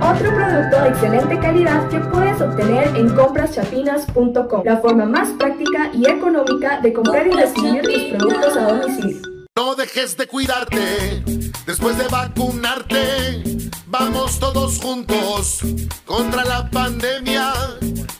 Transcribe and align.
Otro 0.00 0.34
producto 0.34 0.82
de 0.82 0.88
excelente 0.90 1.38
calidad 1.40 1.88
que 1.88 1.98
puedes 1.98 2.40
obtener 2.40 2.94
en 2.96 3.14
compraschapinas.com, 3.14 4.62
la 4.64 4.76
forma 4.76 5.06
más 5.06 5.30
práctica 5.38 5.90
y 5.94 6.06
económica 6.06 6.80
de 6.80 6.92
comprar 6.92 7.26
y 7.26 7.30
recibir 7.30 7.82
tus 7.82 8.02
productos 8.16 8.56
a 8.56 8.62
domicilio. 8.72 9.22
No 9.56 9.74
dejes 9.74 10.16
de 10.18 10.26
cuidarte 10.26 11.22
después 11.64 11.96
de 11.96 12.06
vacunarte. 12.08 13.42
Vamos 13.86 14.38
todos 14.38 14.78
juntos 14.78 15.60
contra 16.04 16.44
la 16.44 16.70
pandemia. 16.70 17.54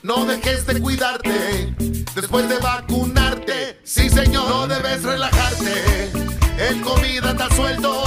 No 0.02 0.24
dejes 0.24 0.66
de 0.66 0.80
cuidarte 0.80 1.74
después 2.14 2.48
de 2.48 2.56
vacunarte. 2.56 3.80
Sí, 3.84 4.08
señor, 4.08 4.48
no 4.48 4.66
debes 4.66 5.02
relajarte. 5.02 6.10
El 6.58 6.80
COVID 6.80 7.24
anda 7.24 7.50
suelto. 7.54 8.02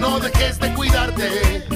No 0.00 0.18
dejes 0.18 0.58
de 0.58 0.72
cuidarte 0.72 1.75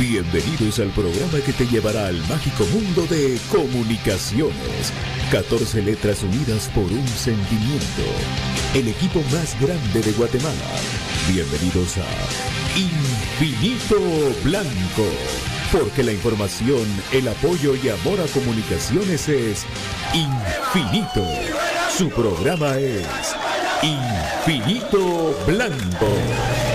Bienvenidos 0.00 0.80
al 0.80 0.90
programa 0.90 1.40
que 1.44 1.52
te 1.52 1.66
llevará 1.66 2.08
al 2.08 2.16
mágico 2.28 2.64
mundo 2.72 3.06
de 3.06 3.38
comunicaciones. 3.50 4.92
14 5.30 5.82
letras 5.82 6.22
unidas 6.24 6.68
por 6.74 6.84
un 6.84 7.06
sentimiento. 7.06 8.02
El 8.74 8.88
equipo 8.88 9.20
más 9.32 9.60
grande 9.60 10.00
de 10.00 10.12
Guatemala. 10.12 10.54
Bienvenidos 11.28 11.98
a 11.98 12.06
Infinito 12.76 13.96
Blanco. 14.42 15.53
Porque 15.78 16.04
la 16.04 16.12
información, 16.12 16.86
el 17.12 17.26
apoyo 17.26 17.74
y 17.74 17.88
amor 17.88 18.20
a 18.20 18.26
comunicaciones 18.28 19.28
es 19.28 19.66
infinito. 20.14 21.26
Su 21.90 22.08
programa 22.10 22.78
es 22.78 23.04
Infinito 23.82 25.36
Blanco. 25.46 26.73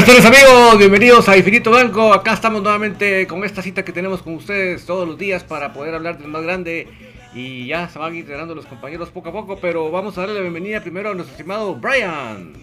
Buenas 0.00 0.22
tardes 0.22 0.42
amigos, 0.42 0.78
bienvenidos 0.78 1.28
a 1.28 1.36
Infinito 1.36 1.70
Blanco. 1.70 2.14
Acá 2.14 2.32
estamos 2.32 2.62
nuevamente 2.62 3.26
con 3.26 3.44
esta 3.44 3.60
cita 3.60 3.84
que 3.84 3.92
tenemos 3.92 4.22
con 4.22 4.34
ustedes 4.34 4.86
todos 4.86 5.06
los 5.06 5.18
días 5.18 5.44
para 5.44 5.74
poder 5.74 5.94
hablar 5.94 6.16
del 6.16 6.28
más 6.28 6.42
grande. 6.42 6.88
Y 7.34 7.66
ya 7.66 7.86
se 7.86 7.98
van 7.98 8.16
integrando 8.16 8.54
los 8.54 8.64
compañeros 8.64 9.10
poco 9.10 9.28
a 9.28 9.32
poco, 9.32 9.58
pero 9.58 9.90
vamos 9.90 10.16
a 10.16 10.22
darle 10.22 10.36
la 10.36 10.40
bienvenida 10.40 10.80
primero 10.80 11.10
a 11.10 11.14
nuestro 11.14 11.32
estimado 11.32 11.74
Brian. 11.74 12.54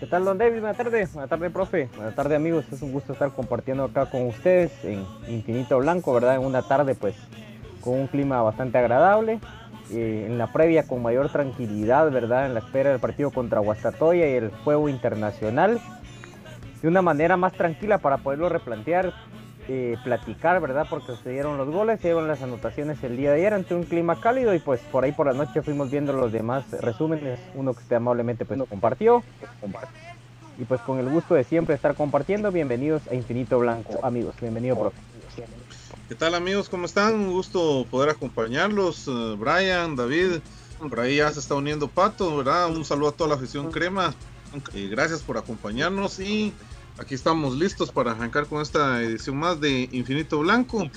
¿Qué 0.00 0.06
tal, 0.06 0.24
don 0.24 0.38
David? 0.38 0.60
Buenas 0.60 0.78
tardes. 0.78 1.12
Buenas 1.12 1.28
tardes, 1.28 1.52
profe. 1.52 1.90
Buenas 1.94 2.14
tardes, 2.14 2.36
amigos. 2.38 2.64
Es 2.72 2.80
un 2.80 2.90
gusto 2.90 3.12
estar 3.12 3.30
compartiendo 3.32 3.84
acá 3.84 4.06
con 4.08 4.26
ustedes 4.26 4.72
en 4.84 5.04
Infinito 5.28 5.76
Blanco, 5.76 6.14
¿verdad? 6.14 6.36
En 6.36 6.46
una 6.46 6.62
tarde, 6.62 6.94
pues, 6.94 7.14
con 7.82 7.92
un 7.92 8.06
clima 8.06 8.40
bastante 8.40 8.78
agradable. 8.78 9.38
Eh, 9.90 10.26
en 10.26 10.36
la 10.36 10.52
previa 10.52 10.86
con 10.86 11.02
mayor 11.02 11.30
tranquilidad, 11.30 12.10
¿verdad? 12.10 12.46
En 12.46 12.54
la 12.54 12.60
espera 12.60 12.90
del 12.90 13.00
partido 13.00 13.30
contra 13.30 13.60
Guastatoya 13.60 14.28
y 14.28 14.34
el 14.34 14.50
juego 14.50 14.88
internacional. 14.88 15.80
De 16.82 16.88
una 16.88 17.02
manera 17.02 17.36
más 17.36 17.54
tranquila 17.54 17.98
para 17.98 18.18
poderlo 18.18 18.48
replantear, 18.48 19.12
eh, 19.66 19.96
platicar, 20.04 20.60
¿verdad? 20.60 20.86
Porque 20.88 21.14
se 21.22 21.30
dieron 21.30 21.56
los 21.56 21.68
goles, 21.68 22.00
se 22.00 22.08
dieron 22.08 22.28
las 22.28 22.42
anotaciones 22.42 23.02
el 23.02 23.16
día 23.16 23.30
de 23.32 23.38
ayer 23.38 23.54
ante 23.54 23.74
un 23.74 23.84
clima 23.84 24.20
cálido 24.20 24.54
y 24.54 24.58
pues 24.58 24.80
por 24.92 25.04
ahí 25.04 25.12
por 25.12 25.26
la 25.26 25.32
noche 25.32 25.62
fuimos 25.62 25.90
viendo 25.90 26.12
los 26.12 26.32
demás 26.32 26.64
resúmenes, 26.82 27.40
uno 27.54 27.72
que 27.72 27.80
usted 27.80 27.96
amablemente 27.96 28.44
pues 28.44 28.60
compartió. 28.68 29.22
Y 30.58 30.64
pues 30.64 30.80
con 30.82 30.98
el 30.98 31.08
gusto 31.08 31.34
de 31.34 31.44
siempre 31.44 31.74
estar 31.74 31.94
compartiendo, 31.94 32.52
bienvenidos 32.52 33.06
a 33.08 33.14
Infinito 33.14 33.58
Blanco, 33.58 34.00
amigos, 34.02 34.34
bienvenido, 34.40 34.78
profe. 34.78 35.07
¿Qué 36.08 36.14
tal 36.14 36.34
amigos? 36.34 36.70
¿Cómo 36.70 36.86
están? 36.86 37.16
Un 37.16 37.32
gusto 37.32 37.86
poder 37.90 38.08
acompañarlos. 38.08 39.06
Uh, 39.08 39.36
Brian, 39.36 39.94
David, 39.94 40.40
por 40.78 41.00
ahí 41.00 41.16
ya 41.16 41.30
se 41.30 41.38
está 41.38 41.54
uniendo 41.54 41.86
Pato, 41.86 42.34
¿verdad? 42.38 42.70
Un 42.70 42.82
saludo 42.86 43.10
a 43.10 43.12
toda 43.12 43.28
la 43.28 43.36
afición 43.36 43.70
crema. 43.70 44.14
Eh, 44.72 44.88
gracias 44.90 45.20
por 45.20 45.36
acompañarnos 45.36 46.18
y 46.18 46.54
aquí 46.96 47.14
estamos 47.14 47.58
listos 47.58 47.92
para 47.92 48.12
arrancar 48.12 48.46
con 48.46 48.62
esta 48.62 49.02
edición 49.02 49.36
más 49.36 49.60
de 49.60 49.86
Infinito 49.92 50.38
Blanco. 50.38 50.90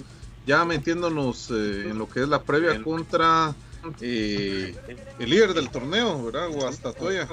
Ya 0.48 0.63
metiéndonos 0.63 1.52
eh, 1.52 1.90
en 1.90 1.98
lo 1.98 2.08
que 2.08 2.22
es 2.22 2.30
la 2.30 2.44
previa 2.44 2.81
contra 2.81 3.54
el 4.00 4.78
líder 5.19 5.54
del 5.54 5.69
torneo, 5.69 6.24
¿verdad? 6.24 6.48
Guastatoya. 6.52 7.28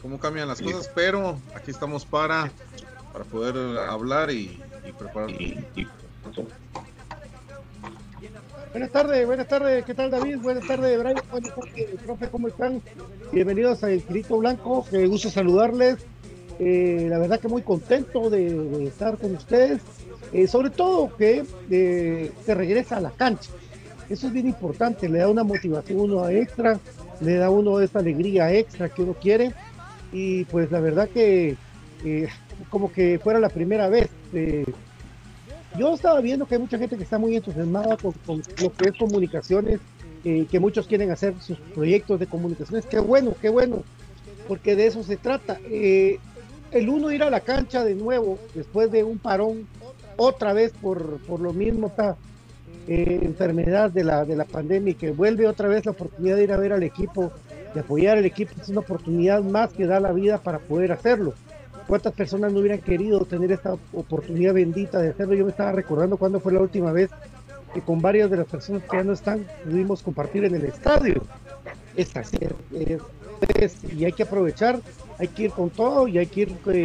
Cómo 0.00 0.20
cambian 0.20 0.46
las 0.46 0.62
cosas, 0.62 0.88
pero 0.94 1.40
aquí 1.52 1.72
estamos 1.72 2.04
para, 2.04 2.52
para 3.12 3.24
poder 3.24 3.56
hablar 3.76 4.30
y, 4.30 4.62
y. 5.74 5.88
Buenas 8.76 8.92
tardes, 8.92 9.26
buenas 9.26 9.48
tardes, 9.48 9.84
¿qué 9.86 9.94
tal 9.94 10.10
David? 10.10 10.36
Buenas 10.36 10.66
tardes, 10.66 10.98
Brian, 10.98 11.16
buenas 11.30 11.54
tardes, 11.54 11.86
profe, 12.04 12.28
¿cómo 12.28 12.48
están? 12.48 12.82
Bienvenidos 13.32 13.82
a 13.82 13.90
Infinito 13.90 14.36
Blanco, 14.36 14.84
que 14.90 15.06
gusto 15.06 15.30
saludarles. 15.30 15.96
Eh, 16.58 17.06
la 17.08 17.18
verdad 17.18 17.40
que 17.40 17.48
muy 17.48 17.62
contento 17.62 18.28
de, 18.28 18.52
de 18.52 18.84
estar 18.84 19.16
con 19.16 19.34
ustedes, 19.34 19.80
eh, 20.30 20.46
sobre 20.46 20.68
todo 20.68 21.16
que 21.16 21.46
eh, 21.70 22.30
se 22.44 22.54
regresa 22.54 22.98
a 22.98 23.00
la 23.00 23.12
cancha. 23.12 23.50
Eso 24.10 24.26
es 24.26 24.32
bien 24.34 24.46
importante, 24.46 25.08
le 25.08 25.20
da 25.20 25.30
una 25.30 25.42
motivación 25.42 25.98
uno 25.98 26.28
extra, 26.28 26.78
le 27.22 27.36
da 27.36 27.48
uno 27.48 27.80
esa 27.80 28.00
alegría 28.00 28.52
extra 28.52 28.90
que 28.90 29.00
uno 29.00 29.14
quiere 29.14 29.54
y 30.12 30.44
pues 30.44 30.70
la 30.70 30.80
verdad 30.80 31.08
que 31.08 31.56
eh, 32.04 32.28
como 32.68 32.92
que 32.92 33.18
fuera 33.24 33.40
la 33.40 33.48
primera 33.48 33.88
vez. 33.88 34.10
Yo 35.78 35.94
estaba 35.94 36.20
viendo 36.20 36.46
que 36.46 36.54
hay 36.54 36.60
mucha 36.60 36.78
gente 36.78 36.96
que 36.96 37.02
está 37.02 37.18
muy 37.18 37.36
entusiasmada 37.36 37.96
con, 37.96 38.14
lo 38.62 38.72
que 38.72 38.88
es 38.88 38.98
comunicaciones, 38.98 39.80
eh, 40.24 40.46
que 40.50 40.58
muchos 40.58 40.86
quieren 40.86 41.10
hacer 41.10 41.34
sus 41.40 41.58
proyectos 41.58 42.18
de 42.18 42.26
comunicaciones. 42.26 42.86
Qué 42.86 42.98
bueno, 42.98 43.34
qué 43.40 43.48
bueno, 43.48 43.82
porque 44.48 44.74
de 44.74 44.86
eso 44.86 45.02
se 45.02 45.16
trata. 45.16 45.58
Eh, 45.64 46.18
el 46.70 46.88
uno 46.88 47.12
ir 47.12 47.22
a 47.22 47.30
la 47.30 47.40
cancha 47.40 47.84
de 47.84 47.94
nuevo 47.94 48.38
después 48.54 48.90
de 48.90 49.04
un 49.04 49.18
parón, 49.18 49.66
otra 50.16 50.52
vez 50.52 50.72
por, 50.80 51.18
por 51.26 51.40
lo 51.40 51.52
mismo, 51.52 51.88
esta 51.88 52.16
eh, 52.88 53.20
enfermedad 53.22 53.90
de 53.90 54.04
la, 54.04 54.24
de 54.24 54.36
la 54.36 54.44
pandemia 54.44 54.92
y 54.92 54.94
que 54.94 55.10
vuelve 55.10 55.46
otra 55.46 55.68
vez 55.68 55.84
la 55.84 55.92
oportunidad 55.92 56.36
de 56.36 56.44
ir 56.44 56.52
a 56.52 56.56
ver 56.56 56.72
al 56.72 56.82
equipo, 56.82 57.32
de 57.74 57.80
apoyar 57.80 58.16
al 58.16 58.24
equipo, 58.24 58.52
es 58.60 58.68
una 58.68 58.80
oportunidad 58.80 59.42
más 59.42 59.72
que 59.72 59.86
da 59.86 60.00
la 60.00 60.12
vida 60.12 60.38
para 60.38 60.58
poder 60.58 60.92
hacerlo. 60.92 61.34
¿Cuántas 61.86 62.12
personas 62.14 62.52
no 62.52 62.60
hubieran 62.60 62.80
querido 62.80 63.20
tener 63.24 63.52
esta 63.52 63.74
oportunidad 63.92 64.54
bendita 64.54 65.00
de 65.00 65.10
hacerlo? 65.10 65.34
Yo 65.34 65.44
me 65.44 65.50
estaba 65.50 65.72
recordando 65.72 66.16
cuándo 66.16 66.40
fue 66.40 66.52
la 66.52 66.60
última 66.60 66.90
vez 66.92 67.10
que 67.72 67.80
con 67.80 68.00
varias 68.00 68.30
de 68.30 68.38
las 68.38 68.46
personas 68.46 68.82
que 68.90 68.96
ya 68.96 69.04
no 69.04 69.12
están 69.12 69.46
pudimos 69.64 70.02
compartir 70.02 70.44
en 70.44 70.54
el 70.56 70.64
estadio. 70.64 71.22
Es 71.96 72.16
así, 72.16 72.36
es- 72.72 73.00
es- 73.56 73.92
y 73.94 74.04
hay 74.04 74.12
que 74.12 74.24
aprovechar, 74.24 74.80
hay 75.18 75.28
que 75.28 75.44
ir 75.44 75.50
con 75.52 75.70
todo 75.70 76.08
y 76.08 76.18
hay 76.18 76.26
que 76.26 76.42
ir 76.42 76.56
eh, 76.66 76.84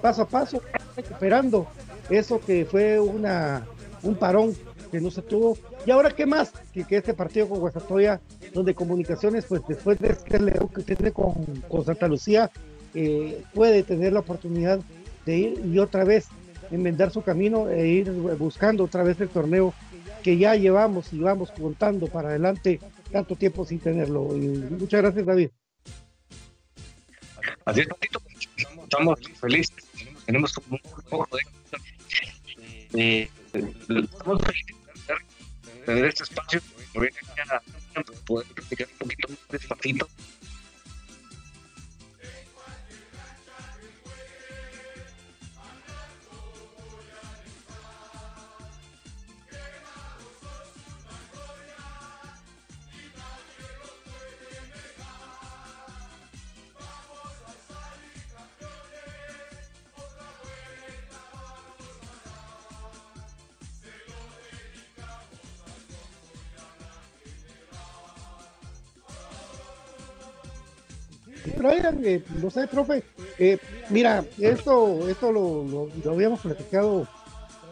paso 0.00 0.22
a 0.22 0.26
paso 0.26 0.60
recuperando 0.96 1.66
eso 2.10 2.40
que 2.40 2.64
fue 2.64 2.98
una 2.98 3.64
un 4.02 4.16
parón 4.16 4.52
que 4.90 5.00
no 5.00 5.10
se 5.10 5.22
tuvo. 5.22 5.56
Y 5.86 5.90
ahora, 5.92 6.10
¿qué 6.10 6.26
más? 6.26 6.52
Que, 6.72 6.84
que 6.84 6.96
este 6.96 7.14
partido 7.14 7.48
con 7.48 7.60
Guasatoya, 7.60 8.20
donde 8.52 8.74
Comunicaciones, 8.74 9.44
pues 9.48 9.62
después 9.68 9.98
de 10.00 10.08
este 10.08 10.38
león 10.40 10.68
que 10.74 10.82
tiene 10.82 11.12
con, 11.12 11.32
con 11.68 11.84
Santa 11.84 12.08
Lucía, 12.08 12.50
eh, 12.94 13.42
puede 13.54 13.82
tener 13.82 14.12
la 14.12 14.20
oportunidad 14.20 14.80
de 15.26 15.36
ir 15.36 15.62
y 15.64 15.78
otra 15.78 16.04
vez 16.04 16.28
enmendar 16.70 17.10
su 17.10 17.22
camino 17.22 17.68
e 17.68 17.86
ir 17.88 18.10
buscando 18.10 18.84
otra 18.84 19.02
vez 19.02 19.20
el 19.20 19.28
torneo 19.28 19.74
que 20.22 20.38
ya 20.38 20.54
llevamos 20.54 21.12
y 21.12 21.18
vamos 21.18 21.50
contando 21.50 22.06
para 22.06 22.30
adelante 22.30 22.80
tanto 23.10 23.36
tiempo 23.36 23.64
sin 23.64 23.78
tenerlo. 23.78 24.36
Y 24.36 24.40
muchas 24.40 25.02
gracias, 25.02 25.26
David. 25.26 25.50
Así 27.64 27.80
es. 27.80 27.88
Estamos 28.82 29.20
felices. 29.40 29.74
Tenemos 30.26 30.52
un 30.70 30.78
poco 31.08 31.36
de. 31.36 31.42
Eh, 32.94 33.30
estamos 33.52 34.42
felices 34.42 34.76
de 35.06 35.84
tener 35.84 36.04
este 36.06 36.24
espacio. 36.24 36.60
Poder 38.26 38.46
platicar 38.54 38.88
un 38.92 38.98
poquito 38.98 39.28
más 39.28 39.38
despacito. 39.50 40.08
Brian, 71.56 72.00
eh, 72.04 72.22
no 72.40 72.50
sé, 72.50 72.66
profe, 72.68 73.02
eh, 73.38 73.58
mira, 73.90 74.24
esto, 74.38 75.08
esto 75.08 75.32
lo, 75.32 75.64
lo- 76.04 76.10
habíamos 76.12 76.40
platicado 76.40 77.06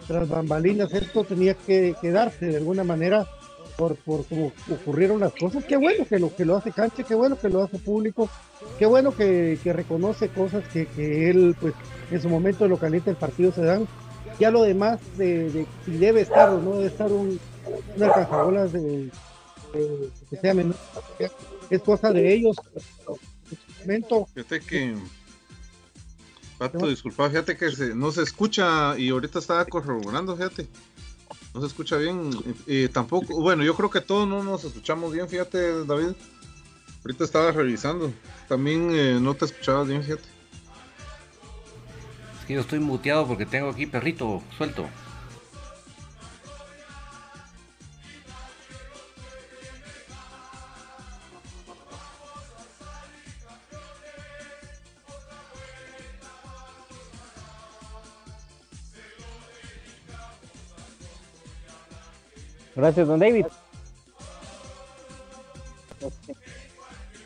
tras 0.08 0.28
bambalinas, 0.28 0.92
esto 0.92 1.24
tenía 1.24 1.54
que, 1.54 1.94
que 2.00 2.10
darse 2.10 2.46
de 2.46 2.56
alguna 2.56 2.82
manera 2.84 3.26
por, 3.76 3.94
por 3.96 4.24
cómo 4.26 4.52
ocurrieron 4.70 5.20
las 5.20 5.32
cosas. 5.34 5.64
Qué 5.64 5.76
bueno 5.76 6.04
que 6.08 6.18
lo, 6.18 6.34
que 6.34 6.44
lo 6.44 6.56
hace 6.56 6.72
Canche, 6.72 7.04
qué 7.04 7.14
bueno 7.14 7.38
que 7.38 7.48
lo 7.48 7.62
hace 7.62 7.78
público, 7.78 8.28
qué 8.78 8.86
bueno 8.86 9.14
que, 9.14 9.58
reconoce 9.64 10.28
cosas 10.28 10.64
que, 10.72 10.86
que 10.86 11.30
él, 11.30 11.54
pues, 11.60 11.74
en 12.10 12.20
su 12.20 12.28
momento 12.28 12.66
lo 12.66 12.76
calienta 12.76 13.10
el 13.10 13.16
partido 13.16 13.52
se 13.52 13.62
dan. 13.62 13.86
Ya 14.38 14.50
lo 14.50 14.62
demás 14.62 14.98
de, 15.16 15.50
de 15.50 15.66
si 15.84 15.92
debe 15.92 16.22
estar 16.22 16.48
o 16.50 16.60
no 16.60 16.72
debe 16.76 16.86
estar 16.86 17.10
un, 17.10 17.38
una 17.96 18.06
alcanzabolas 18.06 18.72
de, 18.72 18.80
de- 19.72 20.10
que 20.28 20.36
sea 20.36 20.54
menor, 20.54 20.74
es 21.70 21.80
cosa 21.82 22.12
de 22.12 22.32
ellos. 22.34 22.56
Fíjate 24.34 24.60
que. 24.60 24.96
Pato, 26.58 26.86
disculpa, 26.88 27.28
fíjate 27.30 27.56
que 27.56 27.70
se- 27.70 27.94
no 27.94 28.12
se 28.12 28.22
escucha 28.22 28.98
y 28.98 29.08
ahorita 29.10 29.38
estaba 29.38 29.64
corroborando, 29.64 30.36
fíjate. 30.36 30.68
No 31.54 31.60
se 31.62 31.66
escucha 31.68 31.96
bien. 31.96 32.30
eh, 32.66 32.88
tampoco, 32.92 33.40
bueno, 33.40 33.64
yo 33.64 33.74
creo 33.74 33.90
que 33.90 34.00
todos 34.00 34.28
no 34.28 34.42
nos 34.44 34.64
escuchamos 34.64 35.12
bien, 35.12 35.28
fíjate, 35.28 35.84
David. 35.84 36.12
Ahorita 37.02 37.24
estaba 37.24 37.50
revisando. 37.50 38.12
También 38.46 38.90
eh, 38.92 39.18
no 39.20 39.34
te 39.34 39.46
escuchabas 39.46 39.88
bien, 39.88 40.02
fíjate. 40.02 40.28
Es 42.40 42.46
que 42.46 42.54
yo 42.54 42.60
estoy 42.60 42.78
muteado 42.78 43.26
porque 43.26 43.46
tengo 43.46 43.70
aquí 43.70 43.86
perrito 43.86 44.42
suelto. 44.58 44.86
Gracias, 62.74 63.06
don 63.06 63.18
David. 63.18 63.46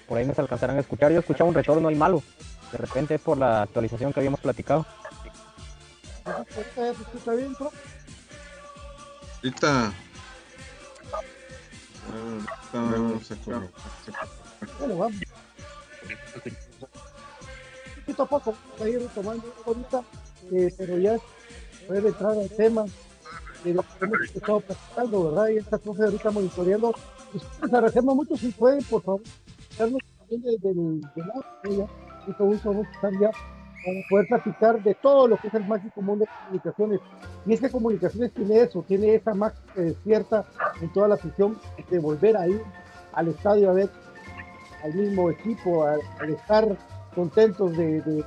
Por 0.08 0.18
ahí 0.18 0.26
nos 0.26 0.38
alcanzarán 0.38 0.76
a 0.76 0.80
escuchar. 0.80 1.12
Yo 1.12 1.20
escuchaba 1.20 1.48
un 1.48 1.54
retorno 1.54 1.88
ahí 1.88 1.94
malo. 1.94 2.22
De 2.72 2.78
repente 2.78 3.14
es 3.14 3.20
por 3.20 3.38
la 3.38 3.62
actualización 3.62 4.12
que 4.12 4.20
habíamos 4.20 4.40
platicado. 4.40 4.84
¿Ahorita 6.24 6.64
ya 6.76 6.94
se 6.94 7.02
escucha 7.02 7.32
bien, 7.34 7.54
profe? 7.54 7.76
Ahorita. 9.36 9.92
Ah, 12.72 13.18
se 13.22 13.34
acabó. 13.34 13.68
Bueno, 14.78 14.96
vamos. 14.96 15.20
Poquito 18.00 18.22
a 18.22 18.26
poco, 18.26 18.54
vamos 18.72 18.80
a 18.80 18.88
ir 18.88 19.00
retomando 19.00 19.54
ahorita, 19.66 20.02
eh, 20.52 20.74
pero 20.76 20.98
ya 20.98 21.16
poder 21.86 22.06
entrar 22.06 22.32
al 22.32 22.50
tema 22.50 22.84
de 23.64 23.74
lo 23.74 23.82
que 23.82 24.04
hemos 24.04 24.20
estado 24.22 24.60
platicando, 24.60 25.24
¿verdad? 25.30 25.48
Y 25.48 25.56
esta 25.58 25.78
profe 25.78 26.04
ahorita 26.04 26.30
monitoreando. 26.30 26.92
Pues, 27.32 27.44
les 27.62 27.72
agradecemos 27.74 28.14
mucho 28.14 28.36
si 28.36 28.48
pueden, 28.52 28.82
por 28.84 29.02
favor, 29.02 29.20
darnos 29.78 30.00
también 30.18 30.42
del 30.62 31.00
lado 31.26 31.44
de 31.64 31.74
ella. 31.74 31.86
Mucho 32.26 32.44
gusto, 32.44 32.70
vamos 32.70 32.86
a 32.86 32.90
estar 32.92 33.12
ya 33.20 33.30
para 33.30 34.00
poder 34.08 34.26
platicar 34.28 34.82
de 34.82 34.94
todo 34.94 35.28
lo 35.28 35.36
que 35.36 35.48
es 35.48 35.54
el 35.54 35.66
mágico 35.66 36.00
mundo 36.00 36.24
de 36.24 36.30
comunicaciones. 36.44 37.00
Y 37.46 37.52
es 37.52 37.60
que 37.60 37.70
comunicaciones 37.70 38.32
tiene 38.32 38.60
eso, 38.62 38.82
tiene 38.86 39.14
esa 39.14 39.34
magia 39.34 39.60
que 39.74 39.80
despierta 39.82 40.44
en 40.80 40.90
toda 40.92 41.08
la 41.08 41.14
afición 41.16 41.58
de 41.90 41.98
volver 41.98 42.36
a 42.36 42.48
ir 42.48 42.62
al 43.12 43.28
estadio 43.28 43.70
a 43.70 43.74
ver 43.74 43.90
al 44.82 44.94
mismo 44.94 45.30
equipo, 45.30 45.84
al, 45.84 46.00
al 46.20 46.30
estar 46.30 46.76
contentos 47.14 47.76
de, 47.76 48.00
de- 48.02 48.24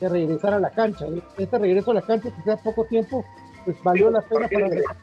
de 0.00 0.08
regresar 0.10 0.52
a 0.52 0.60
la 0.60 0.68
cancha. 0.70 1.06
Este 1.38 1.58
regreso 1.58 1.90
a 1.90 1.94
la 1.94 2.02
cancha, 2.02 2.30
que 2.30 2.42
sea 2.42 2.58
poco 2.58 2.84
tiempo, 2.84 3.24
pues 3.66 3.82
valió 3.82 4.10
la 4.10 4.22
pena 4.22 4.48
para 4.48 4.68
regresar. 4.68 4.96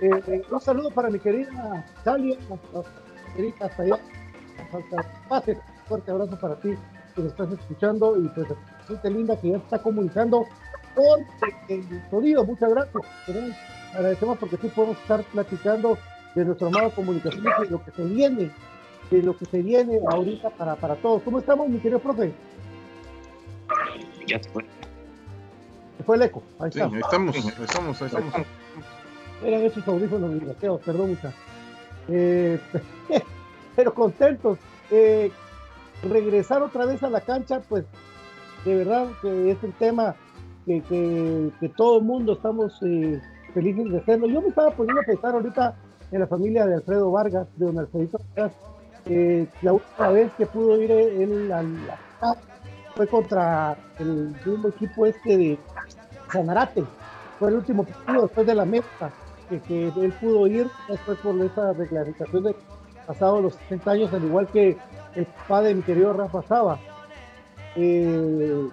Eh, 0.00 0.10
eh, 0.28 0.42
un 0.50 0.60
saludo 0.60 0.90
para 0.90 1.10
mi 1.10 1.18
querida 1.18 1.84
Dalia, 2.04 2.36
querida 3.34 3.54
hasta 3.60 3.82
allá, 3.82 3.98
hasta 4.72 5.54
fuerte 5.88 6.10
abrazo 6.10 6.38
para 6.38 6.56
ti 6.56 6.74
que 7.14 7.22
me 7.22 7.28
estás 7.28 7.52
escuchando 7.52 8.16
y 8.22 8.28
pues 8.28 8.46
gente 8.86 9.10
linda 9.10 9.40
que 9.40 9.50
ya 9.50 9.56
está 9.56 9.78
comunicando 9.80 10.46
por 10.94 11.20
el 11.68 11.84
sonido, 12.10 12.44
muchas 12.44 12.70
gracias. 12.70 13.04
Agradecemos 13.94 14.38
porque 14.38 14.56
sí 14.56 14.68
podemos 14.68 14.98
estar 14.98 15.22
platicando 15.24 15.98
de 16.34 16.44
nuestro 16.44 16.68
amado 16.68 16.90
comunicaciones 16.90 17.52
y 17.58 17.64
de 17.64 17.70
lo 17.70 17.84
que 17.84 17.90
se 17.90 18.04
viene, 18.04 18.50
de 19.10 19.22
lo 19.22 19.36
que 19.36 19.44
se 19.46 19.62
viene 19.62 20.00
ahorita 20.10 20.50
para, 20.50 20.76
para 20.76 20.96
todos. 20.96 21.22
¿Cómo 21.22 21.38
estamos, 21.38 21.68
mi 21.68 21.78
querido 21.78 21.98
profe? 22.00 22.32
Ya 24.26 24.42
se 24.42 24.48
fue. 24.50 24.64
Fue 26.06 26.16
el 26.16 26.22
eco. 26.22 26.42
Ahí 26.58 26.70
Sí, 26.72 26.80
está. 26.80 26.94
ahí 26.94 27.00
estamos, 27.00 27.36
ahí 27.36 27.64
estamos, 27.64 28.02
ahí 28.02 28.06
estamos. 28.06 28.34
Eran 29.44 29.60
esos 29.62 29.86
audífonos 29.88 30.32
desgraciados, 30.34 30.80
perdón, 30.82 31.10
mucha. 31.10 31.32
Eh, 32.08 32.58
pero 33.76 33.94
contentos. 33.94 34.58
Eh, 34.90 35.30
regresar 36.02 36.62
otra 36.62 36.84
vez 36.84 37.02
a 37.02 37.10
la 37.10 37.20
cancha, 37.20 37.60
pues 37.68 37.84
de 38.64 38.74
verdad 38.76 39.08
que 39.22 39.50
es 39.52 39.62
un 39.62 39.72
tema 39.72 40.14
que, 40.66 40.80
que, 40.82 41.50
que 41.60 41.68
todo 41.70 41.98
el 41.98 42.04
mundo 42.04 42.32
estamos 42.34 42.76
eh, 42.82 43.20
felices 43.54 43.90
de 43.90 43.98
hacerlo. 43.98 44.26
Yo 44.26 44.42
me 44.42 44.48
estaba 44.48 44.70
poniendo 44.72 45.00
a 45.00 45.04
pensar 45.04 45.34
ahorita 45.34 45.76
en 46.10 46.20
la 46.20 46.26
familia 46.26 46.66
de 46.66 46.74
Alfredo 46.74 47.10
Vargas, 47.10 47.46
de 47.56 47.66
don 47.66 47.78
Alfredito 47.78 48.18
Vargas. 48.36 48.52
la 49.62 49.72
última 49.72 50.08
vez 50.10 50.30
que 50.36 50.46
pudo 50.46 50.80
ir 50.82 50.90
él 50.90 51.52
a 51.52 51.62
la 51.62 52.36
fue 52.94 53.06
contra 53.06 53.76
el 53.98 54.34
mismo 54.44 54.68
equipo 54.68 55.06
este 55.06 55.36
de 55.36 55.58
Sanarate. 56.32 56.84
Fue 57.38 57.48
el 57.48 57.56
último 57.56 57.84
partido 57.84 58.22
después 58.22 58.46
de 58.46 58.54
la 58.54 58.64
meta 58.64 59.12
que, 59.60 59.88
él 59.88 60.12
pudo 60.20 60.46
ir 60.46 60.68
después 60.88 61.18
por 61.18 61.38
esa 61.44 61.72
declaración 61.74 62.44
de 62.44 62.56
pasado 63.06 63.40
los 63.40 63.54
60 63.54 63.90
años, 63.90 64.14
al 64.14 64.24
igual 64.24 64.46
que 64.48 64.76
el 65.14 65.26
papá 65.26 65.62
de 65.62 65.74
mi 65.74 65.82
querido 65.82 66.12
Rafa 66.12 66.42
Saba. 66.42 66.78
Eh, 67.76 68.68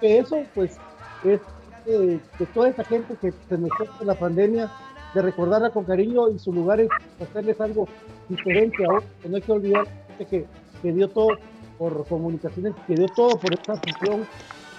eso, 0.00 0.42
pues, 0.54 0.78
es 1.24 1.40
eh, 1.86 2.20
de 2.38 2.46
toda 2.46 2.68
esa 2.68 2.84
gente 2.84 3.14
que 3.20 3.32
se 3.48 3.58
nos 3.58 3.70
fue 3.76 3.86
en 4.00 4.06
la 4.06 4.14
pandemia, 4.14 4.70
de 5.14 5.22
recordarla 5.22 5.70
con 5.70 5.84
cariño 5.84 6.28
y 6.28 6.38
su 6.38 6.52
lugar 6.52 6.80
es 6.80 6.88
hacerles 7.20 7.60
algo 7.60 7.86
diferente 8.28 8.84
ahora, 8.84 9.04
que 9.22 9.28
no 9.28 9.36
hay 9.36 9.42
que 9.42 9.52
olvidar 9.52 9.86
que, 10.18 10.46
que 10.82 10.92
dio 10.92 11.08
todo 11.08 11.28
por 11.84 12.06
comunicaciones, 12.06 12.74
que 12.86 12.94
dio 12.94 13.08
todo 13.08 13.38
por 13.38 13.52
esta 13.52 13.74
afición 13.74 14.26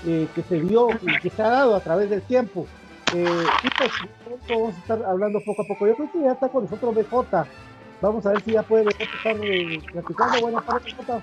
eh, 0.08 0.28
que 0.34 0.42
se 0.42 0.58
vio 0.58 0.88
y 0.90 1.20
que 1.20 1.30
se 1.30 1.42
ha 1.44 1.50
dado 1.50 1.76
a 1.76 1.80
través 1.80 2.10
del 2.10 2.24
tiempo. 2.24 2.66
Eh, 3.14 3.44
y 3.64 3.70
pues, 3.78 3.92
pronto 4.24 4.48
vamos 4.50 4.76
a 4.76 4.80
estar 4.80 5.04
hablando 5.04 5.40
poco 5.46 5.62
a 5.62 5.66
poco. 5.68 5.88
Yo 5.88 5.96
creo 5.96 6.12
que 6.12 6.22
ya 6.22 6.32
está 6.32 6.50
con 6.50 6.64
nosotros 6.64 6.96
BJ. 6.96 7.46
Vamos 8.02 8.26
a 8.26 8.32
ver 8.32 8.42
si 8.42 8.52
ya 8.54 8.64
puede 8.64 8.86
BJ 8.86 9.04
estar 9.04 9.36
eh, 9.44 9.80
platicando. 9.92 10.42
Buenas 10.42 10.66
tardes, 10.66 10.98
BJ. 10.98 11.22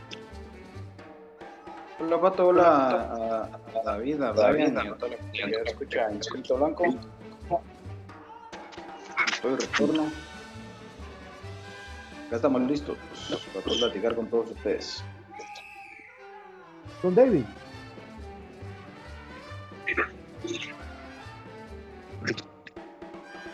Hola 2.00 2.20
Pato, 2.20 2.46
hola 2.48 2.64
a, 2.64 3.44
a 3.44 3.82
David, 3.84 4.22
a 4.22 4.26
y 4.26 4.62
a 4.62 4.94
toda 4.94 5.10
la 5.10 5.70
escucha 5.70 6.08
en 6.10 6.18
Escrito 6.18 6.56
Blanco. 6.56 6.84
Estoy 9.32 9.50
de 9.50 9.56
retorno. 9.56 10.12
Ya 12.30 12.36
estamos 12.36 12.62
listos 12.62 12.96
para 13.52 13.64
poder 13.64 13.80
platicar 13.80 14.14
con 14.14 14.26
todos 14.28 14.50
ustedes. 14.52 15.04
Don 17.02 17.14
David. 17.14 17.44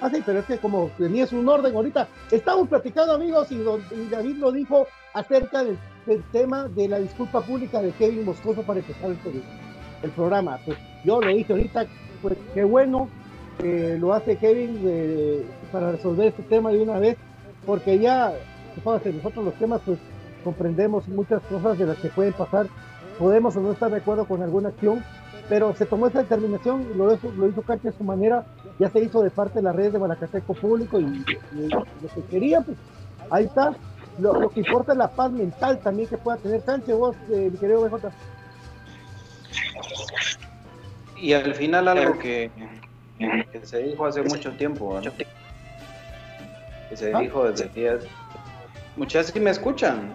Ah, 0.01 0.11
sí, 0.13 0.23
pero 0.25 0.39
es 0.39 0.45
que 0.45 0.59
como 0.59 0.91
tenías 0.97 1.33
un 1.33 1.49
orden 1.49 1.75
ahorita, 1.75 2.07
estamos 2.31 2.69
platicando 2.69 3.15
amigos 3.15 3.51
y, 3.51 3.59
don- 3.59 3.83
David 4.11 4.37
lo 4.37 4.53
dijo 4.53 4.87
acerca 5.13 5.65
del, 5.65 5.77
tema 6.31 6.69
de 6.69 6.89
la 6.89 6.99
disculpa 6.99 7.41
pública 7.43 7.83
de 7.83 7.91
Kevin 7.93 8.25
Moscoso 8.25 8.63
para 8.63 8.79
empezar 8.81 9.11
el, 9.11 10.11
programa. 10.11 10.59
Pues 10.65 10.79
yo 11.05 11.21
lo 11.21 11.29
dije 11.29 11.53
ahorita, 11.53 11.87
pues 12.23 12.37
qué 12.55 12.65
bueno 12.65 13.09
lo 13.61 14.15
hace 14.15 14.37
Kevin 14.37 14.81
eh, 14.85 15.45
para 15.73 15.91
resolver 15.91 16.29
este 16.29 16.45
tema 16.45 16.71
de 16.71 16.81
una 16.81 16.99
vez, 17.01 17.17
porque 17.67 17.99
ya, 17.99 18.33
fíjate, 18.77 19.13
nosotros 19.13 19.47
los 19.47 19.55
temas 19.55 19.81
pues 19.85 19.99
comprendemos 20.45 21.09
muchas 21.09 21.43
cosas 21.43 21.77
de 21.77 21.87
las 21.87 21.99
que 21.99 22.09
pueden 22.09 22.33
pasar, 22.35 22.69
podemos 23.19 23.57
o 23.57 23.61
no 23.61 23.73
estar 23.73 23.91
de 23.91 23.99
acuerdo 23.99 24.25
con 24.27 24.43
alguna 24.43 24.69
acción, 24.69 25.05
pero 25.49 25.75
se 25.75 25.87
tomó 25.87 26.07
esa 26.07 26.23
determinación, 26.23 26.87
lo 26.97 27.13
hizo, 27.13 27.33
lo 27.33 27.49
hizo 27.49 27.63
Cancha 27.63 27.89
a 27.89 27.93
su 27.93 28.05
manera, 28.05 28.45
ya 28.79 28.91
se 28.91 29.01
hizo 29.01 29.23
de 29.23 29.31
parte 29.31 29.59
de 29.59 29.63
las 29.63 29.75
redes 29.75 29.93
de 29.95 29.99
Malacateco 29.99 30.55
Público 30.55 31.01
y, 31.01 31.05
y 31.05 31.69
lo 31.69 31.85
que 32.15 32.23
quería, 32.31 32.61
pues 32.61 32.77
ahí 33.31 33.45
está. 33.47 33.75
Lo, 34.19 34.41
lo 34.41 34.51
que 34.51 34.61
importa 34.61 34.93
es 34.93 34.99
la 34.99 35.09
paz 35.11 35.31
mental 35.31 35.79
también 35.79 36.09
que 36.09 36.19
pueda 36.19 36.39
tener 36.39 36.61
Sánchez, 36.63 36.97
vos, 36.97 37.17
eh, 37.31 37.49
mi 37.53 37.59
querido 37.59 37.83
BJ. 37.89 38.11
Y 41.17 41.33
al 41.33 41.55
final 41.55 41.89
algo 41.89 42.19
que, 42.19 42.51
que 43.19 43.67
se 43.67 43.79
dijo 43.79 44.07
hace 44.07 44.23
mucho 44.23 44.53
tiempo, 44.53 44.95
¿verdad? 44.95 45.13
que 46.89 46.97
se 46.97 47.15
¿Ah? 47.15 47.21
dijo 47.21 47.49
desde 47.49 47.69
días. 47.69 48.05
Muchas 48.97 49.31
que 49.31 49.41
me 49.41 49.51
escuchan. 49.51 50.15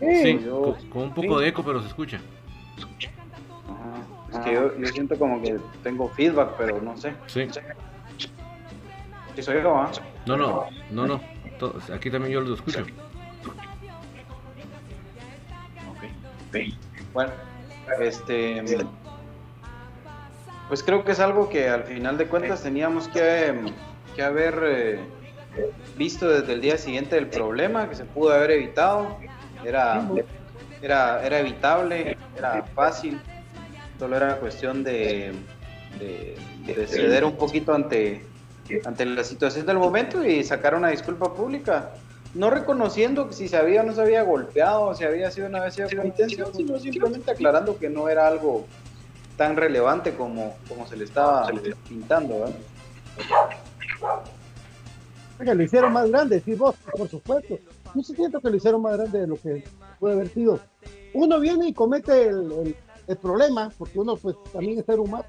Sí, 0.00 0.40
yo- 0.44 0.62
con, 0.62 0.88
con 0.90 1.02
un 1.04 1.14
poco 1.14 1.38
de 1.40 1.48
eco, 1.48 1.62
pero 1.64 1.80
se 1.80 1.88
escucha. 1.88 2.20
Es 4.30 4.38
que 4.44 4.52
yo, 4.52 4.76
yo 4.76 4.86
siento 4.88 5.16
como 5.18 5.40
que 5.40 5.56
tengo 5.82 6.08
feedback, 6.10 6.54
pero 6.58 6.80
no 6.82 6.96
sé. 6.96 7.14
Sí. 7.26 7.46
Sí 9.34 9.42
soy 9.42 9.62
yo, 9.62 9.76
¿ah? 9.76 9.90
No, 10.26 10.36
no, 10.36 10.66
no, 10.90 11.06
no. 11.06 11.20
Aquí 11.94 12.10
también 12.10 12.32
yo 12.34 12.40
lo 12.40 12.54
escucho. 12.54 12.84
Bueno, 17.12 17.32
este. 18.00 18.62
Pues 20.68 20.82
creo 20.82 21.04
que 21.04 21.12
es 21.12 21.20
algo 21.20 21.48
que 21.48 21.68
al 21.68 21.84
final 21.84 22.18
de 22.18 22.26
cuentas 22.26 22.62
teníamos 22.62 23.06
que, 23.08 23.54
que 24.16 24.22
haber 24.22 24.58
eh, 24.64 24.98
visto 25.96 26.28
desde 26.28 26.54
el 26.54 26.60
día 26.60 26.76
siguiente 26.76 27.14
del 27.14 27.28
problema, 27.28 27.88
que 27.88 27.94
se 27.94 28.04
pudo 28.04 28.32
haber 28.34 28.50
evitado. 28.50 29.16
Era, 29.66 30.08
era, 30.80 31.26
era 31.26 31.38
evitable, 31.40 32.16
era 32.36 32.62
fácil. 32.74 33.20
Solo 33.98 34.16
era 34.16 34.36
cuestión 34.36 34.84
de, 34.84 35.32
de, 35.98 36.36
de 36.66 36.86
ceder 36.86 37.24
un 37.24 37.36
poquito 37.36 37.74
ante, 37.74 38.24
ante 38.84 39.04
la 39.06 39.24
situación 39.24 39.66
del 39.66 39.78
momento 39.78 40.24
y 40.24 40.44
sacar 40.44 40.74
una 40.74 40.88
disculpa 40.90 41.34
pública. 41.34 41.92
no 42.34 42.50
reconociendo 42.50 43.32
si 43.32 43.48
se 43.48 43.56
había 43.56 43.80
o 43.80 43.84
no 43.84 43.94
se 43.94 44.02
había 44.02 44.22
golpeado, 44.22 44.94
si 44.94 45.04
había 45.04 45.30
sido 45.30 45.46
una 45.46 45.60
vez 45.60 45.74
sido 45.74 45.88
con 45.88 46.06
intención, 46.06 46.54
sino 46.54 46.78
simplemente 46.78 47.30
aclarando 47.30 47.78
que 47.78 47.88
no 47.88 48.08
era 48.08 48.28
algo 48.28 48.66
tan 49.36 49.56
relevante 49.56 50.14
como, 50.14 50.56
como 50.68 50.86
se 50.86 50.96
le 50.96 51.04
estaba 51.04 51.50
pintando. 51.88 52.40
¿verdad? 52.40 52.54
Que 55.42 55.54
lo 55.54 55.62
hicieron 55.62 55.92
más 55.92 56.10
grande, 56.10 56.40
sí, 56.40 56.54
vos, 56.54 56.74
por 56.96 57.08
supuesto. 57.08 57.58
Yo 57.96 58.02
sí 58.02 58.14
siento 58.14 58.40
que 58.40 58.50
lo 58.50 58.56
hicieron 58.56 58.82
más 58.82 58.96
grande 58.96 59.20
de 59.20 59.26
lo 59.26 59.36
que 59.36 59.64
puede 59.98 60.14
haber 60.14 60.28
sido. 60.28 60.60
Uno 61.14 61.40
viene 61.40 61.68
y 61.68 61.72
comete 61.72 62.28
el, 62.28 62.52
el- 62.52 62.76
el 63.06 63.16
problema, 63.16 63.70
porque 63.78 63.98
uno 64.00 64.16
pues 64.16 64.34
también 64.52 64.78
es 64.80 64.84
ser 64.84 64.98
humano, 64.98 65.24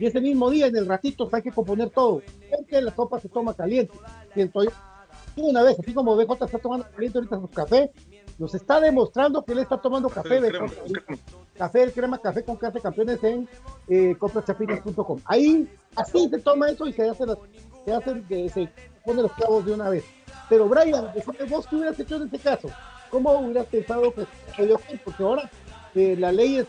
y 0.00 0.06
ese 0.06 0.18
mismo 0.20 0.48
día, 0.48 0.66
en 0.66 0.76
el 0.76 0.86
ratito, 0.86 1.28
hay 1.30 1.42
que 1.42 1.52
componer 1.52 1.90
todo. 1.90 2.22
Porque 2.50 2.80
la 2.80 2.94
sopa 2.94 3.20
se 3.20 3.28
toma 3.28 3.52
caliente. 3.54 3.92
Siento 4.32 4.64
yo. 4.64 4.70
Una 5.36 5.62
vez, 5.62 5.78
así 5.78 5.92
como 5.92 6.16
BJ 6.16 6.44
está 6.46 6.58
tomando 6.58 6.86
caliente 6.90 7.18
ahorita 7.18 7.38
su 7.40 7.48
café, 7.48 7.92
nos 8.38 8.54
está 8.54 8.80
demostrando 8.80 9.44
que 9.44 9.52
él 9.52 9.58
está 9.60 9.76
tomando 9.80 10.08
café 10.08 10.40
de 10.40 10.50
café, 11.56 11.82
el 11.82 11.92
crema 11.92 12.18
café 12.18 12.42
con 12.44 12.56
café 12.56 12.80
campeones 12.80 13.22
en 13.24 13.48
eh. 13.88 14.16
Ahí, 15.24 15.68
así 15.96 16.28
se 16.28 16.38
toma 16.38 16.70
eso 16.70 16.86
y 16.86 16.92
se 16.92 17.08
hace, 17.08 17.26
las, 17.26 17.38
se 17.84 17.92
hace, 17.92 18.48
se 18.48 18.68
pone 19.04 19.22
los 19.22 19.32
clavos 19.32 19.64
de 19.66 19.72
una 19.74 19.90
vez. 19.90 20.04
Pero 20.48 20.68
Brian, 20.68 21.10
decime 21.14 21.44
vos 21.48 21.66
qué 21.66 21.76
hubieras 21.76 21.98
hecho 21.98 22.16
en 22.16 22.22
este 22.24 22.38
caso. 22.38 22.70
¿Cómo 23.10 23.32
hubieras 23.38 23.66
pensado 23.66 24.12
que 24.12 24.26
cuenta? 24.56 25.04
Porque 25.04 25.22
ahora 25.22 25.50
eh, 25.94 26.16
la 26.18 26.32
ley 26.32 26.58
es, 26.58 26.66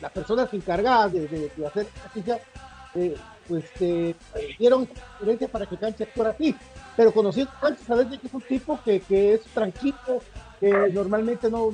las, 0.00 0.12
personas 0.12 0.52
encargadas 0.52 1.12
de, 1.12 1.50
hacer 1.66 1.86
justicia, 2.02 2.40
eh, 2.94 3.16
pues 3.48 3.64
eh, 3.80 4.14
dieron 4.58 4.88
sugerencia 5.18 5.48
para 5.48 5.66
que 5.66 5.76
Cancha 5.76 6.04
actuara 6.04 6.30
así. 6.30 6.54
Pero 6.96 7.12
conociendo 7.12 7.52
a 7.56 7.60
Cancha, 7.60 7.84
sabes 7.86 8.10
de 8.10 8.18
que 8.18 8.26
es 8.26 8.34
un 8.34 8.42
tipo 8.42 8.80
que, 8.84 9.00
que 9.00 9.34
es 9.34 9.42
tranquilo, 9.42 10.22
que 10.60 10.70
normalmente 10.92 11.50
no, 11.50 11.70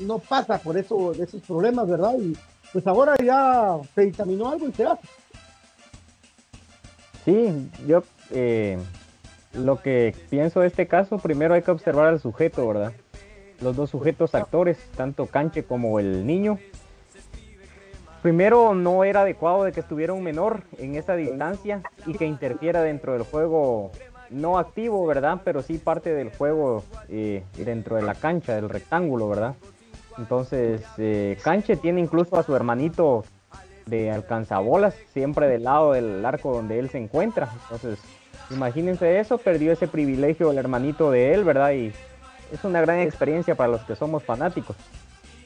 no 0.00 0.18
pasa 0.18 0.58
por 0.58 0.76
eso, 0.76 1.12
de 1.12 1.24
esos 1.24 1.42
problemas, 1.42 1.88
¿verdad? 1.88 2.14
Y 2.18 2.36
pues 2.72 2.86
ahora 2.86 3.14
ya 3.22 3.78
se 3.94 4.02
dictaminó 4.02 4.50
algo 4.50 4.68
y 4.68 4.72
se 4.72 4.84
hace. 4.84 5.08
Sí, 7.24 7.70
yo 7.86 8.02
eh, 8.30 8.78
lo 9.54 9.80
que 9.80 10.14
pienso 10.30 10.60
de 10.60 10.68
este 10.68 10.86
caso, 10.86 11.18
primero 11.18 11.54
hay 11.54 11.62
que 11.62 11.70
observar 11.70 12.06
al 12.06 12.20
sujeto, 12.20 12.66
¿verdad? 12.66 12.92
Los 13.60 13.76
dos 13.76 13.90
sujetos 13.90 14.34
actores, 14.34 14.78
tanto 14.96 15.26
Canche 15.26 15.64
como 15.64 15.98
el 15.98 16.26
niño. 16.26 16.58
Primero, 18.22 18.74
no 18.74 19.04
era 19.04 19.20
adecuado 19.20 19.64
de 19.64 19.72
que 19.72 19.80
estuviera 19.80 20.12
un 20.12 20.22
menor 20.22 20.62
en 20.78 20.96
esa 20.96 21.14
distancia 21.14 21.82
y 22.06 22.14
que 22.14 22.26
interfiera 22.26 22.82
dentro 22.82 23.12
del 23.12 23.22
juego 23.22 23.92
no 24.30 24.58
activo, 24.58 25.06
¿verdad? 25.06 25.40
Pero 25.44 25.62
sí 25.62 25.78
parte 25.78 26.12
del 26.14 26.30
juego 26.34 26.82
eh, 27.08 27.44
dentro 27.56 27.96
de 27.96 28.02
la 28.02 28.14
cancha, 28.14 28.54
del 28.54 28.68
rectángulo, 28.68 29.28
¿verdad? 29.28 29.54
Entonces, 30.18 30.82
eh, 30.98 31.36
Canche 31.42 31.76
tiene 31.76 32.00
incluso 32.00 32.38
a 32.38 32.42
su 32.42 32.54
hermanito 32.54 33.24
de 33.86 34.10
alcanzabolas, 34.10 34.94
siempre 35.12 35.48
del 35.48 35.64
lado 35.64 35.92
del 35.92 36.24
arco 36.24 36.54
donde 36.54 36.78
él 36.78 36.88
se 36.88 36.98
encuentra. 36.98 37.50
Entonces, 37.64 37.98
imagínense 38.50 39.18
eso, 39.20 39.38
perdió 39.38 39.72
ese 39.72 39.88
privilegio 39.88 40.50
el 40.50 40.58
hermanito 40.58 41.10
de 41.10 41.34
él, 41.34 41.44
¿verdad? 41.44 41.72
Y 41.72 41.92
es 42.52 42.64
una 42.64 42.80
gran 42.80 43.00
experiencia 43.00 43.54
para 43.54 43.70
los 43.70 43.82
que 43.82 43.96
somos 43.96 44.22
fanáticos. 44.22 44.76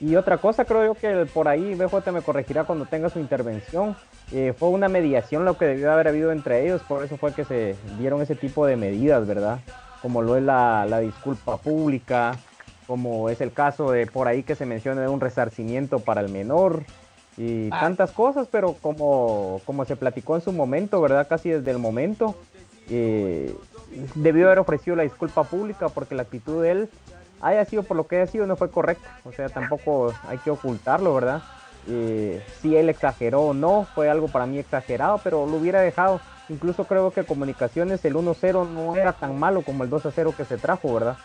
Y 0.01 0.15
otra 0.15 0.39
cosa, 0.39 0.65
creo 0.65 0.85
yo 0.85 0.95
que 0.95 1.27
por 1.27 1.49
ahí 1.49 1.75
BJ 1.75 2.13
me 2.13 2.23
corregirá 2.23 2.65
cuando 2.65 2.87
tenga 2.87 3.09
su 3.09 3.19
intervención. 3.19 3.97
eh, 4.31 4.55
fue 4.57 4.69
una 4.69 4.89
mediación 4.89 5.45
lo 5.45 5.57
que 5.59 5.65
debió 5.65 5.91
haber 5.91 6.09
habido 6.09 6.31
entre 6.31 6.65
ellos, 6.65 6.83
por 6.83 7.05
eso 7.05 7.17
fue 7.17 7.33
que 7.33 7.45
se 7.45 7.75
dieron 7.99 8.23
ese 8.23 8.37
tipo 8.37 8.67
de 8.67 8.77
medidas, 8.77 9.27
¿verdad? 9.27 9.59
Como 10.03 10.23
lo 10.23 10.37
es 10.37 10.43
la, 10.43 10.87
la 10.87 11.01
disculpa 11.01 11.57
pública, 11.57 12.37
como 12.87 13.29
es 13.29 13.41
el 13.41 13.53
caso 13.53 13.91
de 13.91 14.07
por 14.07 14.29
ahí 14.29 14.43
que 14.43 14.55
se 14.55 14.67
menciona 14.67 15.01
de 15.01 15.09
un 15.09 15.21
resarcimiento 15.21 15.99
para 15.99 16.21
el 16.21 16.31
menor 16.31 16.85
y 17.37 17.71
tantas 17.71 18.11
cosas, 18.13 18.49
pero 18.51 18.75
como, 18.75 19.61
como 19.65 19.85
se 19.85 19.95
platicó 19.95 20.37
en 20.37 20.43
su 20.43 20.53
momento, 20.53 21.01
¿verdad? 21.01 21.29
Casi 21.29 21.51
desde 21.51 21.71
el 21.71 21.79
momento, 21.79 22.35
eh, 22.91 23.55
debió 24.15 24.47
haber 24.47 24.59
ofrecido 24.59 24.97
la 24.97 25.03
disculpa 25.03 25.45
pública 25.45 25.89
porque 25.89 26.15
la 26.15 26.23
actitud 26.23 26.63
de 26.63 26.71
él 26.71 26.89
haya 27.41 27.65
sido 27.65 27.83
por 27.83 27.97
lo 27.97 28.07
que 28.07 28.17
haya 28.17 28.31
sido 28.31 28.47
no 28.47 28.57
fue 28.57 28.71
correcta. 28.71 29.19
O 29.25 29.33
sea, 29.33 29.49
tampoco 29.49 30.13
hay 30.29 30.39
que 30.39 30.51
ocultarlo, 30.51 31.15
¿verdad? 31.15 31.43
Eh, 31.89 32.43
si 32.61 32.77
él 32.77 32.89
exageró 32.89 33.43
o 33.43 33.55
no, 33.55 33.87
fue 33.95 34.11
algo 34.11 34.29
para 34.29 34.47
mí 34.47 34.59
exagerado, 34.59 35.21
pero 35.23 35.47
lo 35.47 35.57
hubiera 35.57 35.81
dejado. 35.81 36.21
Incluso 36.49 36.85
creo 36.85 37.11
que 37.11 37.25
comunicaciones 37.25 38.05
el 38.05 38.15
1-0 38.15 38.69
no 38.69 38.97
era 38.97 39.13
tan 39.13 39.39
malo 39.39 39.63
como 39.63 39.85
el 39.85 39.91
2-0 39.91 40.35
que 40.35 40.45
se 40.45 40.57
trajo, 40.57 40.93
¿verdad? 40.95 41.17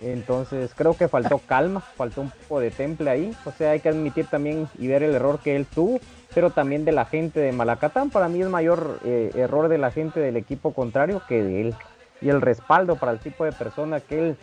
Entonces 0.00 0.72
creo 0.74 0.96
que 0.96 1.08
faltó 1.08 1.38
calma, 1.38 1.80
faltó 1.80 2.22
un 2.22 2.30
poco 2.30 2.60
de 2.60 2.70
temple 2.70 3.08
ahí. 3.08 3.36
O 3.44 3.52
sea, 3.52 3.70
hay 3.70 3.80
que 3.80 3.88
admitir 3.88 4.26
también 4.26 4.68
y 4.78 4.88
ver 4.88 5.02
el 5.02 5.14
error 5.14 5.38
que 5.38 5.54
él 5.54 5.66
tuvo, 5.66 6.00
pero 6.34 6.50
también 6.50 6.84
de 6.84 6.92
la 6.92 7.04
gente 7.04 7.40
de 7.40 7.52
Malacatán. 7.52 8.10
Para 8.10 8.28
mí 8.28 8.40
es 8.42 8.48
mayor 8.48 9.00
eh, 9.04 9.30
error 9.34 9.68
de 9.68 9.78
la 9.78 9.90
gente 9.90 10.20
del 10.20 10.36
equipo 10.36 10.72
contrario 10.72 11.22
que 11.28 11.42
de 11.42 11.60
él. 11.60 11.74
Y 12.20 12.28
el 12.28 12.40
respaldo 12.40 12.96
para 12.96 13.12
el 13.12 13.18
tipo 13.18 13.44
de 13.44 13.50
persona 13.50 13.98
que 13.98 14.18
él 14.18 14.36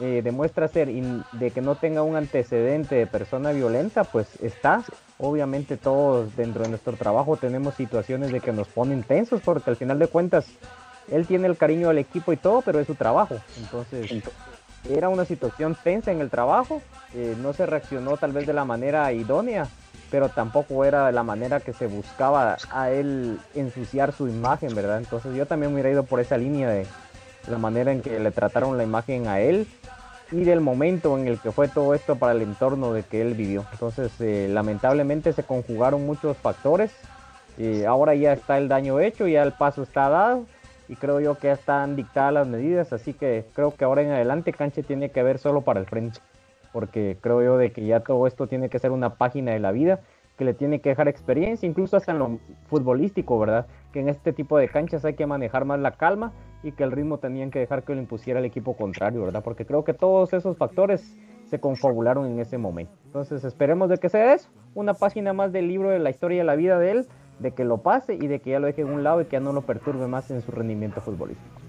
eh, 0.00 0.20
demuestra 0.22 0.68
ser 0.68 0.88
y 0.88 1.02
de 1.32 1.50
que 1.50 1.60
no 1.60 1.74
tenga 1.74 2.02
un 2.02 2.14
antecedente 2.14 2.94
de 2.94 3.06
persona 3.08 3.50
violenta, 3.50 4.04
pues 4.04 4.40
está. 4.40 4.84
Obviamente 5.18 5.76
todos 5.76 6.36
dentro 6.36 6.62
de 6.62 6.68
nuestro 6.68 6.92
trabajo 6.94 7.36
tenemos 7.36 7.74
situaciones 7.74 8.30
de 8.30 8.40
que 8.40 8.52
nos 8.52 8.68
ponen 8.68 9.02
tensos 9.02 9.40
porque 9.40 9.70
al 9.70 9.76
final 9.76 9.98
de 9.98 10.06
cuentas 10.06 10.46
él 11.10 11.26
tiene 11.26 11.48
el 11.48 11.56
cariño 11.56 11.90
al 11.90 11.98
equipo 11.98 12.32
y 12.32 12.36
todo, 12.36 12.62
pero 12.62 12.78
es 12.78 12.86
su 12.86 12.94
trabajo. 12.94 13.36
Entonces, 13.58 14.22
era 14.88 15.08
una 15.08 15.24
situación 15.24 15.76
tensa 15.82 16.12
en 16.12 16.20
el 16.20 16.30
trabajo, 16.30 16.82
eh, 17.14 17.36
no 17.40 17.52
se 17.52 17.66
reaccionó 17.66 18.16
tal 18.16 18.32
vez 18.32 18.46
de 18.46 18.52
la 18.52 18.64
manera 18.64 19.12
idónea, 19.12 19.66
pero 20.14 20.28
tampoco 20.28 20.84
era 20.84 21.06
de 21.06 21.12
la 21.12 21.24
manera 21.24 21.58
que 21.58 21.72
se 21.72 21.88
buscaba 21.88 22.56
a 22.70 22.90
él 22.92 23.40
ensuciar 23.56 24.12
su 24.12 24.28
imagen, 24.28 24.72
¿verdad? 24.72 24.98
Entonces 24.98 25.34
yo 25.34 25.44
también 25.44 25.72
me 25.72 25.74
hubiera 25.74 25.90
ido 25.90 26.04
por 26.04 26.20
esa 26.20 26.38
línea 26.38 26.70
de 26.70 26.86
la 27.48 27.58
manera 27.58 27.90
en 27.90 28.00
que 28.00 28.20
le 28.20 28.30
trataron 28.30 28.76
la 28.78 28.84
imagen 28.84 29.26
a 29.26 29.40
él 29.40 29.66
y 30.30 30.44
del 30.44 30.60
momento 30.60 31.18
en 31.18 31.26
el 31.26 31.40
que 31.40 31.50
fue 31.50 31.66
todo 31.66 31.94
esto 31.94 32.14
para 32.14 32.30
el 32.30 32.42
entorno 32.42 32.92
de 32.92 33.02
que 33.02 33.22
él 33.22 33.34
vivió. 33.34 33.64
Entonces, 33.72 34.12
eh, 34.20 34.46
lamentablemente 34.48 35.32
se 35.32 35.42
conjugaron 35.42 36.06
muchos 36.06 36.36
factores. 36.36 36.92
Eh, 37.58 37.84
ahora 37.84 38.14
ya 38.14 38.34
está 38.34 38.56
el 38.58 38.68
daño 38.68 39.00
hecho, 39.00 39.26
ya 39.26 39.42
el 39.42 39.50
paso 39.50 39.82
está 39.82 40.08
dado 40.10 40.46
y 40.88 40.94
creo 40.94 41.18
yo 41.18 41.36
que 41.36 41.48
ya 41.48 41.54
están 41.54 41.96
dictadas 41.96 42.34
las 42.34 42.46
medidas, 42.46 42.92
así 42.92 43.14
que 43.14 43.46
creo 43.52 43.74
que 43.74 43.84
ahora 43.84 44.02
en 44.02 44.12
adelante 44.12 44.52
Canche 44.52 44.84
tiene 44.84 45.10
que 45.10 45.24
ver 45.24 45.38
solo 45.38 45.62
para 45.62 45.80
el 45.80 45.86
frente, 45.86 46.20
porque 46.74 47.16
creo 47.20 47.40
yo 47.40 47.56
de 47.56 47.70
que 47.70 47.86
ya 47.86 48.00
todo 48.00 48.26
esto 48.26 48.48
tiene 48.48 48.68
que 48.68 48.80
ser 48.80 48.90
una 48.90 49.14
página 49.14 49.52
de 49.52 49.60
la 49.60 49.70
vida 49.70 50.00
que 50.36 50.44
le 50.44 50.54
tiene 50.54 50.80
que 50.80 50.88
dejar 50.88 51.06
experiencia, 51.06 51.68
incluso 51.68 51.96
hasta 51.96 52.10
en 52.10 52.18
lo 52.18 52.40
futbolístico, 52.66 53.38
¿verdad? 53.38 53.68
Que 53.92 54.00
en 54.00 54.08
este 54.08 54.32
tipo 54.32 54.58
de 54.58 54.68
canchas 54.68 55.04
hay 55.04 55.14
que 55.14 55.24
manejar 55.24 55.64
más 55.64 55.78
la 55.78 55.92
calma 55.92 56.32
y 56.64 56.72
que 56.72 56.82
el 56.82 56.90
ritmo 56.90 57.18
tenían 57.18 57.52
que 57.52 57.60
dejar 57.60 57.84
que 57.84 57.94
lo 57.94 58.00
impusiera 58.00 58.40
el 58.40 58.44
equipo 58.44 58.76
contrario, 58.76 59.22
¿verdad? 59.22 59.44
Porque 59.44 59.64
creo 59.64 59.84
que 59.84 59.94
todos 59.94 60.32
esos 60.32 60.56
factores 60.56 61.16
se 61.46 61.60
confabularon 61.60 62.26
en 62.26 62.40
ese 62.40 62.58
momento. 62.58 62.92
Entonces 63.04 63.44
esperemos 63.44 63.88
de 63.88 63.98
que 63.98 64.08
sea 64.08 64.34
eso, 64.34 64.48
una 64.74 64.94
página 64.94 65.32
más 65.32 65.52
del 65.52 65.68
libro 65.68 65.90
de 65.90 66.00
la 66.00 66.10
historia 66.10 66.38
de 66.38 66.44
la 66.44 66.56
vida 66.56 66.80
de 66.80 66.90
él, 66.90 67.06
de 67.38 67.52
que 67.52 67.64
lo 67.64 67.78
pase 67.78 68.14
y 68.14 68.26
de 68.26 68.40
que 68.40 68.50
ya 68.50 68.58
lo 68.58 68.66
deje 68.66 68.82
en 68.82 68.90
un 68.90 69.04
lado 69.04 69.20
y 69.20 69.26
que 69.26 69.32
ya 69.32 69.40
no 69.40 69.52
lo 69.52 69.62
perturbe 69.62 70.08
más 70.08 70.28
en 70.32 70.42
su 70.42 70.50
rendimiento 70.50 71.00
futbolístico. 71.00 71.60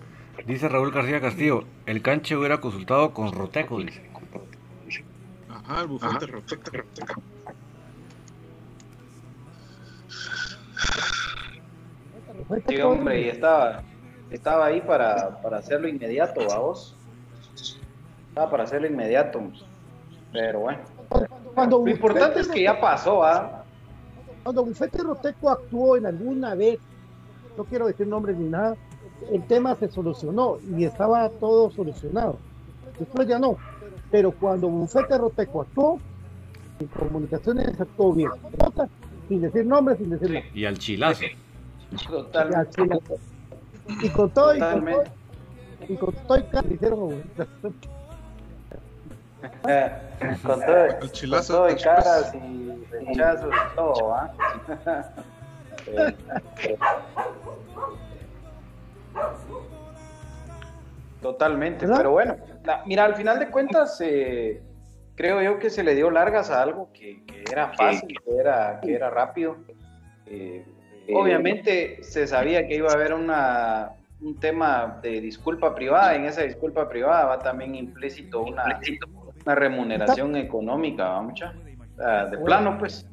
Dice 0.48 0.68
Raúl 0.68 0.92
García 0.92 1.22
Castillo, 1.22 1.64
el 1.86 2.02
canche 2.02 2.36
hubiera 2.36 2.60
consultado 2.60 3.14
con 3.14 3.32
Roteco, 3.32 3.80
dice. 3.80 4.02
Ajá, 5.68 5.82
el 5.82 5.88
bufete 5.88 6.28
Roteco. 6.28 7.22
Sí, 12.68 12.82
hombre, 12.82 13.22
y 13.22 13.30
estaba, 13.30 13.82
estaba 14.30 14.66
ahí 14.68 14.82
para, 14.82 15.42
para 15.42 15.58
hacerlo 15.58 15.88
inmediato, 15.88 16.42
vos. 16.46 16.96
Estaba 18.30 18.52
para 18.52 18.64
hacerlo 18.64 18.88
inmediato. 18.88 19.42
Pero 20.32 20.60
bueno. 20.60 20.80
Cuando 21.56 21.80
Lo 21.80 21.90
importante 21.90 22.42
es 22.42 22.48
que 22.48 22.64
ya 22.64 22.80
pasó, 22.80 23.24
¿ah? 23.24 23.64
Cuando 24.44 24.66
Bufete 24.66 25.02
Roteco 25.02 25.50
actuó 25.50 25.98
en 25.98 26.06
alguna 26.06 26.54
vez, 26.54 26.78
no 27.58 27.64
quiero 27.64 27.88
decir 27.88 28.06
nombres 28.06 28.38
ni 28.38 28.50
nada, 28.50 28.76
el 29.32 29.42
tema 29.48 29.74
se 29.76 29.90
solucionó 29.90 30.58
y 30.78 30.84
estaba 30.84 31.30
todo 31.30 31.72
solucionado. 31.72 32.38
Después 33.00 33.28
ya 33.28 33.40
no. 33.40 33.58
Pero 34.12 34.32
cuando 34.32 34.68
Bufete 34.70 35.18
Roteco 35.18 35.62
actuó, 35.62 36.00
en 36.80 36.88
comunicaciones 36.88 37.80
actuó 37.80 38.14
bien. 38.14 38.30
Sin 39.28 39.42
decir 39.42 39.66
nombres, 39.66 39.98
sin 39.98 40.10
decir 40.10 40.30
nada. 40.32 40.46
Y 40.54 40.66
al 40.66 40.78
chilazo. 40.78 41.26
Total. 42.08 42.52
Y 42.52 42.54
así 42.56 42.86
la- 42.86 43.00
Y 44.04 44.10
con 44.10 44.30
todo, 44.32 44.56
y 44.56 44.60
con 44.60 44.70
todo, 44.86 45.04
Totalmente. 45.04 45.12
y 45.90 45.96
con 45.98 46.14
todo 46.28 46.38
y 46.38 46.44
casi 46.44 46.74
hicieron 46.74 47.24
Eh, 49.68 49.92
con 50.44 50.60
todo, 50.60 50.86
El 51.02 51.12
chilazo 51.12 51.54
con 51.58 51.68
todo 51.68 51.70
y 51.78 51.82
caras 51.82 52.34
y 52.36 52.86
rechazos 52.92 53.54
y 53.54 53.76
todo, 53.76 54.14
¿ah? 54.14 54.34
Eh, 55.88 56.16
Totalmente, 61.22 61.86
pero 61.98 62.12
bueno, 62.12 62.36
la- 62.64 62.84
mira, 62.86 63.06
al 63.06 63.16
final 63.16 63.40
de 63.40 63.50
cuentas, 63.50 64.00
eh, 64.02 64.62
creo 65.16 65.42
yo 65.42 65.58
que 65.60 65.70
se 65.70 65.84
le 65.84 65.96
dio 65.96 66.12
largas 66.12 66.50
a 66.52 66.62
algo 66.62 66.92
que, 66.94 67.24
que 67.26 67.50
era 67.52 67.70
fácil, 67.70 68.10
que 68.24 68.36
era, 68.38 68.80
que 68.82 68.94
era 68.94 69.10
rápido. 69.10 69.58
Eh, 70.28 70.66
obviamente 71.14 72.04
se 72.04 72.28
sabía 72.28 72.68
que 72.68 72.76
iba 72.76 72.90
a 72.92 72.94
haber 72.94 73.14
una, 73.14 73.92
un 74.22 74.40
tema 74.40 75.00
de 75.02 75.22
disculpa 75.22 75.74
privada, 75.74 76.16
en 76.16 76.26
esa 76.26 76.42
disculpa 76.44 76.88
privada 76.90 77.26
va 77.26 77.40
también 77.40 77.76
implícito 77.76 78.42
una, 78.44 78.64
una 79.46 79.56
remuneración 79.56 80.36
económica, 80.36 81.10
¿va, 81.10 81.22
mucha? 81.22 81.54
O 81.98 82.02
sea, 82.02 82.26
de 82.26 82.38
plano, 82.46 82.78
pues. 82.78 83.08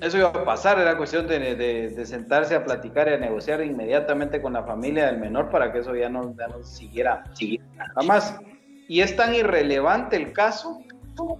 Eso 0.00 0.18
iba 0.18 0.28
a 0.28 0.44
pasar, 0.44 0.78
era 0.78 0.96
cuestión 0.96 1.26
de, 1.26 1.54
de- 1.54 1.88
de 1.90 2.06
sentarse 2.06 2.54
a 2.54 2.64
platicar 2.64 3.08
y 3.08 3.12
a 3.14 3.18
negociar 3.18 3.62
inmediatamente 3.64 4.40
con 4.42 4.52
la 4.52 4.62
familia 4.62 5.06
del 5.06 5.18
menor 5.18 5.50
para 5.50 5.72
que 5.72 5.78
eso 5.80 5.94
ya 5.94 6.08
no, 6.08 6.34
ya 6.36 6.48
no 6.48 6.62
siguiera, 6.64 7.24
siguiera. 7.34 7.64
Además, 7.94 8.38
y 8.88 9.00
es 9.00 9.16
tan 9.16 9.34
irrelevante 9.34 10.16
el 10.16 10.32
caso 10.32 10.82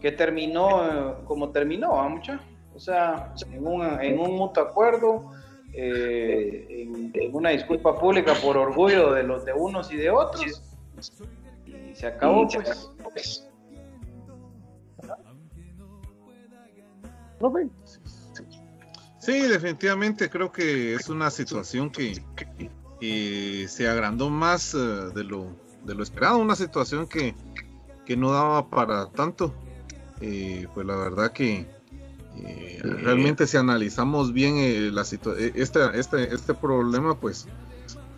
que 0.01 0.11
terminó 0.13 0.87
eh, 1.11 1.15
como 1.27 1.51
terminó, 1.51 1.93
¿va, 1.93 2.09
mucha? 2.09 2.41
O 2.75 2.79
sea, 2.79 3.33
en 3.51 3.67
un, 3.67 3.83
en 4.01 4.19
un 4.19 4.37
mutuo 4.37 4.63
acuerdo, 4.63 5.31
eh, 5.75 6.67
en, 6.69 7.11
en 7.15 7.35
una 7.35 7.51
disculpa 7.51 7.99
pública 7.99 8.33
por 8.43 8.57
orgullo 8.57 9.13
de 9.13 9.23
los 9.23 9.45
de 9.45 9.53
unos 9.53 9.91
y 9.93 9.97
de 9.97 10.11
otros, 10.11 10.63
y 11.67 11.95
se 11.95 12.07
acabó, 12.07 12.47
pues. 13.13 13.49
Profe, 17.39 17.69
Sí, 19.19 19.41
definitivamente 19.41 20.31
creo 20.31 20.53
que 20.53 20.95
es 20.95 21.09
una 21.09 21.31
situación 21.31 21.91
que, 21.91 22.23
que 23.01 23.67
se 23.69 23.89
agrandó 23.89 24.31
más 24.31 24.73
eh, 24.75 24.79
de, 24.79 25.25
lo, 25.25 25.49
de 25.85 25.95
lo 25.97 26.03
esperado, 26.05 26.39
una 26.39 26.55
situación 26.55 27.09
que, 27.09 27.35
que 28.05 28.17
no 28.17 28.31
daba 28.31 28.71
para 28.71 29.11
tanto. 29.11 29.53
Eh, 30.21 30.69
pues 30.73 30.87
la 30.87 30.97
verdad 30.97 31.33
que 31.33 31.67
eh, 32.37 32.81
realmente 32.83 33.47
si 33.47 33.57
analizamos 33.57 34.33
bien 34.33 34.57
eh, 34.59 34.91
la 34.93 35.03
este, 35.03 35.61
este, 35.61 36.35
este 36.35 36.55
problema, 36.55 37.19
pues, 37.19 37.47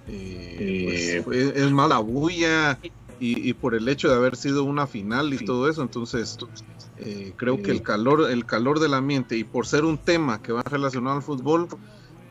eh, 0.08 1.22
pues, 1.24 1.38
es, 1.38 1.56
es 1.56 1.70
más 1.70 1.88
la 1.88 1.98
bulla 1.98 2.78
y, 3.20 3.48
y 3.48 3.52
por 3.54 3.74
el 3.74 3.88
hecho 3.88 4.08
de 4.08 4.16
haber 4.16 4.36
sido 4.36 4.64
una 4.64 4.86
final 4.86 5.32
y 5.32 5.44
todo 5.44 5.68
eso, 5.70 5.82
entonces 5.82 6.36
eh, 7.00 7.32
creo 7.36 7.62
que 7.62 7.70
el 7.70 7.82
calor, 7.82 8.30
el 8.30 8.46
calor 8.46 8.80
del 8.80 8.94
ambiente 8.94 9.36
y 9.36 9.44
por 9.44 9.66
ser 9.66 9.84
un 9.84 9.98
tema 9.98 10.42
que 10.42 10.52
va 10.52 10.62
relacionado 10.62 11.16
al 11.16 11.22
fútbol, 11.22 11.68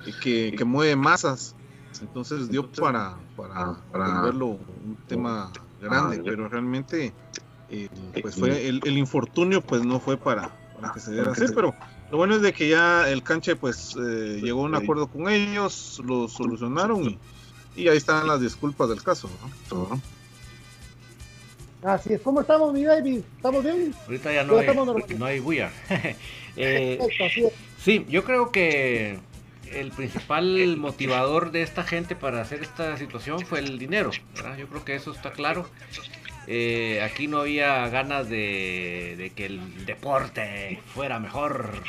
y 0.08 0.14
que, 0.14 0.56
que 0.58 0.64
mueve 0.64 0.96
masas, 0.96 1.54
entonces 2.02 2.50
dio 2.50 2.72
para, 2.72 3.18
para, 3.36 3.78
para 3.92 4.22
verlo 4.22 4.48
un 4.48 4.98
tema 5.08 5.52
grande, 5.82 6.22
pero 6.24 6.48
realmente 6.48 7.14
eh, 7.70 7.90
pues 8.22 8.36
fue 8.36 8.68
el, 8.68 8.82
el 8.86 8.98
infortunio 8.98 9.62
pues 9.62 9.84
no 9.84 10.00
fue 10.00 10.16
para, 10.16 10.50
para 10.76 10.94
que 10.94 11.00
se 11.02 11.12
diera 11.12 11.32
así, 11.32 11.46
pero 11.54 11.76
lo 12.10 12.18
bueno 12.18 12.36
es 12.36 12.42
de 12.42 12.54
que 12.54 12.70
ya 12.70 13.10
el 13.10 13.22
canche 13.22 13.58
pues 13.58 13.96
eh, 13.98 14.40
llegó 14.42 14.62
a 14.62 14.66
un 14.66 14.76
acuerdo 14.76 15.08
con 15.08 15.28
ellos, 15.28 16.02
lo 16.06 16.30
solucionaron 16.30 17.04
y, 17.04 17.20
y 17.76 17.90
ahí 17.90 17.98
están 17.98 18.28
las 18.28 18.40
disculpas 18.40 18.88
del 18.90 19.04
caso. 19.04 19.30
¿no? 19.72 20.02
Así 21.94 22.14
es. 22.14 22.22
¿Cómo 22.22 22.42
estamos, 22.42 22.74
mi 22.74 22.86
baby? 22.86 23.24
¿Estamos 23.36 23.64
bien? 23.64 23.94
Ahorita 24.06 24.34
ya 24.34 24.44
no 24.44 24.58
hay, 24.58 24.68
no 25.18 25.26
hay 25.26 25.40
bulla. 25.40 25.72
Eh, 26.60 26.98
Perfecto, 26.98 27.24
así 27.26 27.46
es. 27.46 27.54
sí, 27.78 28.06
yo 28.10 28.24
creo 28.24 28.52
que 28.52 29.20
el 29.72 29.92
principal 29.92 30.76
motivador 30.78 31.52
de 31.52 31.62
esta 31.62 31.84
gente 31.84 32.16
para 32.16 32.42
hacer 32.42 32.64
esta 32.64 32.98
situación 32.98 33.46
fue 33.46 33.60
el 33.60 33.78
dinero. 33.78 34.10
¿verdad? 34.34 34.58
Yo 34.58 34.68
creo 34.68 34.84
que 34.84 34.96
eso 34.96 35.12
está 35.12 35.32
claro. 35.34 35.70
Eh, 36.48 37.00
aquí 37.04 37.28
no 37.28 37.42
había 37.42 37.88
ganas 37.90 38.28
de, 38.28 39.14
de 39.20 39.30
que 39.32 39.46
el 39.46 39.86
deporte 39.86 40.80
fuera 40.96 41.20
mejor, 41.20 41.84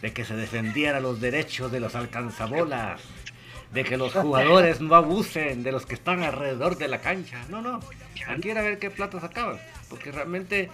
de 0.00 0.12
que 0.12 0.24
se 0.24 0.36
defendiera 0.36 1.00
los 1.00 1.20
derechos 1.20 1.72
de 1.72 1.80
los 1.80 1.96
alcanzabolas, 1.96 3.00
de 3.72 3.82
que 3.82 3.96
los 3.96 4.12
jugadores 4.12 4.80
no 4.80 4.94
abusen 4.94 5.64
de 5.64 5.72
los 5.72 5.86
que 5.86 5.94
están 5.94 6.22
alrededor 6.22 6.76
de 6.76 6.86
la 6.86 7.00
cancha. 7.00 7.44
No, 7.48 7.62
no. 7.62 7.80
Aquí 8.28 8.50
era 8.50 8.62
ver 8.62 8.78
qué 8.78 8.90
plata 8.90 9.20
sacaban. 9.20 9.58
Porque 9.88 10.12
realmente, 10.12 10.70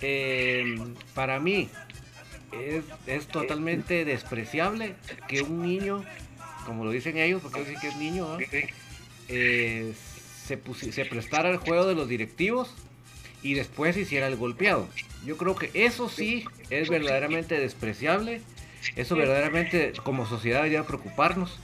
eh, 0.00 0.76
para 1.14 1.40
mí, 1.40 1.68
es, 2.52 2.84
es 3.06 3.26
totalmente 3.26 4.04
despreciable 4.04 4.94
que 5.28 5.42
un 5.42 5.62
niño, 5.62 6.04
como 6.66 6.84
lo 6.84 6.90
dicen 6.90 7.16
ellos, 7.18 7.42
porque 7.42 7.60
dicen 7.60 7.80
que 7.80 7.88
es 7.88 7.96
niño. 7.96 8.38
Eh, 9.28 9.94
se, 10.46 10.60
se 10.92 11.04
prestara 11.06 11.48
al 11.48 11.56
juego 11.56 11.86
de 11.86 11.94
los 11.94 12.08
directivos 12.08 12.74
y 13.42 13.54
después 13.54 13.96
hiciera 13.96 14.26
el 14.26 14.36
golpeado. 14.36 14.88
Yo 15.24 15.36
creo 15.36 15.54
que 15.54 15.70
eso 15.74 16.08
sí 16.08 16.44
es 16.70 16.88
verdaderamente 16.88 17.58
despreciable. 17.58 18.42
Eso 18.96 19.16
verdaderamente 19.16 19.92
como 20.02 20.26
sociedad 20.26 20.58
debería 20.58 20.86
preocuparnos 20.86 21.58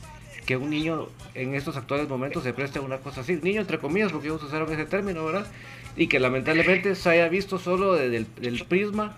que 0.50 0.56
un 0.56 0.70
niño 0.70 1.06
en 1.34 1.54
estos 1.54 1.76
actuales 1.76 2.08
momentos 2.08 2.42
se 2.42 2.52
preste 2.52 2.80
a 2.80 2.82
una 2.82 2.98
cosa 2.98 3.20
así. 3.20 3.38
Niño 3.40 3.60
entre 3.60 3.78
comillas, 3.78 4.10
porque 4.10 4.26
ellos 4.26 4.42
usaron 4.42 4.72
ese 4.72 4.84
término, 4.84 5.24
¿verdad? 5.24 5.46
Y 5.94 6.08
que 6.08 6.18
lamentablemente 6.18 6.96
se 6.96 7.08
haya 7.08 7.28
visto 7.28 7.60
solo 7.60 7.94
desde 7.94 8.16
el 8.16 8.34
del 8.34 8.64
prisma 8.64 9.16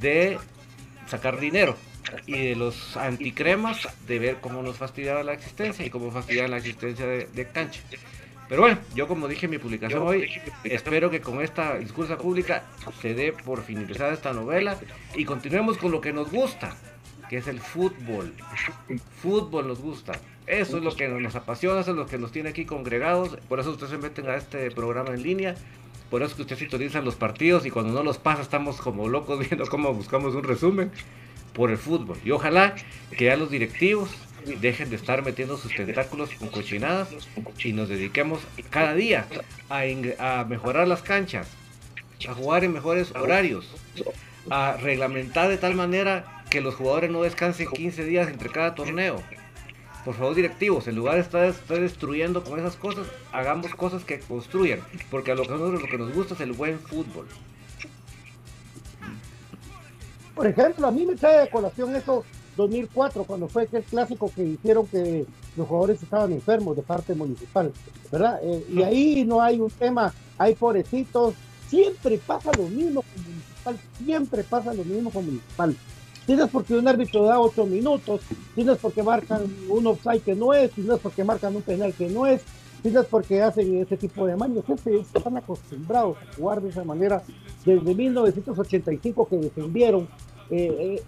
de 0.00 0.38
sacar 1.06 1.38
dinero 1.38 1.76
y 2.24 2.46
de 2.46 2.56
los 2.56 2.96
anticremas 2.96 3.86
de 4.06 4.18
ver 4.18 4.36
cómo 4.40 4.62
nos 4.62 4.78
fastidiaba 4.78 5.22
la 5.22 5.34
existencia 5.34 5.84
y 5.84 5.90
cómo 5.90 6.10
fastidiaba 6.10 6.48
la 6.48 6.56
existencia 6.56 7.04
de, 7.04 7.26
de 7.26 7.46
cancha. 7.46 7.82
Pero 8.48 8.62
bueno, 8.62 8.78
yo 8.94 9.06
como 9.06 9.28
dije 9.28 9.44
en 9.44 9.50
mi 9.50 9.58
publicación 9.58 10.00
hoy, 10.00 10.30
espero 10.64 11.10
que 11.10 11.20
con 11.20 11.42
esta 11.42 11.76
discursa 11.76 12.16
pública 12.16 12.64
se 13.02 13.12
dé 13.12 13.34
por 13.34 13.62
finalizada 13.62 14.14
esta 14.14 14.32
novela 14.32 14.78
y 15.14 15.26
continuemos 15.26 15.76
con 15.76 15.92
lo 15.92 16.00
que 16.00 16.14
nos 16.14 16.30
gusta, 16.32 16.74
que 17.30 17.36
es 17.36 17.46
el 17.46 17.60
fútbol. 17.60 18.34
Fútbol 19.22 19.68
nos 19.68 19.78
gusta. 19.78 20.18
Eso 20.48 20.78
es 20.78 20.82
lo 20.82 20.96
que 20.96 21.06
nos 21.06 21.36
apasiona, 21.36 21.80
eso 21.80 21.92
es 21.92 21.96
lo 21.96 22.06
que 22.06 22.18
nos 22.18 22.32
tiene 22.32 22.48
aquí 22.48 22.64
congregados. 22.64 23.36
Por 23.48 23.60
eso 23.60 23.70
ustedes 23.70 23.92
se 23.92 23.98
meten 23.98 24.28
a 24.28 24.34
este 24.34 24.72
programa 24.72 25.10
en 25.14 25.22
línea. 25.22 25.54
Por 26.10 26.24
eso 26.24 26.34
que 26.34 26.42
ustedes 26.42 26.58
sintonizan 26.58 27.04
los 27.04 27.14
partidos 27.14 27.64
y 27.66 27.70
cuando 27.70 27.92
no 27.92 28.02
los 28.02 28.18
pasa 28.18 28.42
estamos 28.42 28.78
como 28.78 29.08
locos 29.08 29.38
viendo 29.48 29.64
cómo 29.68 29.94
buscamos 29.94 30.34
un 30.34 30.42
resumen 30.42 30.90
por 31.52 31.70
el 31.70 31.78
fútbol. 31.78 32.18
Y 32.24 32.32
ojalá 32.32 32.74
que 33.16 33.26
ya 33.26 33.36
los 33.36 33.48
directivos 33.48 34.10
dejen 34.60 34.90
de 34.90 34.96
estar 34.96 35.24
metiendo 35.24 35.56
sus 35.56 35.72
tentáculos 35.72 36.30
con 36.30 36.48
cochinadas 36.48 37.10
y 37.62 37.72
nos 37.72 37.88
dediquemos 37.88 38.40
cada 38.70 38.92
día 38.94 39.26
a, 39.68 39.82
a 40.18 40.44
mejorar 40.46 40.88
las 40.88 41.02
canchas, 41.02 41.46
a 42.28 42.34
jugar 42.34 42.64
en 42.64 42.72
mejores 42.72 43.14
horarios, 43.14 43.70
a 44.50 44.76
reglamentar 44.78 45.48
de 45.48 45.58
tal 45.58 45.76
manera 45.76 46.39
que 46.50 46.60
los 46.60 46.74
jugadores 46.74 47.10
no 47.10 47.22
descansen 47.22 47.68
15 47.68 48.04
días 48.04 48.28
entre 48.28 48.50
cada 48.50 48.74
torneo. 48.74 49.22
Por 50.04 50.14
favor, 50.14 50.34
directivos, 50.34 50.88
en 50.88 50.96
lugar 50.96 51.14
de 51.14 51.20
estar, 51.20 51.44
estar 51.44 51.80
destruyendo 51.80 52.42
con 52.42 52.58
esas 52.58 52.76
cosas, 52.76 53.06
hagamos 53.32 53.74
cosas 53.74 54.04
que 54.04 54.18
construyan, 54.18 54.80
porque 55.10 55.32
a 55.32 55.34
lo 55.34 55.42
que, 55.42 55.50
nosotros, 55.50 55.82
lo 55.82 55.88
que 55.88 55.98
nos 55.98 56.12
gusta 56.12 56.34
es 56.34 56.40
el 56.40 56.52
buen 56.52 56.78
fútbol. 56.78 57.26
Por 60.34 60.46
ejemplo, 60.46 60.86
a 60.86 60.90
mí 60.90 61.04
me 61.04 61.16
trae 61.16 61.42
a 61.42 61.50
colación 61.50 61.94
eso 61.94 62.24
2004, 62.56 63.24
cuando 63.24 63.48
fue 63.48 63.64
aquel 63.64 63.82
clásico 63.84 64.32
que 64.34 64.42
hicieron 64.42 64.86
que 64.86 65.26
los 65.56 65.68
jugadores 65.68 66.02
estaban 66.02 66.32
enfermos 66.32 66.76
de 66.76 66.82
parte 66.82 67.14
municipal, 67.14 67.72
¿verdad? 68.10 68.40
Eh, 68.42 68.64
y 68.70 68.82
ahí 68.82 69.24
no 69.24 69.42
hay 69.42 69.60
un 69.60 69.70
tema, 69.70 70.12
hay 70.38 70.54
pobrecitos, 70.54 71.34
siempre 71.68 72.18
pasa 72.18 72.50
lo 72.56 72.64
mismo 72.64 73.02
con 73.02 73.22
municipal, 73.22 73.78
siempre 74.02 74.44
pasa 74.44 74.74
lo 74.74 74.84
mismo 74.84 75.10
con 75.10 75.26
municipal. 75.26 75.76
Tienes 76.26 76.48
porque 76.48 76.74
un 76.74 76.86
árbitro 76.86 77.24
da 77.24 77.40
ocho 77.40 77.66
minutos, 77.66 78.20
tienes 78.54 78.78
porque 78.78 79.02
marcan 79.02 79.42
un 79.68 79.86
offside 79.86 80.20
que 80.20 80.34
no 80.34 80.54
es, 80.54 80.70
tienes 80.70 80.98
porque 81.00 81.24
marcan 81.24 81.56
un 81.56 81.62
penal 81.62 81.92
que 81.92 82.08
no 82.08 82.26
es, 82.26 82.42
tienes 82.82 83.04
porque 83.06 83.42
hacen 83.42 83.76
ese 83.78 83.96
tipo 83.96 84.26
de 84.26 84.36
maños. 84.36 84.64
Jefe, 84.66 85.00
están 85.00 85.36
acostumbrados 85.36 86.16
a 86.16 86.34
jugar 86.36 86.60
de 86.60 86.68
esa 86.68 86.84
manera 86.84 87.22
desde 87.64 87.94
1985 87.94 89.28
que 89.28 89.36
defendieron. 89.36 90.08
Eh, 90.50 90.96
eh, 90.96 91.02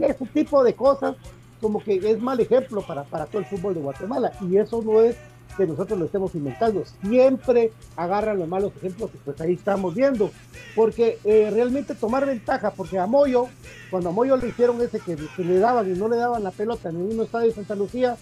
ese 0.00 0.26
tipo 0.26 0.62
de 0.64 0.74
cosas 0.74 1.16
como 1.60 1.82
que 1.82 1.94
es 1.94 2.20
mal 2.20 2.38
ejemplo 2.40 2.82
para, 2.82 3.04
para 3.04 3.26
todo 3.26 3.38
el 3.38 3.46
fútbol 3.46 3.74
de 3.74 3.80
Guatemala 3.80 4.32
y 4.40 4.56
eso 4.56 4.82
no 4.82 5.00
es 5.00 5.16
que 5.56 5.66
nosotros 5.66 5.98
lo 5.98 6.06
estemos 6.06 6.34
inventando, 6.34 6.82
siempre 7.02 7.72
agarran 7.96 8.38
los 8.38 8.48
malos 8.48 8.72
ejemplos 8.76 9.10
y 9.14 9.18
pues 9.18 9.40
ahí 9.40 9.52
estamos 9.54 9.94
viendo, 9.94 10.30
porque 10.74 11.18
eh, 11.24 11.50
realmente 11.52 11.94
tomar 11.94 12.26
ventaja, 12.26 12.70
porque 12.72 12.98
a 12.98 13.06
Moyo, 13.06 13.46
cuando 13.90 14.08
a 14.08 14.12
Moyo 14.12 14.36
le 14.36 14.48
hicieron 14.48 14.80
ese 14.82 14.98
que, 15.00 15.16
que 15.16 15.44
le 15.44 15.58
daban 15.58 15.90
y 15.94 15.98
no 15.98 16.08
le 16.08 16.16
daban 16.16 16.42
la 16.42 16.50
pelota 16.50 16.88
en 16.88 16.98
mismo 17.06 17.22
estadio 17.22 17.48
de 17.48 17.54
Santa 17.54 17.74
Lucía, 17.74 18.16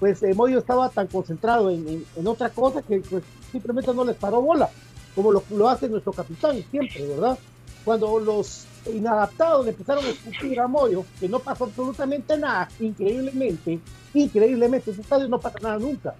pues 0.00 0.22
eh, 0.24 0.34
Moyo 0.34 0.58
estaba 0.58 0.88
tan 0.88 1.06
concentrado 1.06 1.70
en, 1.70 1.86
en- 1.88 2.04
en 2.16 2.26
otra 2.26 2.48
cosa 2.50 2.82
que 2.82 2.98
pues 3.00 3.22
simplemente 3.52 3.94
no 3.94 4.04
les 4.04 4.16
paró 4.16 4.40
bola, 4.42 4.68
como 5.14 5.30
lo, 5.30 5.42
hace 5.68 5.88
nuestro 5.88 6.12
capitán 6.12 6.56
siempre, 6.70 7.06
¿verdad? 7.06 7.38
Cuando 7.84 8.18
los 8.18 8.64
inadaptados 8.92 9.66
empezaron 9.66 10.04
a 10.04 10.08
escupir 10.08 10.58
a 10.58 10.66
Moyo, 10.66 11.04
que 11.20 11.28
no 11.28 11.38
pasó 11.38 11.64
absolutamente 11.64 12.36
nada, 12.36 12.68
increíblemente, 12.80 13.78
increíblemente, 14.14 14.90
ese 14.90 15.00
estadio 15.02 15.28
no 15.28 15.38
pasa 15.38 15.58
nada 15.62 15.78
nunca. 15.78 16.14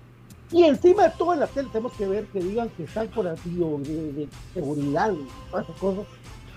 Y 0.53 0.65
encima 0.65 1.05
de 1.05 1.11
todo 1.17 1.33
en 1.33 1.41
la 1.41 1.47
tele 1.47 1.69
tenemos 1.73 1.93
que 1.95 2.07
ver 2.07 2.27
que 2.27 2.41
digan 2.41 2.69
que 2.71 2.85
están 2.85 3.09
por 3.09 3.27
así 3.27 3.59
seguridad 4.53 5.13
y 5.13 5.27
todas 5.51 5.65
esas 5.65 5.81
cosas. 5.81 6.05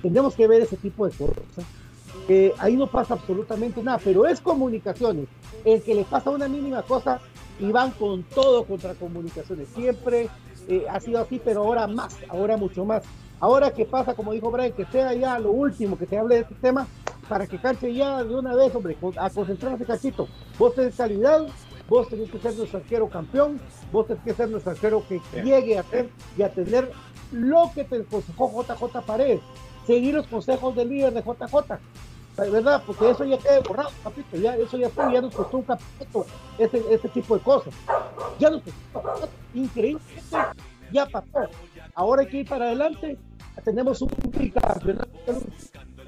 Tendremos 0.02 0.36
que 0.36 0.48
ver 0.48 0.62
ese 0.62 0.78
tipo 0.78 1.08
de 1.08 1.16
cosas. 1.16 2.56
Ahí 2.60 2.76
no 2.76 2.88
pasa 2.88 3.14
absolutamente 3.14 3.82
nada, 3.82 4.00
pero 4.04 4.28
es 4.28 4.42
comunicaciones. 4.42 5.28
El 5.64 5.82
que 5.82 5.96
le 5.96 6.04
pasa 6.04 6.30
una 6.30 6.48
mínima 6.48 6.82
cosa 6.84 7.22
y 7.60 7.72
van 7.72 7.92
con 7.92 8.24
todo 8.24 8.66
contra 8.66 8.94
comunicaciones. 8.96 9.70
Siempre 9.70 10.30
eh, 10.68 10.86
ha 10.90 11.00
sido 11.00 11.22
así, 11.22 11.42
pero 11.44 11.64
ahora 11.64 11.88
más, 11.88 12.18
ahora 12.28 12.58
mucho 12.58 12.84
más. 12.86 13.04
Ahora 13.40 13.72
que 13.72 13.86
pasa, 13.86 14.14
como 14.14 14.34
dijo 14.34 14.52
Brian, 14.52 14.74
que 14.74 14.86
sea 14.86 15.14
ya 15.14 15.40
lo 15.40 15.52
último 15.52 15.98
que 15.98 16.06
se 16.06 16.18
hable 16.18 16.36
de 16.36 16.42
este 16.42 16.56
tema, 16.56 16.88
para 17.30 17.48
que 17.48 17.60
canche 17.60 17.94
ya 17.94 18.24
de 18.24 18.36
una 18.36 18.56
vez, 18.56 18.74
hombre, 18.76 18.98
a 19.18 19.30
concentrarse 19.30 19.86
cachito. 19.86 20.28
Vos 20.58 20.74
tenés 20.74 20.96
calidad, 20.96 21.48
vos 21.88 22.08
tenés 22.08 22.30
que 22.30 22.40
ser 22.40 22.56
nuestro 22.56 22.80
arquero 22.80 23.10
campeón, 23.10 23.60
vos 23.92 24.08
tenés 24.08 24.24
que 24.24 24.34
ser 24.34 24.50
nuestro 24.50 24.72
arquero 24.72 25.04
que 25.08 25.22
llegue 25.44 25.78
a 25.78 25.82
hacer 25.82 26.10
y 26.38 26.42
a 26.42 26.50
tener 26.50 26.92
lo 27.32 27.72
que 27.74 27.84
te 27.84 27.98
aconsejó 27.98 28.64
JJ 28.64 29.02
Paredes, 29.06 29.42
seguir 29.86 30.16
los 30.16 30.28
consejos 30.28 30.76
del 30.76 30.90
líder 30.90 31.14
de 31.14 31.22
JJ, 31.22 31.80
¿verdad? 32.38 32.84
Porque 32.86 33.10
eso 33.10 33.24
ya 33.26 33.38
queda 33.38 33.60
borrado, 33.62 33.90
papito, 34.04 34.38
ya, 34.38 34.56
eso 34.56 34.78
ya 34.78 34.90
fue, 34.90 35.14
ya 35.14 35.22
nos 35.22 35.34
costó 35.34 35.58
un 35.58 35.64
capítulo, 35.64 36.26
ese, 36.58 36.84
ese 36.90 37.10
tipo 37.10 37.38
de 37.38 37.44
cosas. 37.44 37.74
Ya 38.40 38.50
nos 38.50 38.62
costó, 38.92 39.30
increíble, 39.54 40.02
ya 40.92 41.06
pasó. 41.06 41.50
Ahora 41.94 42.24
hay 42.24 42.28
que 42.28 42.38
ir 42.38 42.50
para 42.50 42.66
adelante, 42.66 43.18
tenemos 43.64 44.02
un 44.02 44.10
campeonato, 44.10 45.10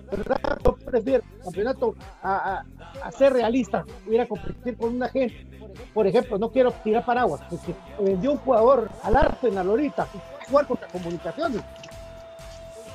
¿verdad? 0.10 0.60
Yo 0.64 0.76
prefiero 0.76 1.24
campeonato 1.44 1.96
a, 2.22 2.64
a, 3.04 3.12
ser 3.12 3.34
realista, 3.34 3.86
ir 4.10 4.22
a 4.22 4.26
competir 4.28 4.78
con 4.78 4.96
una 4.96 5.10
gente. 5.10 5.46
Por 5.94 6.08
ejemplo, 6.08 6.38
no 6.38 6.52
quiero 6.52 6.72
tirar 6.72 7.06
paraguas, 7.06 7.42
porque 7.50 7.76
vendió 8.00 8.32
un 8.32 8.38
jugador 8.38 8.90
al 9.04 9.16
Arsenal 9.16 9.70
ahorita, 9.70 10.08
jugar 10.50 10.68
contra 10.68 10.88
comunicaciones. 10.88 11.62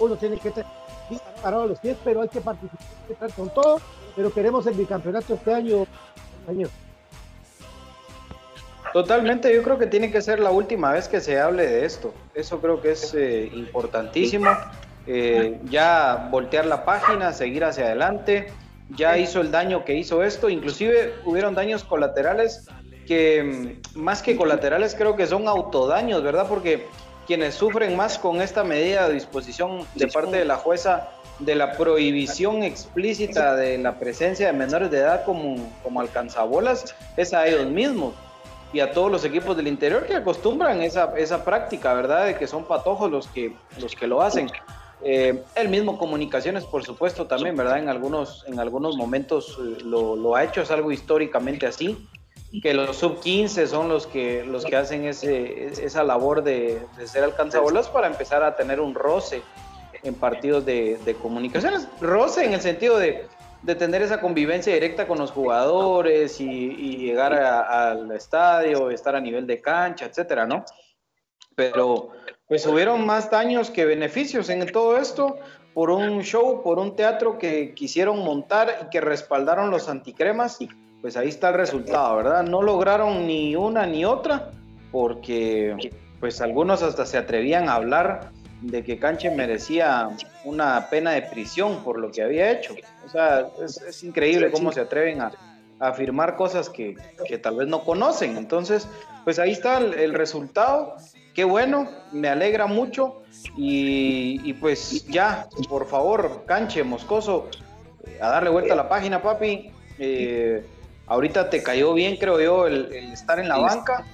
Uno 0.00 0.16
tiene 0.16 0.38
que 0.38 0.50
tener 0.50 0.66
parado 1.42 1.66
los 1.66 1.78
pies, 1.78 1.96
pero 2.04 2.22
hay 2.22 2.28
que 2.28 2.40
participar 2.40 3.32
con 3.36 3.50
todo. 3.50 3.80
Pero 4.16 4.32
queremos 4.32 4.66
el 4.66 4.74
bicampeonato 4.74 5.34
este 5.34 5.54
año, 5.54 5.86
año. 6.48 6.68
Totalmente, 8.92 9.54
yo 9.54 9.62
creo 9.62 9.78
que 9.78 9.86
tiene 9.86 10.10
que 10.10 10.20
ser 10.20 10.38
la 10.38 10.50
última 10.50 10.92
vez 10.92 11.08
que 11.08 11.20
se 11.20 11.40
hable 11.40 11.66
de 11.66 11.86
esto. 11.86 12.12
Eso 12.34 12.60
creo 12.60 12.80
que 12.82 12.92
es 12.92 13.14
eh, 13.14 13.50
importantísimo. 13.54 14.50
Eh, 15.06 15.58
ya 15.64 16.28
voltear 16.30 16.66
la 16.66 16.84
página, 16.84 17.32
seguir 17.32 17.64
hacia 17.64 17.86
adelante. 17.86 18.52
Ya 18.90 19.16
hizo 19.18 19.40
el 19.40 19.50
daño 19.50 19.84
que 19.84 19.94
hizo 19.94 20.22
esto. 20.22 20.48
Inclusive 20.48 21.14
hubieron 21.24 21.54
daños 21.54 21.84
colaterales 21.84 22.66
que 23.06 23.80
mm, 23.94 23.98
más 23.98 24.22
que 24.22 24.36
colaterales 24.36 24.94
creo 24.94 25.16
que 25.16 25.26
son 25.26 25.48
autodaños, 25.48 26.22
¿verdad? 26.22 26.46
Porque 26.48 26.86
quienes 27.26 27.54
sufren 27.54 27.96
más 27.96 28.18
con 28.18 28.40
esta 28.40 28.64
medida 28.64 29.08
de 29.08 29.14
disposición 29.14 29.86
de 29.94 30.08
parte 30.08 30.36
de 30.36 30.44
la 30.44 30.56
jueza 30.56 31.08
de 31.38 31.54
la 31.54 31.72
prohibición 31.72 32.62
explícita 32.62 33.56
de 33.56 33.78
la 33.78 33.98
presencia 33.98 34.46
de 34.46 34.52
menores 34.52 34.90
de 34.90 34.98
edad 34.98 35.24
como, 35.24 35.56
como 35.82 36.00
alcanzabolas 36.00 36.94
es 37.16 37.32
a 37.32 37.46
ellos 37.46 37.66
mismos 37.66 38.14
y 38.72 38.80
a 38.80 38.92
todos 38.92 39.10
los 39.10 39.24
equipos 39.24 39.56
del 39.56 39.66
interior 39.66 40.06
que 40.06 40.14
acostumbran 40.14 40.82
esa, 40.82 41.12
esa 41.16 41.44
práctica, 41.44 41.92
¿verdad? 41.94 42.26
De 42.26 42.36
que 42.36 42.46
son 42.46 42.64
patojos 42.64 43.10
los 43.10 43.26
que, 43.28 43.54
los 43.78 43.94
que 43.94 44.06
lo 44.06 44.22
hacen. 44.22 44.50
Eh, 45.04 45.42
el 45.54 45.68
mismo 45.68 45.98
Comunicaciones, 45.98 46.64
por 46.64 46.84
supuesto, 46.84 47.26
también, 47.26 47.56
¿verdad? 47.56 47.78
En 47.78 47.88
algunos, 47.88 48.44
en 48.46 48.58
algunos 48.58 48.96
momentos 48.96 49.58
eh, 49.58 49.82
lo, 49.84 50.36
ha 50.36 50.44
hecho, 50.44 50.62
es 50.62 50.70
algo 50.70 50.92
históricamente 50.92 51.66
así, 51.66 52.08
que 52.62 52.74
los 52.74 52.96
sub-15 52.96 53.66
son 53.66 53.88
los 53.88 54.06
que, 54.06 54.44
los 54.44 54.64
que 54.64 54.76
hacen 54.76 55.04
ese, 55.04 55.66
esa 55.66 56.04
labor 56.04 56.42
de, 56.42 56.82
ser 57.06 57.24
alcanzabolas 57.24 57.88
para 57.88 58.06
empezar 58.06 58.42
a 58.42 58.56
tener 58.56 58.80
un 58.80 58.94
roce 58.94 59.42
en 60.02 60.14
partidos 60.14 60.64
de, 60.64 60.98
de 61.04 61.14
comunicaciones. 61.14 61.88
Roce 62.00 62.44
en 62.44 62.52
el 62.52 62.60
sentido 62.60 62.98
de 62.98 63.26
de 63.62 63.76
tener 63.76 64.02
esa 64.02 64.20
convivencia 64.20 64.74
directa 64.74 65.06
con 65.06 65.18
los 65.18 65.30
jugadores 65.30 66.40
y, 66.40 66.96
llegar 66.96 67.32
al 67.32 68.10
estadio, 68.12 68.90
estar 68.90 69.14
a 69.14 69.20
nivel 69.20 69.46
de 69.46 69.60
cancha, 69.60 70.06
etcétera, 70.06 70.46
¿no? 70.46 70.64
Pero 71.54 72.10
pues 72.52 72.66
hubieron 72.66 73.06
más 73.06 73.30
daños 73.30 73.70
que 73.70 73.86
beneficios 73.86 74.50
en 74.50 74.70
todo 74.70 74.98
esto 74.98 75.38
por 75.72 75.88
un 75.88 76.20
show, 76.20 76.62
por 76.62 76.78
un 76.78 76.94
teatro 76.94 77.38
que 77.38 77.72
quisieron 77.72 78.18
montar 78.18 78.68
y 78.82 78.90
que 78.90 79.00
respaldaron 79.00 79.70
los 79.70 79.88
anticremas 79.88 80.60
y 80.60 80.68
pues 81.00 81.16
ahí 81.16 81.28
está 81.28 81.48
el 81.48 81.54
resultado, 81.54 82.14
¿verdad? 82.14 82.42
No 82.42 82.60
lograron 82.60 83.26
ni 83.26 83.56
una 83.56 83.86
ni 83.86 84.04
otra 84.04 84.50
porque 84.90 85.94
pues 86.20 86.42
algunos 86.42 86.82
hasta 86.82 87.06
se 87.06 87.16
atrevían 87.16 87.70
a 87.70 87.76
hablar 87.76 88.32
de 88.60 88.84
que 88.84 88.98
Canche 88.98 89.30
merecía 89.30 90.10
una 90.44 90.90
pena 90.90 91.12
de 91.12 91.22
prisión 91.22 91.82
por 91.82 91.98
lo 91.98 92.10
que 92.10 92.20
había 92.20 92.52
hecho. 92.52 92.74
O 93.06 93.08
sea, 93.08 93.46
es, 93.64 94.04
increíble 94.04 94.50
cómo 94.50 94.72
se 94.72 94.80
atreven 94.82 95.22
a, 95.22 95.32
afirmar 95.78 96.36
cosas 96.36 96.68
que, 96.68 96.96
tal 97.42 97.56
vez 97.56 97.66
no 97.66 97.82
conocen. 97.82 98.36
Entonces, 98.36 98.86
pues 99.24 99.38
ahí 99.38 99.52
está 99.52 99.78
el, 99.78 100.12
resultado. 100.12 100.96
Qué 101.34 101.44
bueno, 101.44 101.88
me 102.12 102.28
alegra 102.28 102.66
mucho. 102.66 103.22
Y, 103.56 104.52
pues 104.54 105.06
ya, 105.06 105.48
por 105.68 105.88
favor, 105.88 106.44
Canche, 106.46 106.84
Moscoso, 106.84 107.48
a 108.20 108.28
darle 108.28 108.50
vuelta 108.50 108.74
a 108.74 108.76
la 108.76 108.88
página, 108.88 109.22
papi. 109.22 109.70
Eh, 109.98 110.64
ahorita 111.06 111.50
te 111.50 111.62
cayó 111.62 111.94
bien, 111.94 112.16
creo 112.16 112.40
yo, 112.40 112.66
el 112.66 112.92
estar 113.12 113.38
en 113.38 113.48
la 113.48 113.58
banca 113.58 114.04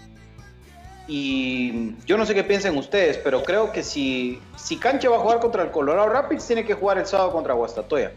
y 1.09 1.95
yo 2.05 2.19
no 2.19 2.27
sé 2.27 2.35
qué 2.35 2.45
piensen 2.45 2.77
ustedes, 2.77 3.17
pero 3.17 3.43
creo 3.43 3.73
que 3.73 3.83
si, 3.83 4.41
si 4.57 4.77
Canche 4.77 5.09
va 5.09 5.17
a 5.17 5.21
jugar 5.21 5.41
contra 5.41 5.63
el 5.63 5.71
Colorado 5.71 6.11
Rapids, 6.11 6.47
tiene 6.47 6.67
que 6.67 6.75
jugar 6.75 6.99
el 6.99 7.07
sábado 7.07 7.33
contra 7.33 7.55
Guastatoya. 7.55 8.13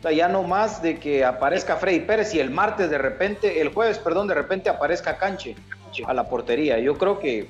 O 0.00 0.02
sea, 0.02 0.10
ya 0.10 0.26
no 0.26 0.42
más 0.42 0.82
de 0.82 0.98
que 0.98 1.24
aparezca 1.24 1.76
Freddy 1.76 2.00
Pérez 2.00 2.34
y 2.34 2.40
el 2.40 2.50
martes 2.50 2.90
de 2.90 2.98
repente, 2.98 3.60
el 3.60 3.68
jueves, 3.68 4.00
perdón, 4.00 4.26
de 4.26 4.34
repente 4.34 4.68
aparezca 4.68 5.16
Canche 5.16 5.54
a 6.04 6.12
la 6.12 6.28
portería. 6.28 6.80
Yo 6.80 6.98
creo 6.98 7.20
que, 7.20 7.48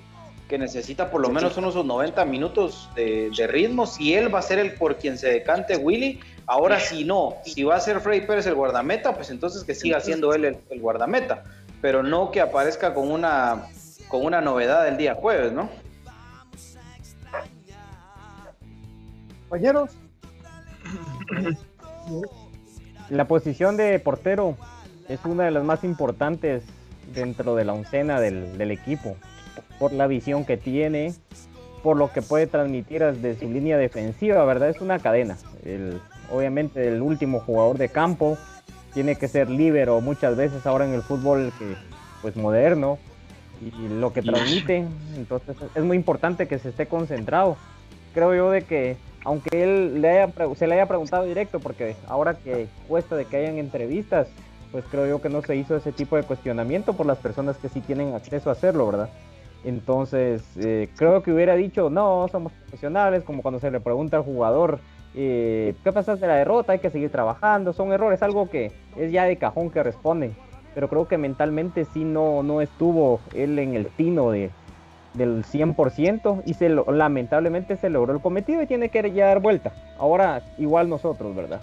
que 0.52 0.58
necesita 0.58 1.10
por 1.10 1.22
lo 1.22 1.30
menos 1.30 1.56
unos 1.56 1.74
90 1.82 2.26
minutos 2.26 2.90
de, 2.94 3.46
ritmo. 3.48 3.86
Si 3.86 4.12
él 4.12 4.32
va 4.32 4.40
a 4.40 4.42
ser 4.42 4.58
el 4.58 4.74
por 4.74 4.96
quien 4.96 5.16
se 5.16 5.30
decante 5.30 5.78
Willy, 5.78 6.20
ahora 6.44 6.78
si 6.78 7.06
no, 7.06 7.36
si 7.42 7.64
va 7.64 7.76
a 7.76 7.80
ser 7.80 8.02
Freddy 8.02 8.26
Pérez 8.26 8.44
el 8.44 8.54
guardameta, 8.54 9.14
pues 9.14 9.30
entonces 9.30 9.64
que 9.64 9.74
siga 9.74 9.98
siendo 10.00 10.34
él 10.34 10.58
el 10.68 10.80
guardameta, 10.82 11.42
pero 11.80 12.02
no 12.02 12.30
que 12.30 12.42
aparezca 12.42 12.92
con 12.92 13.10
una 13.10 13.64
con 14.08 14.26
una 14.26 14.42
novedad 14.42 14.86
el 14.86 14.98
día 14.98 15.14
jueves, 15.14 15.52
¿no? 15.52 15.70
Compañeros. 19.48 19.90
La 23.08 23.26
posición 23.26 23.78
de 23.78 23.98
portero 24.00 24.58
es 25.08 25.24
una 25.24 25.44
de 25.44 25.50
las 25.50 25.64
más 25.64 25.82
importantes 25.82 26.62
dentro 27.14 27.54
de 27.54 27.64
la 27.64 27.72
oncena 27.72 28.20
del, 28.20 28.70
equipo, 28.70 29.16
por 29.78 29.92
la 29.92 30.06
visión 30.06 30.44
que 30.44 30.56
tiene, 30.56 31.14
por 31.82 31.96
lo 31.96 32.12
que 32.12 32.22
puede 32.22 32.46
transmitir 32.46 33.02
desde 33.04 33.38
su 33.38 33.50
línea 33.50 33.76
defensiva, 33.76 34.44
¿verdad? 34.44 34.70
Es 34.70 34.80
una 34.80 34.98
cadena. 34.98 35.36
obviamente 36.30 36.88
el 36.88 37.02
último 37.02 37.40
jugador 37.40 37.78
de 37.78 37.88
campo 37.88 38.38
tiene 38.94 39.16
que 39.16 39.28
ser 39.28 39.50
libero 39.50 40.00
muchas 40.00 40.36
veces 40.36 40.66
ahora 40.66 40.84
en 40.84 40.92
el 40.92 41.02
fútbol 41.02 41.52
que, 41.58 41.74
pues 42.20 42.36
moderno, 42.36 42.98
y 43.60 43.88
lo 43.88 44.12
que 44.12 44.22
transmite. 44.22 44.84
Entonces 45.16 45.56
es 45.74 45.84
muy 45.84 45.96
importante 45.96 46.46
que 46.46 46.58
se 46.58 46.70
esté 46.70 46.86
concentrado. 46.86 47.56
Creo 48.14 48.34
yo 48.34 48.50
de 48.50 48.62
que, 48.62 48.96
aunque 49.24 49.62
él 49.62 50.02
le 50.02 50.10
haya, 50.10 50.32
se 50.56 50.66
le 50.66 50.74
haya 50.74 50.86
preguntado 50.86 51.24
directo, 51.24 51.60
porque 51.60 51.96
ahora 52.08 52.34
que 52.34 52.68
cuesta 52.88 53.16
de 53.16 53.24
que 53.24 53.36
hayan 53.36 53.58
entrevistas, 53.58 54.28
pues 54.70 54.84
creo 54.90 55.06
yo 55.06 55.20
que 55.20 55.28
no 55.28 55.42
se 55.42 55.56
hizo 55.56 55.76
ese 55.76 55.92
tipo 55.92 56.16
de 56.16 56.22
cuestionamiento 56.22 56.94
por 56.94 57.06
las 57.06 57.18
personas 57.18 57.56
que 57.58 57.68
sí 57.68 57.80
tienen 57.80 58.14
acceso 58.14 58.48
a 58.48 58.52
hacerlo, 58.52 58.86
¿verdad? 58.86 59.10
Entonces, 59.64 60.42
eh, 60.56 60.88
creo 60.96 61.22
que 61.22 61.32
hubiera 61.32 61.54
dicho, 61.54 61.90
no, 61.90 62.26
somos 62.30 62.52
profesionales, 62.52 63.22
como 63.24 63.42
cuando 63.42 63.60
se 63.60 63.70
le 63.70 63.80
pregunta 63.80 64.16
al 64.16 64.24
jugador, 64.24 64.80
eh, 65.14 65.74
¿qué 65.84 65.92
pasa 65.92 66.16
de 66.16 66.26
la 66.26 66.36
derrota? 66.36 66.72
Hay 66.72 66.78
que 66.78 66.90
seguir 66.90 67.10
trabajando, 67.10 67.72
son 67.72 67.92
errores, 67.92 68.22
algo 68.22 68.48
que 68.48 68.72
es 68.96 69.12
ya 69.12 69.24
de 69.24 69.36
cajón 69.36 69.70
que 69.70 69.82
responden 69.82 70.34
pero 70.74 70.88
creo 70.88 71.08
que 71.08 71.18
mentalmente 71.18 71.84
sí 71.84 72.04
no, 72.04 72.42
no 72.42 72.60
estuvo 72.60 73.20
él 73.34 73.58
en 73.58 73.74
el 73.74 73.86
tino 73.86 74.30
de, 74.30 74.50
del 75.14 75.44
100% 75.44 76.42
y 76.46 76.54
se 76.54 76.68
lamentablemente 76.68 77.76
se 77.76 77.90
logró 77.90 78.14
el 78.14 78.20
cometido 78.20 78.62
y 78.62 78.66
tiene 78.66 78.88
que 78.88 79.10
ya 79.12 79.26
dar 79.26 79.40
vuelta. 79.40 79.72
Ahora 79.98 80.42
igual 80.58 80.88
nosotros, 80.88 81.34
¿verdad? 81.34 81.60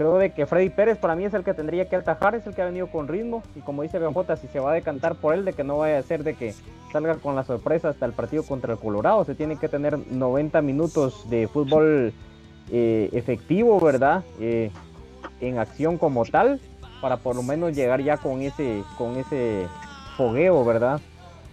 Creo 0.00 0.16
de 0.16 0.32
que 0.32 0.46
Freddy 0.46 0.70
Pérez 0.70 0.96
para 0.96 1.14
mí 1.14 1.26
es 1.26 1.34
el 1.34 1.44
que 1.44 1.52
tendría 1.52 1.86
que 1.86 1.94
atajar, 1.94 2.34
es 2.34 2.46
el 2.46 2.54
que 2.54 2.62
ha 2.62 2.64
venido 2.64 2.86
con 2.86 3.06
ritmo 3.06 3.42
y 3.54 3.60
como 3.60 3.82
dice 3.82 3.98
BJ, 3.98 4.34
si 4.38 4.46
se 4.46 4.58
va 4.58 4.70
a 4.70 4.74
decantar 4.74 5.14
por 5.14 5.34
él, 5.34 5.44
de 5.44 5.52
que 5.52 5.62
no 5.62 5.76
vaya 5.76 5.98
a 5.98 6.02
ser 6.02 6.24
de 6.24 6.32
que 6.32 6.54
salga 6.90 7.16
con 7.16 7.36
la 7.36 7.44
sorpresa 7.44 7.90
hasta 7.90 8.06
el 8.06 8.12
partido 8.12 8.42
contra 8.42 8.72
el 8.72 8.78
Colorado, 8.78 9.26
se 9.26 9.34
tiene 9.34 9.58
que 9.58 9.68
tener 9.68 9.98
90 10.10 10.62
minutos 10.62 11.28
de 11.28 11.48
fútbol 11.48 12.14
eh, 12.70 13.10
efectivo, 13.12 13.78
¿verdad? 13.78 14.24
Eh, 14.40 14.70
en 15.42 15.58
acción 15.58 15.98
como 15.98 16.24
tal 16.24 16.62
para 17.02 17.18
por 17.18 17.36
lo 17.36 17.42
menos 17.42 17.76
llegar 17.76 18.00
ya 18.00 18.16
con 18.16 18.40
ese, 18.40 18.82
con 18.96 19.18
ese 19.18 19.66
fogueo, 20.16 20.64
¿verdad? 20.64 20.98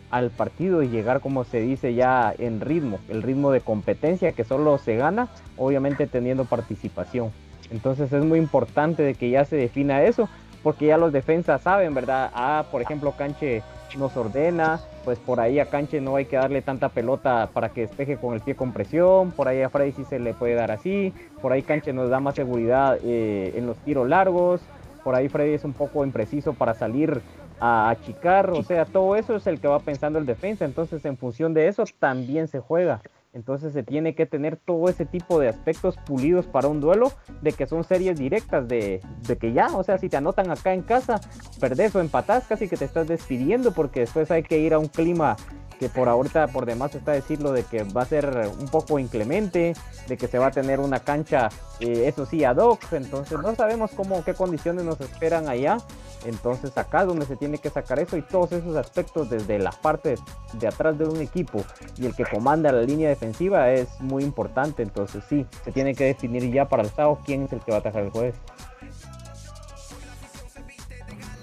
al 0.10 0.30
partido 0.30 0.84
y 0.84 0.88
llegar, 0.88 1.20
como 1.20 1.44
se 1.44 1.60
dice, 1.60 1.96
ya 1.96 2.34
en 2.38 2.62
ritmo, 2.62 3.00
el 3.10 3.24
ritmo 3.24 3.52
de 3.52 3.60
competencia 3.60 4.32
que 4.32 4.46
solo 4.46 4.78
se 4.78 4.96
gana, 4.96 5.28
obviamente 5.58 6.08
teniendo 6.08 6.46
participación. 6.46 7.34
Entonces 7.72 8.12
es 8.12 8.24
muy 8.24 8.40
importante 8.40 9.04
de 9.04 9.16
que 9.16 9.30
ya 9.30 9.46
se 9.46 9.56
defina 9.56 10.04
eso, 10.04 10.30
porque 10.64 10.88
ya 10.88 10.98
los 10.98 11.12
defensas 11.12 11.62
saben, 11.62 11.94
¿verdad? 11.94 12.32
Ah, 12.34 12.66
por 12.72 12.82
ejemplo, 12.82 13.14
Canche 13.18 13.64
nos 13.98 14.18
ordena, 14.18 14.80
pues 15.06 15.18
por 15.20 15.40
ahí 15.40 15.60
a 15.60 15.66
Canche 15.68 16.02
no 16.02 16.18
hay 16.18 16.26
que 16.26 16.36
darle 16.36 16.62
tanta 16.62 16.90
pelota 16.90 17.50
para 17.54 17.70
que 17.70 17.82
despeje 17.82 18.18
con 18.18 18.34
el 18.34 18.42
pie 18.42 18.56
con 18.56 18.74
presión, 18.74 19.32
por 19.32 19.48
ahí 19.48 19.62
a 19.62 19.70
Freddy 19.70 19.94
sí 19.94 20.04
se 20.04 20.20
le 20.20 20.34
puede 20.34 20.56
dar 20.56 20.72
así, 20.72 21.14
por 21.42 21.54
ahí 21.54 21.62
Canche 21.62 21.94
nos 21.94 22.10
da 22.10 22.20
más 22.20 22.36
seguridad 22.36 22.98
eh, 23.04 23.54
en 23.56 23.66
los 23.66 23.78
tiros 23.78 24.08
largos, 24.10 24.62
por 25.04 25.16
ahí 25.16 25.30
Freddy 25.30 25.54
es 25.54 25.64
un 25.64 25.74
poco 25.74 26.04
impreciso 26.04 26.54
para 26.54 26.74
salir 26.74 27.22
a 27.60 27.90
achicar, 27.90 28.50
o 28.52 28.62
sea, 28.62 28.86
todo 28.86 29.16
eso 29.16 29.36
es 29.36 29.48
el 29.48 29.60
que 29.60 29.68
va 29.68 29.80
pensando 29.80 30.20
el 30.20 30.26
defensa, 30.26 30.66
entonces 30.66 31.04
en 31.06 31.18
función 31.18 31.54
de 31.54 31.68
eso 31.68 31.86
también 32.00 32.48
se 32.48 32.60
juega. 32.60 33.02
Entonces 33.38 33.72
se 33.72 33.84
tiene 33.84 34.16
que 34.16 34.26
tener 34.26 34.58
todo 34.58 34.90
ese 34.90 35.06
tipo 35.06 35.40
de 35.40 35.48
aspectos 35.48 35.96
pulidos 36.08 36.48
para 36.48 36.70
un 36.70 36.82
duelo, 36.82 37.12
de 37.44 37.52
que 37.52 37.68
son 37.68 37.84
series 37.84 38.18
directas, 38.18 38.68
de, 38.68 39.00
de, 39.28 39.38
que 39.38 39.54
ya, 39.54 39.68
o 39.78 39.84
sea, 39.84 40.00
si 40.00 40.10
te 40.10 40.18
anotan 40.18 40.50
acá 40.50 40.74
en 40.74 40.82
casa, 40.82 41.22
perdés 41.60 41.96
o 41.96 42.00
empatás, 42.00 42.48
casi 42.48 42.68
que 42.68 42.78
te 42.78 42.86
estás 42.86 43.08
despidiendo, 43.08 43.74
porque 43.74 44.00
después 44.00 44.32
hay 44.32 44.42
que 44.42 44.58
ir 44.58 44.74
a 44.74 44.80
un 44.80 44.88
clima 44.88 45.36
que 45.80 45.90
por 45.90 46.10
ahorita 46.10 46.48
por 46.48 46.66
demás 46.66 46.94
está 46.96 47.12
decirlo 47.12 47.52
de 47.52 47.64
que 47.64 47.84
va 47.84 48.04
a 48.04 48.06
ser 48.06 48.52
un 48.60 48.68
poco 48.68 49.00
inclemente, 49.00 49.74
de 50.08 50.18
que 50.18 50.28
se 50.28 50.40
va 50.40 50.48
a 50.48 50.52
tener 50.52 50.80
una 50.80 51.00
cancha, 51.00 51.50
eh, 51.80 52.06
eso 52.08 52.26
sí, 52.26 52.44
ad 52.44 52.58
hoc, 52.58 52.82
entonces 52.92 53.38
no 53.40 53.56
sabemos 53.56 53.92
cómo, 53.96 54.24
qué 54.24 54.34
condiciones 54.34 54.86
nos 54.86 55.00
esperan 55.02 55.48
allá, 55.48 55.78
entonces 56.26 56.78
acá 56.78 57.06
donde 57.06 57.26
se 57.26 57.36
tiene 57.36 57.58
que 57.58 57.70
sacar 57.70 58.00
eso 58.00 58.18
y 58.18 58.22
todos 58.22 58.52
esos 58.52 58.76
aspectos 58.76 59.30
desde 59.30 59.60
la 59.60 59.72
parte 59.72 60.16
de 60.54 60.68
atrás 60.68 60.98
de 60.98 61.06
un 61.06 61.22
equipo 61.22 61.64
y 61.98 62.06
el 62.06 62.16
que 62.16 62.26
comanda 62.26 62.72
la 62.72 62.82
línea 62.82 63.10
defensiva 63.10 63.72
es 63.72 63.88
muy 64.00 64.24
importante, 64.24 64.84
entonces 64.84 65.24
sí, 65.30 65.46
se 65.64 65.72
tiene 65.72 65.94
que 65.94 66.06
definir 66.06 66.52
ya 66.52 66.68
para 66.68 66.84
el 66.84 66.90
sábado 66.90 67.20
quién 67.26 67.44
es 67.44 67.54
el 67.54 67.60
que 67.62 67.72
va 67.72 67.78
a 67.78 67.80
atacar 67.82 68.04
el 68.04 68.10
jueves. 68.10 68.36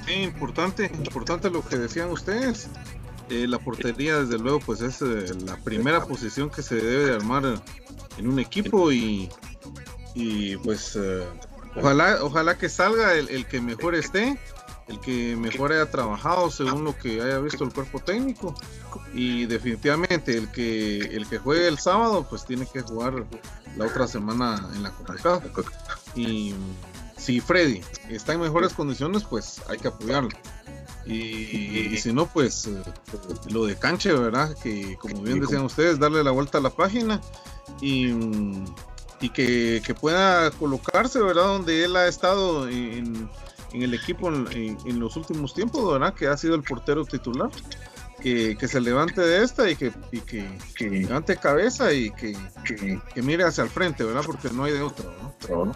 Sí, 0.07 0.23
importante, 0.23 0.91
importante 0.95 1.49
lo 1.49 1.65
que 1.65 1.79
decían 1.79 2.11
ustedes. 2.11 2.69
Eh, 3.31 3.47
la 3.49 3.59
portería, 3.59 4.21
desde 4.21 4.39
luego, 4.39 4.61
pues 4.61 4.81
es 4.83 5.01
eh, 5.01 5.35
la 5.47 5.57
primera 5.57 6.05
posición 6.05 6.51
que 6.51 6.63
se 6.63 6.77
debe 6.77 7.07
de 7.07 7.15
armar 7.15 7.63
en 8.19 8.29
un 8.29 8.39
equipo 8.39 8.93
y, 8.93 9.31
pues 10.63 10.97
eh, 10.97 11.25
ojalá, 11.75 12.19
ojalá 12.23 12.59
que 12.59 12.69
salga 12.69 13.15
el, 13.15 13.29
el, 13.31 13.47
que 13.47 13.61
mejor 13.63 13.95
esté, 13.95 14.39
el 14.89 15.01
que 15.01 15.37
mejor 15.37 15.73
haya 15.73 15.91
trabajado 15.91 16.51
según 16.51 16.85
lo 16.85 16.97
que 16.99 17.23
haya 17.23 17.39
visto 17.39 17.65
el 17.65 17.73
cuerpo 17.73 17.99
técnico. 17.99 18.55
Y 19.15 19.47
definitivamente 19.47 20.37
el 20.37 20.51
que 20.51 20.99
el 20.99 21.27
que 21.27 21.39
juegue 21.39 21.67
el 21.67 21.79
sábado 21.79 22.27
pues 22.29 22.45
tiene 22.45 22.67
que 22.67 22.83
jugar 22.83 23.25
la 23.77 23.87
otra 23.87 24.07
semana 24.07 24.69
en 24.75 24.83
la 24.83 24.91
Copa 24.91 25.15
y 26.15 26.55
si 27.17 27.41
Freddy 27.41 27.81
está 28.09 28.35
en 28.35 28.41
mejores 28.41 28.73
condiciones 28.73 29.25
pues 29.25 29.63
hay 29.69 29.79
que 29.79 29.89
apoyarlo 29.89 30.31
y, 31.07 31.93
y, 31.93 31.97
si 31.99 32.13
no, 32.13 32.27
pues 32.27 32.69
lo 33.51 33.67
de 33.67 33.77
canche, 33.77 34.13
¿verdad? 34.13 34.57
Que 34.63 34.97
como 34.97 35.21
bien 35.23 35.41
decían 35.41 35.65
ustedes, 35.65 35.99
darle 35.99 36.25
la 36.25 36.31
vuelta 36.31 36.59
a 36.59 36.61
la 36.61 36.71
página 36.71 37.21
y, 37.81 38.09
y 39.21 39.29
que, 39.31 39.83
que, 39.85 39.95
pueda 39.95 40.51
colocarse, 40.53 41.21
¿verdad? 41.21 41.45
Donde 41.45 41.85
él 41.85 41.97
ha 41.97 42.07
estado 42.07 42.69
en, 42.69 43.29
en 43.73 43.83
el 43.83 43.93
equipo 43.93 44.29
en, 44.29 44.79
en, 44.85 45.01
los 45.01 45.17
últimos 45.17 45.53
tiempos, 45.53 45.93
¿verdad? 45.93 46.15
Que 46.15 46.27
ha 46.27 46.37
sido 46.37 46.55
el 46.55 46.63
portero 46.63 47.05
titular. 47.05 47.51
Que, 48.23 48.57
que 48.57 48.69
se 48.69 48.81
levante 48.81 49.21
de 49.21 49.43
esta 49.45 49.69
y 49.69 49.77
que, 49.77 49.93
y 50.11 50.21
que, 50.21 50.59
que 50.75 50.89
levante 50.89 51.37
cabeza 51.37 51.93
y 51.93 52.11
que, 52.11 52.35
que, 52.65 53.23
mire 53.23 53.45
hacia 53.45 53.65
el 53.65 53.69
frente, 53.69 54.03
¿verdad? 54.03 54.23
Porque 54.25 54.49
no 54.49 54.65
hay 54.65 54.73
de 54.73 54.81
otro, 54.81 55.13
¿no? 55.53 55.75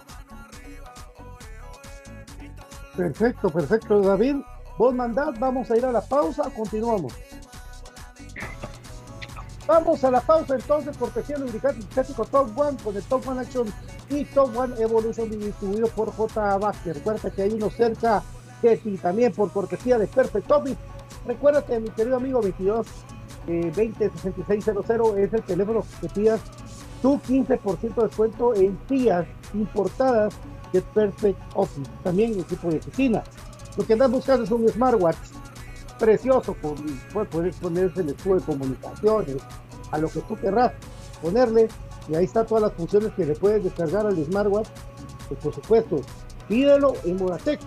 Perfecto, 2.96 3.50
perfecto, 3.50 4.00
David. 4.00 4.36
Vos 4.78 4.94
mandad, 4.94 5.34
vamos 5.40 5.68
a 5.72 5.76
ir 5.76 5.84
a 5.84 5.90
la 5.90 6.00
pausa, 6.00 6.48
continuamos. 6.54 7.12
Vamos 9.66 10.04
a 10.04 10.10
la 10.12 10.20
pausa 10.20 10.54
entonces, 10.54 10.96
cortesía 10.96 11.36
lubricante 11.36 11.82
sintético 11.82 12.24
Top 12.24 12.56
One 12.56 12.78
con 12.82 12.96
el 12.96 13.02
Top 13.02 13.26
One 13.26 13.40
Action 13.40 13.66
y 14.08 14.24
Top 14.26 14.56
One 14.56 14.80
Evolution 14.80 15.28
distribuido 15.30 15.88
por 15.88 16.12
J. 16.12 16.58
Baxter. 16.58 16.94
Recuerda 16.94 17.28
que 17.28 17.42
hay 17.42 17.50
uno 17.54 17.68
cerca 17.70 18.22
de 18.62 18.76
ti 18.76 18.96
también 18.98 19.32
por 19.32 19.50
cortesía 19.50 19.98
de 19.98 20.06
Perfect 20.06 20.50
Office. 20.50 20.78
Recuérdate, 21.26 21.80
mi 21.80 21.90
querido 21.90 22.16
amigo 22.16 22.40
22 22.40 22.86
eh, 23.48 23.72
20 23.74 24.10
6600 24.22 25.16
es 25.18 25.34
el 25.34 25.42
teléfono 25.42 25.84
que 26.00 26.08
pidas 26.08 26.40
tu 27.02 27.18
15% 27.18 27.94
de 27.94 28.02
descuento 28.02 28.54
en 28.54 28.76
tías 28.86 29.26
importadas 29.54 30.34
de 30.72 30.80
Perfect 30.82 31.40
Office. 31.54 31.90
También 32.04 32.38
equipo 32.38 32.70
de 32.70 32.78
oficina. 32.78 33.24
Lo 33.78 33.86
que 33.86 33.92
andas 33.92 34.10
buscando 34.10 34.42
es 34.42 34.50
un 34.50 34.68
smartwatch 34.68 35.16
precioso, 36.00 36.56
pues, 36.60 37.28
poder 37.28 37.54
ponerse 37.54 38.00
el 38.00 38.08
escudo 38.08 38.40
de 38.40 38.44
comunicaciones, 38.44 39.36
a 39.92 39.98
lo 39.98 40.08
que 40.08 40.20
tú 40.22 40.34
querrás 40.34 40.72
ponerle, 41.22 41.68
y 42.08 42.16
ahí 42.16 42.24
está 42.24 42.44
todas 42.44 42.62
las 42.64 42.72
funciones 42.72 43.12
que 43.12 43.24
le 43.24 43.36
puedes 43.36 43.62
descargar 43.62 44.04
al 44.04 44.16
smartwatch. 44.24 44.66
Pues 45.28 45.40
por 45.40 45.54
supuesto, 45.54 46.00
pídelo 46.48 46.94
en 47.04 47.16
Modatec. 47.18 47.60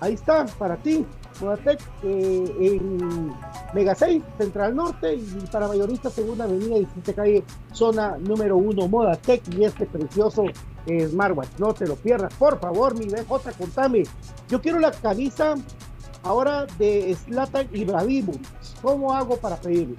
Ahí 0.00 0.14
está, 0.14 0.46
para 0.58 0.78
ti, 0.78 1.04
Modatec 1.42 1.80
eh, 2.04 2.78
en 2.80 3.34
Mega 3.74 3.94
6, 3.94 4.22
Central 4.38 4.74
Norte, 4.74 5.14
y 5.14 5.46
para 5.52 5.68
mayoristas, 5.68 6.14
segunda 6.14 6.44
avenida, 6.44 6.76
17 6.76 7.14
calle, 7.14 7.44
zona 7.72 8.16
número 8.16 8.56
1, 8.56 8.88
Modatec, 8.88 9.42
y 9.54 9.64
este 9.64 9.84
precioso 9.84 10.44
smartwatch. 10.86 11.58
No 11.58 11.74
te 11.74 11.86
lo 11.86 11.96
pierdas, 11.96 12.32
por 12.34 12.58
favor, 12.60 12.94
mi 12.94 13.06
BJ, 13.06 13.52
contame. 13.58 14.04
Yo 14.48 14.60
quiero 14.60 14.78
la 14.78 14.90
camisa 14.90 15.54
ahora 16.22 16.66
de 16.78 17.14
Slatan 17.14 17.68
Ibrahimovic. 17.72 18.42
¿Cómo 18.80 19.12
hago 19.12 19.36
para 19.36 19.56
pedirlo? 19.56 19.96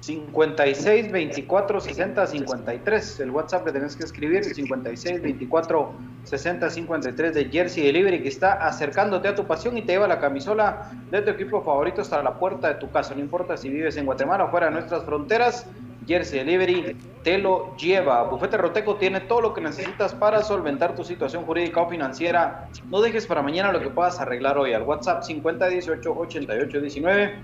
56 0.00 1.12
24 1.12 1.80
60 1.80 2.26
53. 2.26 3.20
El 3.20 3.30
WhatsApp 3.30 3.66
le 3.66 3.72
tenés 3.72 3.96
que 3.96 4.04
escribir 4.04 4.44
56 4.44 5.22
24 5.22 5.92
60 6.24 6.70
53 6.70 7.34
de 7.34 7.44
Jersey 7.46 7.84
Delivery 7.84 8.22
que 8.22 8.28
está 8.28 8.66
acercándote 8.66 9.28
a 9.28 9.34
tu 9.34 9.46
pasión 9.46 9.76
y 9.76 9.82
te 9.82 9.92
lleva 9.92 10.08
la 10.08 10.18
camisola 10.18 10.90
de 11.10 11.22
tu 11.22 11.30
equipo 11.30 11.62
favorito 11.62 12.00
hasta 12.00 12.22
la 12.22 12.38
puerta 12.38 12.68
de 12.68 12.74
tu 12.74 12.90
casa. 12.90 13.14
No 13.14 13.20
importa 13.20 13.56
si 13.56 13.68
vives 13.68 13.96
en 13.96 14.06
Guatemala 14.06 14.44
o 14.44 14.50
fuera 14.50 14.66
de 14.66 14.72
nuestras 14.72 15.04
fronteras. 15.04 15.66
Jersey 16.06 16.40
Delivery 16.40 16.96
te 17.22 17.38
lo 17.38 17.76
lleva. 17.76 18.22
Bufete 18.24 18.56
Roteco 18.56 18.96
tiene 18.96 19.20
todo 19.20 19.40
lo 19.40 19.54
que 19.54 19.60
necesitas 19.60 20.14
para 20.14 20.42
solventar 20.42 20.94
tu 20.94 21.04
situación 21.04 21.44
jurídica 21.44 21.82
o 21.82 21.88
financiera. 21.88 22.68
No 22.86 23.00
dejes 23.00 23.26
para 23.26 23.42
mañana 23.42 23.72
lo 23.72 23.80
que 23.80 23.90
puedas 23.90 24.20
arreglar 24.20 24.58
hoy 24.58 24.72
al 24.72 24.82
WhatsApp 24.82 25.22
5018 25.22 26.10
8819 26.10 27.34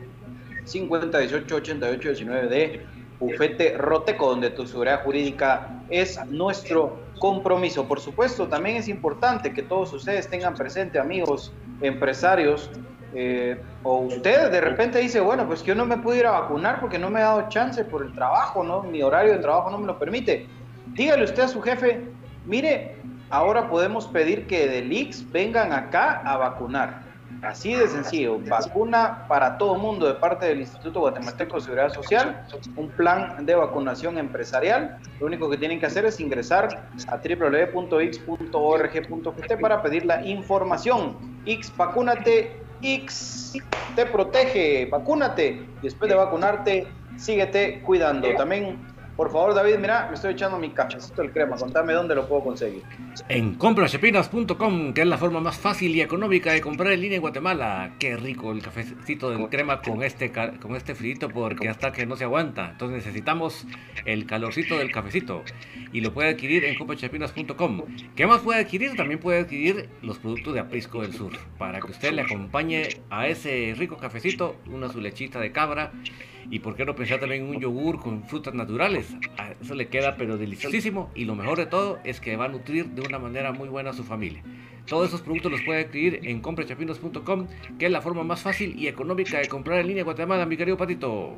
5018 0.64 1.57
8819 1.57 2.49
de 2.49 2.87
Bufete 3.19 3.77
Roteco, 3.77 4.31
donde 4.31 4.51
tu 4.51 4.66
seguridad 4.66 5.03
jurídica 5.05 5.83
es 5.88 6.19
nuestro 6.27 6.99
compromiso. 7.19 7.87
Por 7.87 8.01
supuesto, 8.01 8.47
también 8.49 8.77
es 8.77 8.88
importante 8.88 9.53
que 9.53 9.62
todos 9.62 9.92
ustedes 9.92 10.29
tengan 10.29 10.55
presente, 10.55 10.99
amigos, 10.99 11.53
empresarios, 11.81 12.71
eh, 13.18 13.59
o 13.83 14.00
usted 14.00 14.50
de 14.50 14.61
repente 14.61 14.98
dice, 14.98 15.20
bueno, 15.20 15.46
pues 15.46 15.64
yo 15.64 15.74
no 15.74 15.87
me 15.87 15.96
pude 15.96 16.18
ir 16.18 16.26
a 16.26 16.33
vacunar 16.33 16.81
porque 16.81 16.98
no 16.98 17.09
me 17.09 17.20
ha 17.20 17.24
dado 17.24 17.48
chance 17.48 17.83
por 17.83 18.02
el 18.05 18.12
trabajo, 18.12 18.62
¿no? 18.62 18.83
Mi 18.83 19.02
horario 19.02 19.33
de 19.33 19.38
trabajo 19.38 19.70
no 19.70 19.79
me 19.79 19.87
lo 19.87 19.98
permite. 19.98 20.46
Dígale 20.88 21.24
usted 21.24 21.44
a 21.44 21.48
su 21.48 21.62
jefe, 21.62 22.05
mire, 22.44 22.96
ahora 23.31 23.70
podemos 23.70 24.07
pedir 24.07 24.46
que 24.46 24.69
del 24.69 24.92
IX 24.92 25.33
vengan 25.33 25.73
acá 25.73 26.21
a 26.27 26.37
vacunar. 26.37 27.06
Así 27.40 27.75
de 27.75 27.88
sencillo, 27.88 28.38
vacuna 28.38 29.25
para 29.29 29.56
todo 29.56 29.77
mundo 29.77 30.06
de 30.06 30.14
parte 30.14 30.44
del 30.44 30.60
Instituto 30.60 31.00
Guatemalteco 31.00 31.56
de 31.56 31.62
Seguridad 31.62 31.94
Social, 31.94 32.46
un 32.77 32.88
plan 32.90 33.46
de 33.46 33.54
vacunación 33.54 34.19
empresarial. 34.19 34.98
Lo 35.21 35.27
único 35.27 35.48
que 35.48 35.56
tienen 35.56 35.81
que 35.81 35.87
hacer 35.87 36.04
es 36.04 36.21
ingresar 36.21 36.90
a 37.08 37.17
www.x.org.gt 37.17 38.40
para 39.60 39.83
pedir 39.83 40.04
la 40.04 40.23
información. 40.25 41.17
X, 41.46 41.73
vacúnate, 41.77 42.65
X 42.83 43.52
te 43.94 44.06
protege, 44.06 44.87
vacúnate. 44.87 45.70
Después 45.83 46.08
de 46.08 46.16
vacunarte, 46.16 46.87
síguete 47.16 47.81
cuidando. 47.83 48.35
También 48.35 48.79
Por 49.17 49.33
favor, 49.33 49.54
David, 49.54 49.77
mira, 49.79 50.08
me 50.08 50.14
estoy 50.14 50.35
echando 50.35 50.58
mi 50.58 50.71
cafecito 50.71 51.23
del 51.23 51.33
crema. 51.33 51.56
Contame 51.56 51.94
dónde 51.94 52.14
lo 52.14 52.29
puedo 52.29 52.44
conseguir. 52.44 52.83
En 53.31 53.54
comprachapinas.com, 53.54 54.92
que 54.92 55.00
es 55.00 55.06
la 55.06 55.17
forma 55.17 55.40
más 55.40 55.56
fácil 55.56 55.96
y 55.96 56.02
económica 56.02 56.52
de 56.52 56.60
comprar 56.60 56.92
en 56.92 57.00
línea 57.00 57.17
en 57.17 57.23
Guatemala. 57.23 57.94
Qué 57.98 58.14
rico 58.19 58.52
el 58.52 58.60
cafecito 58.60 59.31
del 59.31 59.48
crema 59.48 59.81
con 59.81 60.02
este 60.02 60.31
con 60.60 60.77
este 60.77 60.94
frito 60.94 61.31
porque 61.31 61.71
hasta 61.71 61.92
que 61.92 62.04
no 62.04 62.17
se 62.17 62.25
aguanta. 62.25 62.73
Entonces 62.73 62.98
necesitamos 62.98 63.67
el 64.04 64.27
calorcito 64.27 64.77
del 64.77 64.92
cafecito 64.92 65.42
y 65.92 66.02
lo 66.02 66.12
puede 66.12 66.29
adquirir 66.29 66.67
en 66.67 66.77
comprachapinas.com. 66.77 67.83
¿Qué 68.14 68.27
más 68.27 68.42
puede 68.42 68.60
adquirir? 68.60 68.96
También 68.96 69.19
puede 69.19 69.40
adquirir 69.40 69.88
los 70.02 70.19
productos 70.19 70.52
de 70.52 70.60
Aprisco 70.60 71.00
del 71.00 71.14
Sur 71.14 71.33
para 71.56 71.81
que 71.81 71.90
usted 71.90 72.12
le 72.12 72.21
acompañe 72.21 72.88
a 73.08 73.29
ese 73.29 73.75
rico 73.79 73.96
cafecito 73.96 74.56
una 74.71 74.90
su 74.90 75.00
lechita 75.00 75.40
de 75.40 75.52
cabra 75.52 75.90
y 76.51 76.61
por 76.61 76.77
qué 76.77 76.85
no 76.85 76.94
pensar 76.94 77.21
también 77.21 77.44
en 77.44 77.51
un 77.51 77.61
yogur 77.61 78.01
con 78.01 78.23
frutas 78.25 78.55
naturales. 78.55 79.15
Eso 79.61 79.75
le 79.75 79.88
queda 79.88 80.17
pero 80.17 80.37
deliciosísimo 80.37 81.11
y 81.15 81.25
lo 81.25 81.35
mejor 81.35 81.59
de 81.59 81.67
todo 81.67 81.99
es 82.05 82.21
que 82.21 82.37
va 82.37 82.47
a 82.47 82.49
nutrir 82.49 82.90
de 82.90 83.03
una 83.03 83.19
manera 83.19 83.53
muy 83.53 83.69
buena 83.69 83.90
a 83.90 83.94
su 83.94 84.05
familia. 84.05 84.42
Todos 84.87 85.09
esos 85.09 85.21
productos 85.21 85.51
los 85.51 85.63
puede 85.63 85.85
adquirir 85.85 86.21
en 86.23 86.40
comprachapinos.com, 86.40 87.47
que 87.79 87.87
es 87.87 87.92
la 87.92 88.01
forma 88.01 88.23
más 88.23 88.42
fácil 88.42 88.79
y 88.79 88.87
económica 88.87 89.38
de 89.38 89.49
comprar 89.49 89.81
en 89.81 89.88
línea 89.88 90.05
Guatemala, 90.05 90.47
mi 90.47 90.57
querido 90.57 90.77
Patito. 90.77 91.35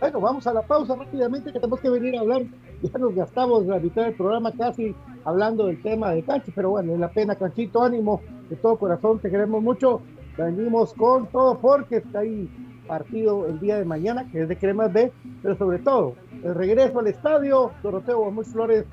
Bueno, 0.00 0.20
vamos 0.20 0.46
a 0.46 0.52
la 0.52 0.62
pausa 0.62 0.96
rápidamente 0.96 1.52
que 1.52 1.58
tenemos 1.58 1.80
que 1.80 1.90
venir 1.90 2.16
a 2.16 2.20
hablar. 2.20 2.42
Ya 2.82 2.98
nos 2.98 3.14
gastamos 3.14 3.66
la 3.66 3.78
mitad 3.78 4.04
del 4.04 4.14
programa 4.14 4.52
casi 4.52 4.94
hablando 5.24 5.66
del 5.66 5.80
tema 5.82 6.12
de 6.12 6.22
cancha, 6.22 6.52
pero 6.54 6.70
bueno, 6.70 6.94
es 6.94 7.00
la 7.00 7.10
pena, 7.10 7.34
Canchito, 7.34 7.82
ánimo, 7.82 8.22
de 8.48 8.56
todo 8.56 8.76
corazón, 8.76 9.18
te 9.18 9.30
queremos 9.30 9.62
mucho. 9.62 10.00
Venimos 10.36 10.94
con 10.94 11.26
todo 11.28 11.58
porque 11.58 11.96
está 11.96 12.20
ahí 12.20 12.48
partido 12.88 13.46
el 13.46 13.60
día 13.60 13.78
de 13.78 13.84
mañana, 13.84 14.26
que 14.32 14.42
es 14.42 14.48
de 14.48 14.56
Cremas 14.56 14.92
B, 14.92 15.12
pero 15.42 15.56
sobre 15.56 15.78
todo 15.78 16.14
el 16.42 16.54
regreso 16.54 16.98
al 16.98 17.06
estadio, 17.06 17.70
Doroteo 17.82 18.30
Muy 18.32 18.44
Flores 18.44 18.84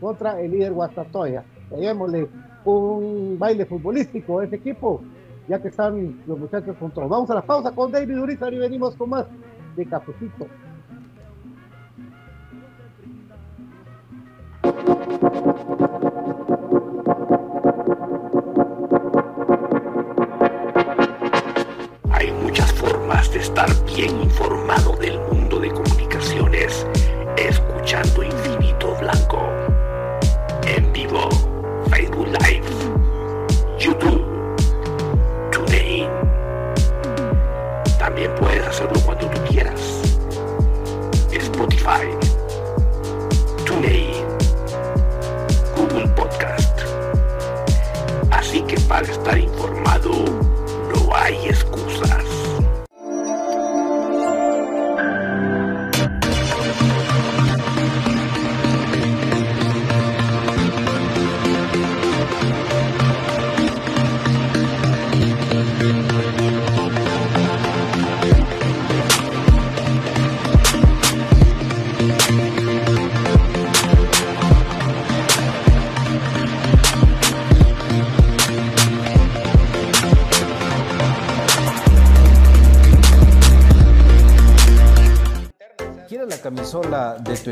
contra 0.00 0.40
el 0.40 0.50
líder 0.50 0.72
Guastatoya. 0.72 1.44
Démosle 1.70 2.28
un 2.64 3.36
baile 3.38 3.64
futbolístico 3.64 4.40
a 4.40 4.44
ese 4.44 4.56
equipo, 4.56 5.00
ya 5.48 5.60
que 5.62 5.68
están 5.68 6.22
los 6.26 6.38
muchachos 6.38 6.76
con 6.78 6.90
todos. 6.90 7.08
Vamos 7.08 7.30
a 7.30 7.34
la 7.34 7.42
pausa 7.42 7.72
con 7.72 7.90
David 7.90 8.20
Urizar 8.20 8.52
y 8.52 8.58
venimos 8.58 8.94
con 8.96 9.10
más 9.10 9.26
de 9.76 9.86
Cafecito. 9.86 10.46
Formas 23.14 23.30
de 23.30 23.38
estar 23.38 23.84
bien 23.84 24.22
informado 24.22 24.96
del 24.96 25.18
mundo 25.30 25.60
de 25.60 25.70
comunicaciones 25.70 26.84
escuchando 27.36 28.24
Infinito 28.24 28.96
Blanco. 28.96 29.43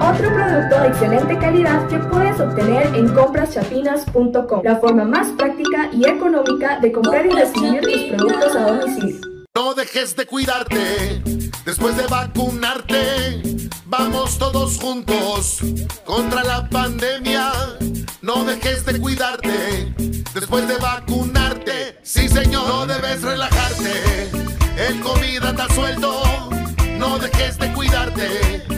Otro 0.00 0.32
producto 0.32 0.80
de 0.80 0.88
excelente 0.88 1.38
calidad 1.38 1.88
que 1.88 1.98
puedes 1.98 2.38
obtener 2.40 2.94
en 2.94 3.12
compraschapinas.com, 3.12 4.60
la 4.62 4.76
forma 4.76 5.04
más 5.04 5.28
práctica 5.36 5.90
y 5.92 6.08
económica 6.08 6.78
de 6.78 6.92
comprar 6.92 7.26
y 7.26 7.30
recibir 7.30 7.80
tus 7.80 8.02
productos 8.16 8.54
a 8.54 8.66
domicilio. 8.70 9.20
No 9.56 9.74
dejes 9.74 10.14
de 10.14 10.24
cuidarte 10.26 11.20
después 11.64 11.96
de 11.96 12.06
vacunarte. 12.06 13.42
Vamos 13.86 14.38
todos 14.38 14.78
juntos 14.78 15.58
contra 16.04 16.44
la 16.44 16.68
pandemia. 16.68 17.50
No 18.22 18.44
dejes 18.44 18.86
de 18.86 19.00
cuidarte 19.00 19.92
después 20.32 20.68
de 20.68 20.76
vacunarte. 20.76 21.98
Sí, 22.04 22.28
señor, 22.28 22.68
no 22.68 22.86
debes 22.86 23.22
relajarte. 23.22 24.30
El 24.76 25.00
COVID 25.00 25.42
anda 25.42 25.66
suelto. 25.74 26.22
No 26.98 27.18
dejes 27.18 27.58
de 27.58 27.72
cuidarte 27.72 28.77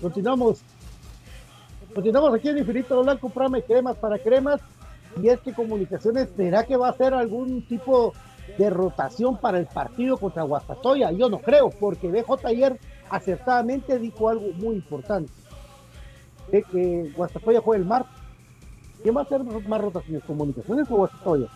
continuamos. 0.00 0.60
Continuamos 1.94 2.34
aquí 2.34 2.48
en 2.48 2.58
Infinito 2.58 3.02
Blanco, 3.02 3.28
Prame 3.30 3.62
Cremas 3.62 3.96
para 3.96 4.18
Cremas. 4.18 4.60
Y 5.22 5.28
es 5.28 5.40
que 5.40 5.54
Comunicaciones, 5.54 6.28
¿será 6.36 6.64
que 6.64 6.76
va 6.76 6.88
a 6.88 6.90
hacer 6.90 7.14
algún 7.14 7.66
tipo 7.66 8.12
de 8.58 8.68
rotación 8.70 9.38
para 9.38 9.58
el 9.58 9.66
partido 9.66 10.18
contra 10.18 10.42
Guastatoya? 10.42 11.10
Yo 11.12 11.30
no 11.30 11.38
creo, 11.38 11.70
porque 11.70 12.10
BJ 12.10 12.46
ayer 12.48 12.78
acertadamente 13.08 13.98
dijo 13.98 14.28
algo 14.28 14.48
muy 14.54 14.76
importante. 14.76 15.32
De 16.52 16.62
que 16.62 17.12
Guastatoya 17.16 17.60
juega 17.60 17.80
el 17.80 17.88
martes. 17.88 18.12
¿Quién 19.02 19.16
va 19.16 19.20
a 19.20 19.24
hacer 19.24 19.42
más 19.42 19.80
rotaciones? 19.80 20.22
¿Comunicaciones 20.24 20.90
o 20.90 20.96
Guastatoya? 20.96 21.46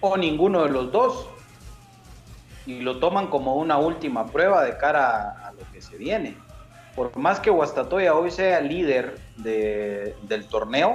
O 0.00 0.16
ninguno 0.16 0.62
de 0.62 0.70
los 0.70 0.92
dos 0.92 1.26
y 2.70 2.80
lo 2.82 2.98
toman 2.98 3.26
como 3.26 3.56
una 3.56 3.78
última 3.78 4.26
prueba 4.26 4.62
de 4.62 4.76
cara 4.76 5.48
a, 5.48 5.52
lo 5.52 5.70
que 5.72 5.82
se 5.82 5.96
viene. 5.96 6.36
Por 6.94 7.16
más 7.16 7.40
que 7.40 7.50
Guastatoya 7.50 8.14
hoy 8.14 8.30
sea 8.30 8.60
líder 8.60 9.18
de, 9.36 10.14
del 10.22 10.46
torneo, 10.46 10.94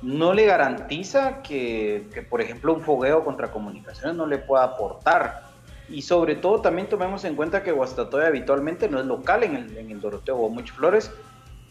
no 0.00 0.32
le 0.32 0.46
garantiza 0.46 1.42
que, 1.42 2.08
que, 2.14 2.22
por 2.22 2.40
ejemplo, 2.40 2.72
un 2.72 2.80
fogueo 2.80 3.22
contra 3.22 3.50
comunicaciones 3.50 4.16
no 4.16 4.26
le 4.26 4.38
pueda 4.38 4.64
aportar. 4.64 5.42
Y 5.90 6.02
sobre 6.02 6.36
todo 6.36 6.62
también 6.62 6.88
tomemos 6.88 7.24
en 7.24 7.36
cuenta 7.36 7.62
que 7.62 7.72
Guastatoya 7.72 8.28
habitualmente 8.28 8.88
no 8.88 8.98
es 8.98 9.04
local 9.04 9.42
en 9.42 9.56
el, 9.56 9.76
en 9.76 9.90
el 9.90 10.00
Doroteo 10.00 10.36
Muchas 10.48 10.76
Flores, 10.76 11.12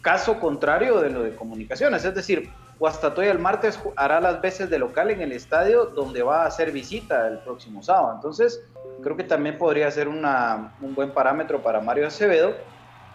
caso 0.00 0.38
contrario 0.38 1.00
de 1.00 1.10
lo 1.10 1.22
de 1.22 1.34
comunicaciones. 1.34 2.04
Es 2.04 2.14
decir, 2.14 2.50
Guastatoya 2.78 3.32
el 3.32 3.40
martes 3.40 3.80
hará 3.96 4.20
las 4.20 4.40
veces 4.40 4.70
de 4.70 4.78
local 4.78 5.10
en 5.10 5.20
el 5.20 5.32
estadio 5.32 5.86
donde 5.86 6.22
va 6.22 6.44
a 6.44 6.46
hacer 6.46 6.70
visita 6.70 7.26
el 7.26 7.38
próximo 7.40 7.82
sábado. 7.82 8.12
Entonces, 8.14 8.62
creo 9.02 9.16
que 9.16 9.24
también 9.24 9.58
podría 9.58 9.90
ser 9.90 10.08
una, 10.08 10.74
un 10.80 10.94
buen 10.94 11.12
parámetro 11.12 11.62
para 11.62 11.80
Mario 11.80 12.06
Acevedo 12.06 12.54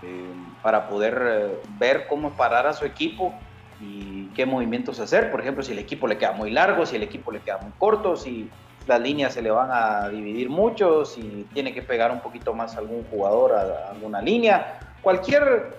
eh, 0.01 0.33
para 0.61 0.87
poder 0.87 1.21
eh, 1.27 1.59
ver 1.77 2.07
cómo 2.07 2.31
parar 2.35 2.67
a 2.67 2.73
su 2.73 2.85
equipo 2.85 3.33
y 3.79 4.27
qué 4.35 4.45
movimientos 4.45 4.99
hacer. 4.99 5.31
Por 5.31 5.41
ejemplo, 5.41 5.63
si 5.63 5.71
el 5.71 5.79
equipo 5.79 6.07
le 6.07 6.17
queda 6.17 6.31
muy 6.31 6.51
largo, 6.51 6.85
si 6.85 6.95
el 6.95 7.03
equipo 7.03 7.31
le 7.31 7.39
queda 7.39 7.57
muy 7.57 7.71
corto, 7.77 8.15
si 8.15 8.49
las 8.87 9.01
líneas 9.01 9.33
se 9.33 9.41
le 9.41 9.51
van 9.51 9.69
a 9.71 10.09
dividir 10.09 10.49
mucho, 10.49 11.05
si 11.05 11.47
tiene 11.53 11.73
que 11.73 11.81
pegar 11.81 12.11
un 12.11 12.19
poquito 12.19 12.53
más 12.53 12.77
algún 12.77 13.03
jugador 13.05 13.53
a 13.53 13.89
alguna 13.89 14.21
línea. 14.21 14.79
Cualquier 15.01 15.75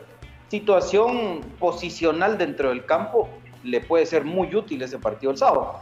situación 0.49 1.41
posicional 1.59 2.39
dentro 2.39 2.71
del 2.71 2.85
campo 2.85 3.29
le 3.63 3.81
puede 3.81 4.07
ser 4.07 4.25
muy 4.25 4.55
útil 4.55 4.83
ese 4.83 4.99
partido 4.99 5.33
el 5.33 5.39
sábado. 5.39 5.81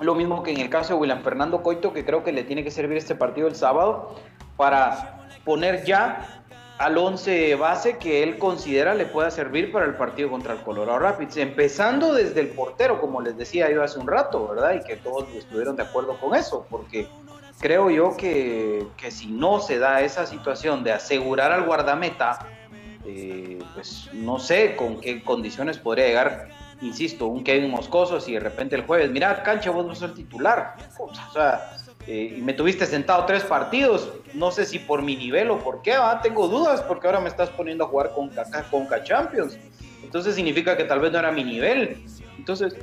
Lo 0.00 0.14
mismo 0.14 0.42
que 0.42 0.52
en 0.52 0.60
el 0.60 0.70
caso 0.70 0.94
de 0.94 1.00
William 1.00 1.22
Fernando 1.22 1.62
Coito, 1.62 1.92
que 1.92 2.04
creo 2.04 2.24
que 2.24 2.32
le 2.32 2.44
tiene 2.44 2.64
que 2.64 2.70
servir 2.70 2.98
este 2.98 3.14
partido 3.14 3.46
el 3.46 3.54
sábado 3.54 4.16
para 4.56 5.28
poner 5.44 5.84
ya 5.84 6.44
al 6.78 6.98
11 6.98 7.54
base 7.54 7.98
que 7.98 8.22
él 8.22 8.38
considera 8.38 8.94
le 8.94 9.06
pueda 9.06 9.30
servir 9.30 9.70
para 9.70 9.86
el 9.86 9.94
partido 9.94 10.30
contra 10.30 10.54
el 10.54 10.60
Colorado 10.60 10.98
Rapids, 10.98 11.36
empezando 11.36 12.12
desde 12.12 12.40
el 12.40 12.48
portero, 12.48 13.00
como 13.00 13.20
les 13.20 13.36
decía 13.36 13.70
yo 13.70 13.82
hace 13.82 13.98
un 13.98 14.08
rato, 14.08 14.48
¿verdad? 14.48 14.74
Y 14.74 14.84
que 14.84 14.96
todos 14.96 15.28
estuvieron 15.34 15.76
de 15.76 15.84
acuerdo 15.84 16.18
con 16.18 16.34
eso, 16.34 16.66
porque 16.68 17.06
creo 17.60 17.90
yo 17.90 18.16
que, 18.16 18.86
que 18.96 19.12
si 19.12 19.26
no 19.26 19.60
se 19.60 19.78
da 19.78 20.00
esa 20.00 20.26
situación 20.26 20.82
de 20.82 20.92
asegurar 20.92 21.52
al 21.52 21.64
guardameta, 21.64 22.40
eh, 23.06 23.58
pues 23.74 24.08
no 24.12 24.38
sé 24.40 24.74
con 24.74 25.00
qué 25.00 25.22
condiciones 25.22 25.78
podría 25.78 26.06
llegar 26.06 26.48
insisto, 26.86 27.26
un 27.26 27.42
Kevin 27.42 27.70
Moscoso, 27.70 28.20
si 28.20 28.34
de 28.34 28.40
repente 28.40 28.76
el 28.76 28.82
jueves, 28.82 29.10
mira, 29.10 29.42
cancha, 29.42 29.70
vos 29.70 29.86
no 29.86 29.94
sos 29.94 30.10
el 30.10 30.14
titular. 30.14 30.76
o 30.98 31.32
sea, 31.32 31.72
eh, 32.06 32.36
y 32.38 32.42
me 32.42 32.52
tuviste 32.52 32.86
sentado 32.86 33.24
tres 33.24 33.44
partidos, 33.44 34.12
no 34.34 34.50
sé 34.50 34.66
si 34.66 34.78
por 34.78 35.02
mi 35.02 35.16
nivel 35.16 35.50
o 35.50 35.58
por 35.58 35.82
qué, 35.82 35.94
ah, 35.94 36.20
tengo 36.22 36.48
dudas, 36.48 36.82
porque 36.82 37.06
ahora 37.06 37.20
me 37.20 37.28
estás 37.28 37.48
poniendo 37.50 37.84
a 37.84 37.88
jugar 37.88 38.12
con 38.12 38.30
Conca 38.70 39.02
Champions. 39.02 39.58
Entonces 40.02 40.34
significa 40.34 40.76
que 40.76 40.84
tal 40.84 41.00
vez 41.00 41.10
no 41.12 41.18
era 41.18 41.32
mi 41.32 41.44
nivel. 41.44 42.04
Entonces 42.36 42.76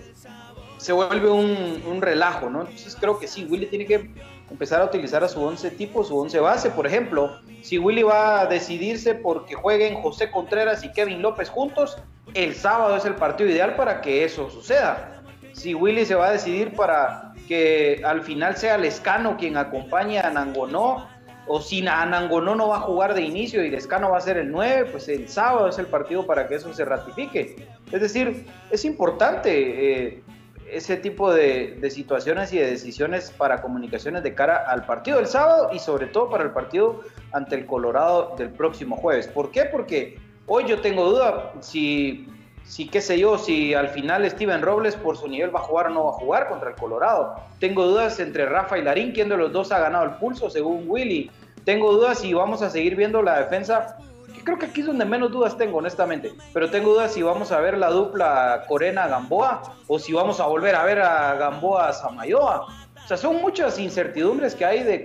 se 0.77 0.91
vuelve 0.91 1.29
un, 1.29 1.83
un 1.85 2.01
relajo, 2.01 2.49
¿no? 2.49 2.61
Entonces 2.61 2.97
creo 2.99 3.19
que 3.19 3.27
sí, 3.27 3.45
Willy 3.45 3.67
tiene 3.67 3.85
que 3.85 4.09
empezar 4.51 4.81
a 4.81 4.85
utilizar 4.85 5.23
a 5.23 5.27
su 5.27 5.41
11 5.41 5.71
tipo, 5.71 6.03
su 6.03 6.17
11 6.17 6.39
base. 6.39 6.69
Por 6.69 6.85
ejemplo, 6.85 7.39
si 7.61 7.79
Willy 7.79 8.03
va 8.03 8.41
a 8.41 8.45
decidirse 8.45 9.15
porque 9.15 9.55
jueguen 9.55 9.95
José 10.01 10.29
Contreras 10.29 10.83
y 10.83 10.91
Kevin 10.91 11.21
López 11.21 11.49
juntos, 11.49 11.97
el 12.33 12.53
sábado 12.53 12.95
es 12.95 13.05
el 13.05 13.15
partido 13.15 13.49
ideal 13.49 13.75
para 13.75 14.01
que 14.01 14.23
eso 14.23 14.49
suceda. 14.49 15.23
Si 15.53 15.73
Willy 15.73 16.05
se 16.05 16.15
va 16.15 16.27
a 16.27 16.31
decidir 16.31 16.75
para 16.75 17.33
que 17.47 18.01
al 18.05 18.21
final 18.21 18.55
sea 18.55 18.77
Lescano 18.77 19.37
quien 19.37 19.57
acompañe 19.57 20.19
a 20.19 20.29
Nangonó, 20.29 21.07
o 21.47 21.59
si 21.59 21.81
Nangonó 21.81 22.55
no 22.55 22.69
va 22.69 22.77
a 22.77 22.81
jugar 22.81 23.13
de 23.13 23.23
inicio 23.23 23.63
y 23.65 23.69
Lescano 23.69 24.11
va 24.11 24.17
a 24.17 24.21
ser 24.21 24.37
el 24.37 24.51
9, 24.51 24.89
pues 24.91 25.09
el 25.09 25.27
sábado 25.27 25.67
es 25.67 25.77
el 25.79 25.87
partido 25.87 26.25
para 26.25 26.47
que 26.47 26.55
eso 26.55 26.73
se 26.73 26.85
ratifique. 26.85 27.67
Es 27.91 28.01
decir, 28.01 28.45
es 28.69 28.85
importante 28.85 29.51
eh, 29.51 30.23
ese 30.71 30.97
tipo 30.97 31.33
de, 31.33 31.77
de, 31.79 31.89
situaciones 31.89 32.53
y 32.53 32.57
de 32.57 32.71
decisiones 32.71 33.31
para 33.31 33.61
comunicaciones 33.61 34.23
de 34.23 34.33
cara 34.33 34.65
al 34.67 34.85
partido 34.85 35.17
del 35.17 35.27
sábado 35.27 35.69
y 35.73 35.79
sobre 35.79 36.07
todo 36.07 36.29
para 36.29 36.43
el 36.43 36.51
partido 36.51 37.01
ante 37.31 37.55
el 37.55 37.65
Colorado 37.65 38.35
del 38.37 38.49
próximo 38.49 38.95
jueves. 38.95 39.27
¿Por 39.27 39.51
qué? 39.51 39.65
Porque 39.65 40.17
hoy 40.47 40.65
yo 40.65 40.81
tengo 40.81 41.05
duda 41.09 41.53
si, 41.59 42.27
si 42.63 42.87
qué 42.87 43.01
sé 43.01 43.19
yo, 43.19 43.37
si 43.37 43.73
al 43.73 43.89
final 43.89 44.29
Steven 44.29 44.61
Robles 44.61 44.95
por 44.95 45.17
su 45.17 45.27
nivel 45.27 45.53
va 45.53 45.59
a 45.59 45.63
jugar 45.63 45.87
o 45.87 45.89
no 45.89 46.03
va 46.05 46.09
a 46.11 46.13
jugar 46.13 46.49
contra 46.49 46.69
el 46.69 46.75
Colorado. 46.75 47.35
Tengo 47.59 47.85
dudas 47.85 48.19
entre 48.19 48.45
Rafa 48.45 48.77
y 48.77 48.83
Larín, 48.83 49.11
quién 49.11 49.29
de 49.29 49.37
los 49.37 49.51
dos 49.51 49.71
ha 49.71 49.79
ganado 49.79 50.05
el 50.05 50.11
pulso 50.11 50.49
según 50.49 50.85
Willy. 50.87 51.29
Tengo 51.65 51.91
dudas 51.93 52.19
si 52.19 52.33
vamos 52.33 52.61
a 52.61 52.69
seguir 52.69 52.95
viendo 52.95 53.21
la 53.21 53.39
defensa 53.39 53.97
creo 54.43 54.57
que 54.57 54.67
aquí 54.67 54.81
es 54.81 54.87
donde 54.87 55.05
menos 55.05 55.31
dudas 55.31 55.57
tengo, 55.57 55.77
honestamente. 55.77 56.33
Pero 56.53 56.69
tengo 56.69 56.93
dudas 56.93 57.13
si 57.13 57.21
vamos 57.21 57.51
a 57.51 57.59
ver 57.59 57.77
la 57.77 57.89
dupla 57.89 58.65
Corena-Gamboa 58.67 59.61
o 59.87 59.99
si 59.99 60.13
vamos 60.13 60.39
a 60.39 60.45
volver 60.45 60.75
a 60.75 60.83
ver 60.83 61.01
a 61.01 61.35
Gamboa-Samayoa. 61.35 62.67
O 63.03 63.07
sea, 63.07 63.17
son 63.17 63.41
muchas 63.41 63.79
incertidumbres 63.79 64.55
que 64.55 64.63
hay 64.63 64.83
de, 64.83 64.99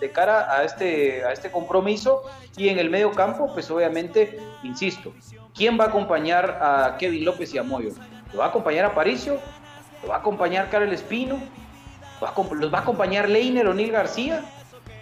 de, 0.00 0.10
cara 0.12 0.50
a 0.50 0.64
este, 0.64 1.24
a 1.24 1.32
este 1.32 1.50
compromiso. 1.50 2.22
Y 2.56 2.68
en 2.68 2.78
el 2.78 2.90
medio 2.90 3.10
campo, 3.12 3.52
pues 3.52 3.70
obviamente, 3.70 4.38
insisto, 4.62 5.12
¿quién 5.54 5.78
va 5.78 5.84
a 5.84 5.88
acompañar 5.88 6.58
a 6.60 6.96
Kevin 6.98 7.24
López 7.24 7.52
y 7.54 7.58
a 7.58 7.62
Moyo? 7.62 7.90
¿Lo 8.32 8.38
va 8.38 8.46
a 8.46 8.48
acompañar 8.48 8.84
a 8.84 8.94
Paricio? 8.94 9.38
¿Lo 10.02 10.08
va 10.08 10.16
a 10.16 10.18
acompañar 10.18 10.70
Karel 10.70 10.92
Espino? 10.92 11.38
¿Los 12.20 12.72
va 12.72 12.78
a 12.78 12.82
acompañar 12.82 13.28
Leiner 13.28 13.66
o 13.66 13.74
Nil 13.74 13.90
García? 13.90 14.42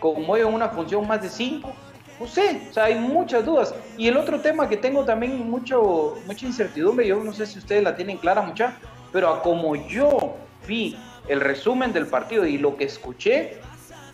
Con 0.00 0.24
Moyo 0.24 0.48
en 0.48 0.54
una 0.54 0.68
función 0.68 1.06
más 1.06 1.20
de 1.20 1.28
cinco 1.28 1.72
no 2.20 2.26
sé, 2.26 2.68
o 2.70 2.72
sea, 2.72 2.84
hay 2.84 2.96
muchas 2.96 3.44
dudas. 3.44 3.74
Y 3.96 4.08
el 4.08 4.16
otro 4.16 4.40
tema 4.40 4.68
que 4.68 4.76
tengo 4.76 5.04
también 5.04 5.48
mucho, 5.48 6.16
mucha 6.26 6.46
incertidumbre, 6.46 7.06
yo 7.06 7.22
no 7.22 7.32
sé 7.32 7.46
si 7.46 7.58
ustedes 7.58 7.82
la 7.82 7.94
tienen 7.96 8.18
clara 8.18 8.42
mucha, 8.42 8.76
pero 9.12 9.40
como 9.42 9.76
yo 9.76 10.36
vi 10.66 10.98
el 11.28 11.40
resumen 11.40 11.92
del 11.92 12.06
partido 12.06 12.46
y 12.46 12.58
lo 12.58 12.76
que 12.76 12.84
escuché, 12.84 13.60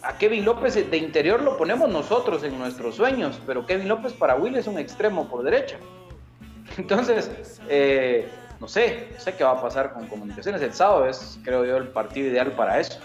a 0.02 0.18
Kevin 0.18 0.44
López 0.44 0.74
de 0.74 0.96
interior 0.96 1.42
lo 1.42 1.56
ponemos 1.56 1.88
nosotros 1.88 2.44
en 2.44 2.58
nuestros 2.58 2.96
sueños, 2.96 3.40
pero 3.46 3.64
Kevin 3.64 3.88
López 3.88 4.12
para 4.12 4.36
Will 4.36 4.54
es 4.56 4.66
un 4.66 4.78
extremo 4.78 5.28
por 5.28 5.42
derecha. 5.42 5.78
Entonces, 6.76 7.60
eh, 7.68 8.28
no 8.60 8.68
sé, 8.68 9.08
no 9.12 9.20
sé 9.20 9.34
qué 9.34 9.44
va 9.44 9.52
a 9.52 9.62
pasar 9.62 9.92
con 9.94 10.06
comunicaciones. 10.06 10.60
El 10.60 10.74
sábado 10.74 11.06
es, 11.08 11.38
creo 11.42 11.64
yo, 11.64 11.76
el 11.78 11.88
partido 11.88 12.28
ideal 12.28 12.52
para 12.52 12.80
eso. 12.80 13.00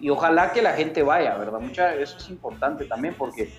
y 0.00 0.10
ojalá 0.10 0.52
que 0.52 0.62
la 0.62 0.72
gente 0.74 1.02
vaya, 1.02 1.36
¿verdad? 1.36 1.60
Mucha, 1.60 1.94
eso 1.94 2.16
es 2.18 2.28
importante 2.28 2.84
también 2.84 3.14
porque 3.16 3.52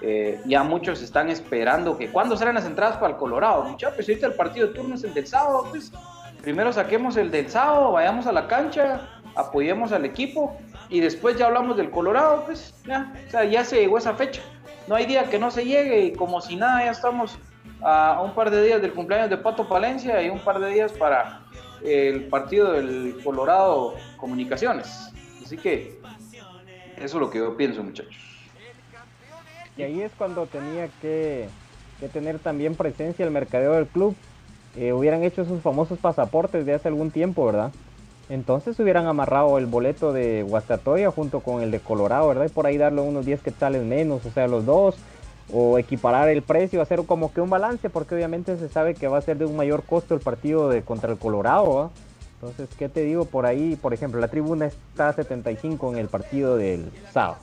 eh, 0.00 0.40
ya 0.46 0.62
muchos 0.62 1.02
están 1.02 1.28
esperando 1.28 1.96
que 1.96 2.10
cuando 2.10 2.36
salen 2.36 2.54
las 2.54 2.66
entradas 2.66 2.96
para 2.96 3.12
el 3.12 3.16
Colorado, 3.16 3.64
muchachos, 3.64 3.96
pues 3.96 4.08
ahorita 4.08 4.26
el 4.26 4.34
partido 4.34 4.68
de 4.68 4.74
turno 4.74 4.94
es 4.94 5.04
el 5.04 5.14
del 5.14 5.26
sábado, 5.26 5.66
pues 5.70 5.92
primero 6.42 6.72
saquemos 6.72 7.16
el 7.16 7.30
del 7.30 7.50
sábado, 7.50 7.92
vayamos 7.92 8.26
a 8.26 8.32
la 8.32 8.46
cancha, 8.46 9.00
apoyemos 9.34 9.92
al 9.92 10.04
equipo 10.04 10.56
y 10.88 11.00
después 11.00 11.36
ya 11.36 11.46
hablamos 11.46 11.76
del 11.76 11.90
Colorado, 11.90 12.44
pues 12.46 12.74
ya, 12.86 13.12
o 13.26 13.30
sea, 13.30 13.44
ya 13.44 13.64
se 13.64 13.80
llegó 13.80 13.98
esa 13.98 14.14
fecha. 14.14 14.42
No 14.86 14.94
hay 14.94 15.06
día 15.06 15.24
que 15.24 15.38
no 15.38 15.50
se 15.50 15.64
llegue 15.64 16.00
y 16.06 16.12
como 16.12 16.40
si 16.40 16.56
nada, 16.56 16.84
ya 16.84 16.90
estamos 16.92 17.38
a 17.82 18.20
un 18.24 18.34
par 18.34 18.50
de 18.50 18.62
días 18.62 18.80
del 18.80 18.92
cumpleaños 18.92 19.30
de 19.30 19.36
Pato 19.36 19.68
Palencia 19.68 20.22
y 20.22 20.30
un 20.30 20.40
par 20.40 20.58
de 20.58 20.70
días 20.70 20.92
para 20.92 21.42
el 21.84 22.24
partido 22.28 22.72
del 22.72 23.20
Colorado 23.22 23.94
Comunicaciones. 24.16 25.12
Así 25.44 25.56
que 25.56 26.00
eso 26.96 27.04
es 27.04 27.14
lo 27.14 27.30
que 27.30 27.38
yo 27.38 27.56
pienso, 27.56 27.82
muchachos. 27.82 28.27
Y 29.78 29.82
ahí 29.84 30.00
es 30.02 30.10
cuando 30.18 30.46
tenía 30.46 30.88
que, 31.00 31.48
que 32.00 32.08
tener 32.08 32.40
también 32.40 32.74
presencia 32.74 33.24
el 33.24 33.30
mercadeo 33.30 33.74
del 33.74 33.86
club. 33.86 34.16
Eh, 34.76 34.92
hubieran 34.92 35.22
hecho 35.22 35.44
sus 35.44 35.62
famosos 35.62 36.00
pasaportes 36.00 36.66
de 36.66 36.74
hace 36.74 36.88
algún 36.88 37.12
tiempo, 37.12 37.46
¿verdad? 37.46 37.70
Entonces 38.28 38.78
hubieran 38.80 39.06
amarrado 39.06 39.56
el 39.56 39.66
boleto 39.66 40.12
de 40.12 40.42
Guastatoya 40.42 41.12
junto 41.12 41.40
con 41.40 41.62
el 41.62 41.70
de 41.70 41.78
Colorado, 41.78 42.26
¿verdad? 42.26 42.46
Y 42.46 42.48
por 42.48 42.66
ahí 42.66 42.76
darle 42.76 43.02
unos 43.02 43.24
10 43.24 43.40
quetzales 43.40 43.84
menos, 43.84 44.26
o 44.26 44.30
sea, 44.32 44.48
los 44.48 44.66
dos, 44.66 44.96
o 45.52 45.78
equiparar 45.78 46.28
el 46.28 46.42
precio, 46.42 46.82
hacer 46.82 47.04
como 47.06 47.32
que 47.32 47.40
un 47.40 47.48
balance, 47.48 47.88
porque 47.88 48.16
obviamente 48.16 48.56
se 48.58 48.68
sabe 48.68 48.94
que 48.94 49.06
va 49.06 49.18
a 49.18 49.22
ser 49.22 49.38
de 49.38 49.46
un 49.46 49.56
mayor 49.56 49.84
costo 49.84 50.12
el 50.12 50.20
partido 50.20 50.68
de 50.68 50.82
contra 50.82 51.12
el 51.12 51.18
Colorado. 51.18 51.92
Entonces, 52.34 52.68
¿qué 52.76 52.88
te 52.88 53.02
digo? 53.02 53.26
Por 53.26 53.46
ahí, 53.46 53.76
por 53.76 53.94
ejemplo, 53.94 54.20
la 54.20 54.28
tribuna 54.28 54.66
está 54.66 55.10
a 55.10 55.12
75 55.12 55.92
en 55.92 55.98
el 55.98 56.08
partido 56.08 56.56
del 56.56 56.90
sábado. 57.12 57.38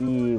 Y 0.00 0.38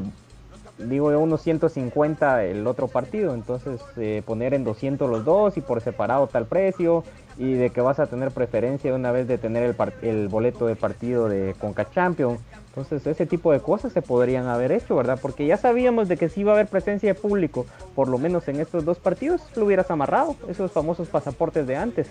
digo 0.78 1.12
yo 1.12 1.20
unos 1.20 1.42
150 1.42 2.44
el 2.46 2.68
otro 2.68 2.88
partido, 2.88 3.34
entonces 3.34 3.82
eh, 3.98 4.22
poner 4.26 4.54
en 4.54 4.64
200 4.64 5.10
los 5.10 5.24
dos 5.24 5.58
y 5.58 5.62
por 5.62 5.82
separado 5.82 6.28
tal 6.28 6.46
precio 6.46 7.04
y 7.38 7.54
de 7.54 7.70
que 7.70 7.82
vas 7.82 8.00
a 8.00 8.08
tener 8.08 8.32
preferencia 8.32 8.94
una 8.94 9.12
vez 9.12 9.28
de 9.28 9.38
tener 9.38 9.64
el, 9.64 9.76
el 10.02 10.28
boleto 10.28 10.68
de 10.68 10.76
partido 10.76 11.28
de 11.28 11.56
Conca 11.60 11.90
Champion. 11.90 12.38
Entonces 12.68 13.08
ese 13.08 13.26
tipo 13.26 13.52
de 13.54 13.62
cosas 13.62 13.94
se 13.94 14.02
podrían 14.02 14.48
haber 14.48 14.72
hecho, 14.72 14.96
¿verdad? 14.96 15.18
Porque 15.22 15.46
ya 15.46 15.58
sabíamos 15.58 16.08
de 16.08 16.18
que 16.18 16.28
si 16.28 16.42
iba 16.42 16.52
a 16.52 16.56
haber 16.56 16.68
presencia 16.68 17.14
de 17.14 17.20
público, 17.20 17.66
por 17.94 18.10
lo 18.10 18.18
menos 18.18 18.48
en 18.48 18.60
estos 18.60 18.84
dos 18.84 19.00
partidos, 19.00 19.42
lo 19.56 19.66
hubieras 19.66 19.90
amarrado, 19.92 20.36
esos 20.50 20.72
famosos 20.72 21.08
pasaportes 21.08 21.68
de 21.68 21.78
antes. 21.78 22.08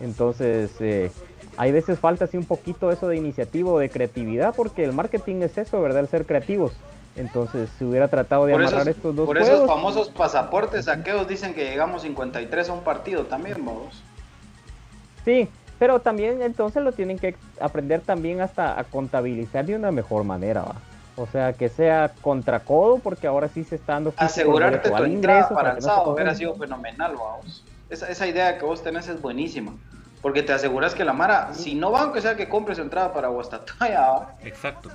Entonces, 0.00 0.70
eh, 0.80 1.10
hay 1.56 1.72
veces 1.72 1.98
falta 1.98 2.26
así 2.26 2.36
un 2.36 2.44
poquito 2.44 2.90
eso 2.90 3.08
de 3.08 3.16
iniciativa 3.16 3.70
o 3.70 3.78
de 3.78 3.88
creatividad, 3.88 4.54
porque 4.54 4.84
el 4.84 4.92
marketing 4.92 5.42
es 5.42 5.56
eso, 5.56 5.80
¿verdad? 5.80 6.00
El 6.00 6.08
ser 6.08 6.26
creativos. 6.26 6.72
Entonces, 7.16 7.68
si 7.78 7.84
hubiera 7.84 8.08
tratado 8.08 8.46
de 8.46 8.54
amarrar 8.54 8.88
estos 8.88 9.14
dos 9.14 9.26
Por 9.26 9.38
esos 9.38 9.66
famosos 9.66 10.08
pasaportes 10.08 10.86
saqueos 10.86 11.28
dicen 11.28 11.52
que 11.54 11.64
llegamos 11.64 12.02
53 12.02 12.68
a 12.68 12.72
un 12.72 12.80
partido 12.82 13.24
también, 13.24 13.64
vamos. 13.64 14.02
Sí, 15.24 15.48
pero 15.78 16.00
también 16.00 16.40
entonces 16.42 16.82
lo 16.82 16.92
tienen 16.92 17.18
que 17.18 17.36
aprender 17.60 18.00
también 18.00 18.40
hasta 18.40 18.78
a 18.78 18.84
contabilizar 18.84 19.66
de 19.66 19.76
una 19.76 19.92
mejor 19.92 20.24
manera, 20.24 20.62
¿va? 20.62 20.74
O 21.16 21.26
sea, 21.26 21.52
que 21.52 21.68
sea 21.68 22.12
contra 22.22 22.60
codo, 22.60 22.98
porque 22.98 23.26
ahora 23.26 23.48
sí 23.48 23.64
se 23.64 23.74
está 23.76 23.94
dando... 23.94 24.14
Asegurarte 24.16 24.88
tu 24.88 25.04
entrada 25.04 25.48
para 25.50 25.72
el 25.72 25.82
sábado 25.82 26.14
hubiera 26.14 26.34
sido 26.34 26.54
fenomenal, 26.54 27.14
vamos. 27.16 27.64
Esa, 27.90 28.08
esa 28.08 28.26
idea 28.26 28.56
que 28.56 28.64
vos 28.64 28.82
tenés 28.82 29.08
es 29.08 29.20
buenísima. 29.20 29.74
Porque 30.22 30.42
te 30.42 30.52
aseguras 30.52 30.94
que 30.94 31.04
la 31.04 31.12
Mara, 31.12 31.52
si 31.52 31.74
no 31.74 31.90
va, 31.90 32.02
aunque 32.02 32.22
sea 32.22 32.36
que 32.36 32.48
compre 32.48 32.74
su 32.74 32.80
entrada 32.80 33.12
para 33.12 33.28
Guastatoya, 33.28 34.36
Exacto. 34.42 34.88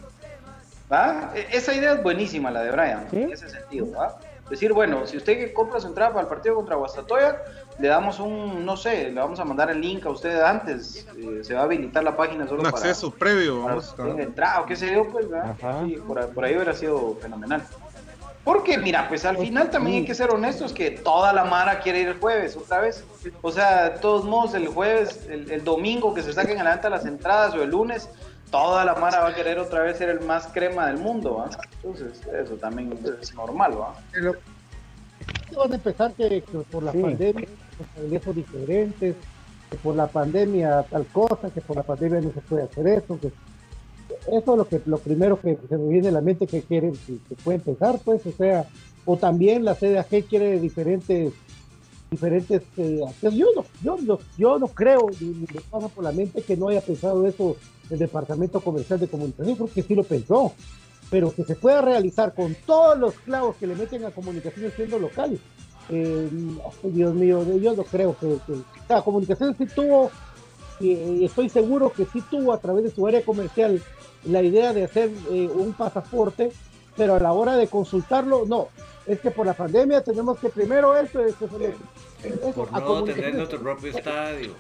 ¿Va? 0.92 1.32
E, 1.36 1.48
esa 1.52 1.74
idea 1.74 1.94
es 1.94 2.04
buenísima, 2.04 2.52
la 2.52 2.62
de 2.64 2.72
Brian, 2.72 3.08
en 3.12 3.32
ese 3.32 3.50
sentido, 3.50 3.92
¿va? 3.92 4.18
Decir, 4.50 4.72
bueno, 4.72 5.06
si 5.06 5.18
usted 5.18 5.52
compra 5.52 5.82
su 5.82 5.88
entrada 5.88 6.12
para 6.12 6.22
el 6.22 6.28
partido 6.30 6.56
contra 6.56 6.78
Guastatoya, 6.78 7.42
le 7.80 7.88
damos 7.90 8.18
un, 8.22 8.66
no 8.66 8.78
sé, 8.78 9.10
le 9.12 9.20
vamos 9.20 9.42
a 9.42 9.44
mandar 9.46 9.70
el 9.70 9.82
link 9.82 10.06
a 10.06 10.10
usted 10.10 10.40
antes, 10.42 11.06
eh, 11.18 11.40
se 11.44 11.54
va 11.54 11.62
a 11.62 11.64
habilitar 11.64 12.02
la 12.02 12.16
página 12.16 12.48
solo 12.48 12.62
Un 12.64 12.72
para... 12.72 12.78
acceso 12.78 13.12
previo, 13.12 13.62
para 13.64 13.76
vamos. 13.76 13.94
tenga 13.96 14.24
entrada 14.24 14.62
o 14.62 14.66
qué 14.66 14.78
sé 14.78 14.94
yo, 14.94 15.06
pues, 15.10 15.30
¿verdad? 15.30 15.54
Sí, 15.86 15.98
por, 16.08 16.26
por 16.30 16.46
ahí 16.46 16.56
hubiera 16.56 16.74
sido 16.74 17.18
fenomenal. 17.22 17.62
Porque, 18.46 18.78
mira, 18.78 19.10
pues 19.10 19.26
al 19.26 19.38
final 19.38 19.70
también 19.70 19.98
hay 19.98 20.06
que 20.06 20.16
ser 20.16 20.30
honestos 20.32 20.72
que 20.72 20.92
toda 20.92 21.34
la 21.34 21.44
Mara 21.44 21.82
quiere 21.82 22.00
ir 22.00 22.08
el 22.08 22.18
jueves, 22.18 22.56
otra 22.56 22.80
vez. 22.80 23.04
O 23.42 23.52
sea, 23.52 23.90
de 23.90 24.00
todos 24.00 24.24
modos, 24.24 24.54
el 24.54 24.70
jueves, 24.70 25.28
el, 25.30 25.52
el 25.52 25.66
domingo 25.66 26.14
que 26.14 26.24
se 26.24 26.32
saquen 26.32 26.58
a 26.58 26.64
la 26.64 26.70
venta 26.72 26.90
las 26.90 27.06
entradas 27.06 27.54
o 27.56 27.62
el 27.62 27.72
lunes, 27.72 28.10
toda 28.52 28.86
la 28.86 28.96
Mara 28.96 29.22
va 29.22 29.30
a 29.30 29.36
querer 29.36 29.60
otra 29.60 29.84
vez 29.84 29.98
ser 29.98 30.10
el 30.10 30.22
más 30.22 30.48
crema 30.48 30.88
del 30.88 30.98
mundo, 30.98 31.38
¿va? 31.38 31.50
Entonces, 31.84 32.22
eso 32.28 32.56
también 32.56 32.98
es 33.22 33.34
normal, 33.36 33.80
¿va? 33.80 33.94
van 35.56 35.72
a 35.72 35.76
empezar 35.76 36.14
que, 36.14 36.42
que 36.42 36.58
por 36.72 36.84
la 36.84 36.92
Sí. 36.92 37.02
pandemia, 37.02 37.48
los 37.80 37.88
teléfonos 37.96 38.36
diferentes, 38.36 39.16
que 39.72 39.78
por 39.78 39.96
la 39.96 40.08
pandemia 40.08 40.84
tal 40.84 41.06
cosa, 41.08 41.50
que 41.50 41.62
por 41.62 41.78
la 41.78 41.84
pandemia 41.84 42.22
no 42.22 42.32
se 42.32 42.42
puede 42.42 42.64
hacer 42.64 42.88
eso, 42.88 43.20
que 43.20 43.28
eso 43.28 44.52
es 44.52 44.58
lo 44.58 44.68
que 44.68 44.82
lo 44.86 44.98
primero 45.00 45.40
que 45.40 45.58
se 45.68 45.78
me 45.78 45.90
viene 45.90 46.10
a 46.10 46.12
la 46.12 46.22
mente 46.22 46.48
que 46.48 46.62
quieren, 46.62 46.94
que, 46.94 47.18
que 47.28 47.36
pueden 47.44 47.62
pensar, 47.62 48.00
pues, 48.04 48.26
o 48.26 48.32
sea, 48.32 48.66
o 49.06 49.18
también 49.18 49.64
la 49.66 49.74
CDAG 49.76 50.26
quiere 50.30 50.60
diferentes 50.60 51.34
diferentes 52.10 52.62
eh, 52.78 53.02
yo 53.34 53.48
no, 53.54 53.66
yo 53.82 53.98
no, 54.02 54.20
yo 54.38 54.60
no 54.60 54.68
creo 54.70 55.10
ni, 55.20 55.28
ni 55.28 55.46
me 55.54 55.62
pasa 55.70 55.90
por 55.90 56.06
la 56.06 56.14
mente 56.14 56.42
que 56.42 56.56
no 56.56 56.70
haya 56.70 56.80
pensado 56.80 57.26
eso 57.28 57.58
el 57.90 58.00
departamento 58.00 58.60
comercial 58.62 59.00
de 59.00 59.08
comunicación, 59.08 59.56
creo 59.56 59.70
que 59.74 59.84
sí 59.84 59.96
lo 59.96 60.04
pensó, 60.04 60.54
pero 61.10 61.34
que 61.34 61.44
se 61.44 61.56
pueda 61.56 61.82
realizar 61.82 62.34
con 62.34 62.56
todos 62.66 62.98
los 62.98 63.14
clavos 63.16 63.56
que 63.58 63.68
le 63.68 63.76
meten 63.76 64.06
a 64.06 64.12
comunicación 64.12 64.72
siendo 64.76 65.00
local. 65.00 65.40
Eh, 65.90 66.30
Dios 66.84 67.16
mío, 67.16 67.44
yo 67.58 67.76
no 67.76 67.84
creo 67.84 68.16
que, 68.20 68.38
que 68.46 68.62
la 68.90 69.02
comunicación 69.02 69.56
sí 69.58 69.66
tuvo, 69.68 70.12
y, 70.80 71.24
estoy 71.24 71.50
seguro 71.50 71.92
que 71.92 72.06
sí 72.06 72.22
tuvo 72.30 72.54
a 72.54 72.60
través 72.60 72.84
de 72.84 72.92
su 72.92 73.08
área 73.08 73.24
comercial 73.24 73.82
la 74.26 74.42
idea 74.42 74.74
de 74.74 74.84
hacer 74.84 75.10
eh, 75.32 75.50
un 75.54 75.74
pasaporte, 75.74 76.52
pero 76.96 77.16
a 77.16 77.20
la 77.20 77.32
hora 77.32 77.56
de 77.56 77.68
consultarlo, 77.68 78.46
no. 78.46 78.68
Es 79.06 79.22
que 79.22 79.32
por 79.32 79.46
la 79.46 79.54
pandemia 79.54 80.04
tenemos 80.04 80.38
que 80.40 80.50
primero 80.50 80.96
esto, 80.98 81.24
esto, 81.24 81.46
esto, 81.46 81.60
esto. 82.24 82.52
Por 82.54 82.72
no 82.72 83.04
tener 83.06 83.36
nuestro 83.36 83.62
propio 83.62 83.92
estadio. 83.92 84.54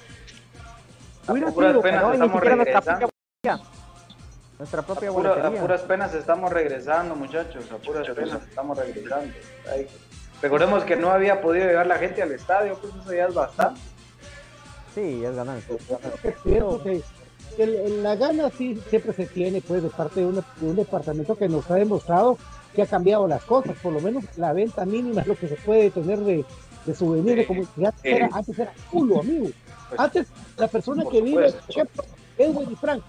Hubiera 1.28 1.52
sido, 1.52 1.82
pero 1.82 2.08
ni 2.08 2.14
estamos 2.14 2.32
siquiera 2.32 2.56
regresando. 2.56 3.10
Nuestra 4.60 4.82
propia 4.82 5.10
A, 5.10 5.14
pura- 5.14 5.48
a 5.48 5.52
puras 5.52 5.82
penas 5.84 6.14
estamos 6.14 6.52
regresando, 6.52 7.16
muchachos. 7.16 7.64
A 7.72 7.78
puras 7.78 8.08
penas 8.10 8.42
estamos 8.48 8.78
regresando. 8.78 9.34
Ay, 9.72 9.88
Recordemos 10.42 10.84
que 10.84 10.96
no 10.96 11.10
había 11.12 11.42
podido 11.42 11.66
llegar 11.66 11.88
la 11.88 11.98
gente 11.98 12.22
al 12.22 12.32
estadio, 12.32 12.78
pues 12.80 12.94
eso 13.02 13.14
ya 13.14 13.26
es 13.28 13.34
bastante. 13.34 13.80
Sí, 14.94 15.20
ya 15.22 15.30
es 15.30 15.36
ganancia. 15.36 15.76
el- 17.58 18.04
la 18.04 18.16
gana 18.16 18.50
sí 18.56 18.80
siempre 18.90 19.14
se 19.14 19.26
tiene 19.26 19.62
pues 19.62 19.82
de 19.82 19.90
parte 19.90 20.20
de, 20.20 20.26
una- 20.28 20.44
de 20.58 20.68
un 20.70 20.76
departamento 20.76 21.36
que 21.36 21.48
nos 21.50 21.70
ha 21.72 21.76
demostrado 21.76 22.38
que 22.76 22.84
ha 22.84 22.86
cambiado 22.88 23.28
las 23.28 23.44
cosas, 23.44 23.76
por 23.82 23.94
lo 23.94 24.00
menos 24.00 24.24
la 24.38 24.54
venta 24.54 24.86
mínima 24.86 25.22
es 25.22 25.28
lo 25.28 25.36
que 25.36 25.48
se 25.48 25.56
puede 25.56 25.90
tener 25.90 26.20
de, 26.20 26.46
de 26.86 26.96
souvenirs, 26.96 27.48
como 27.48 27.62
que 27.74 27.86
antes 27.88 28.04
era, 28.04 28.30
antes 28.32 28.60
era 28.60 28.74
culo, 28.92 29.22
amigo. 29.22 29.48
Antes 29.98 30.28
la 30.58 30.68
persona 30.68 31.04
que 31.10 31.22
vive, 31.22 31.52
por 31.52 31.70
ejemplo, 31.72 32.04
Edwin 32.38 32.72
y 32.72 32.76
Frank, 32.76 33.04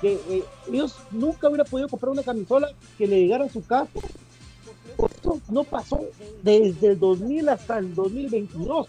que 0.00 0.12
eh, 0.28 0.44
ellos 0.72 0.96
nunca 1.10 1.48
hubieran 1.48 1.66
podido 1.66 1.88
comprar 1.88 2.10
una 2.10 2.22
camisola 2.22 2.70
que 2.98 3.06
le 3.06 3.20
llegara 3.20 3.44
a 3.44 3.48
su 3.48 3.64
casa. 3.66 3.88
Esto 5.10 5.40
no 5.48 5.64
pasó 5.64 6.00
desde 6.42 6.88
el 6.88 6.98
2000 7.00 7.48
hasta 7.48 7.78
el 7.78 7.94
2022 7.94 8.88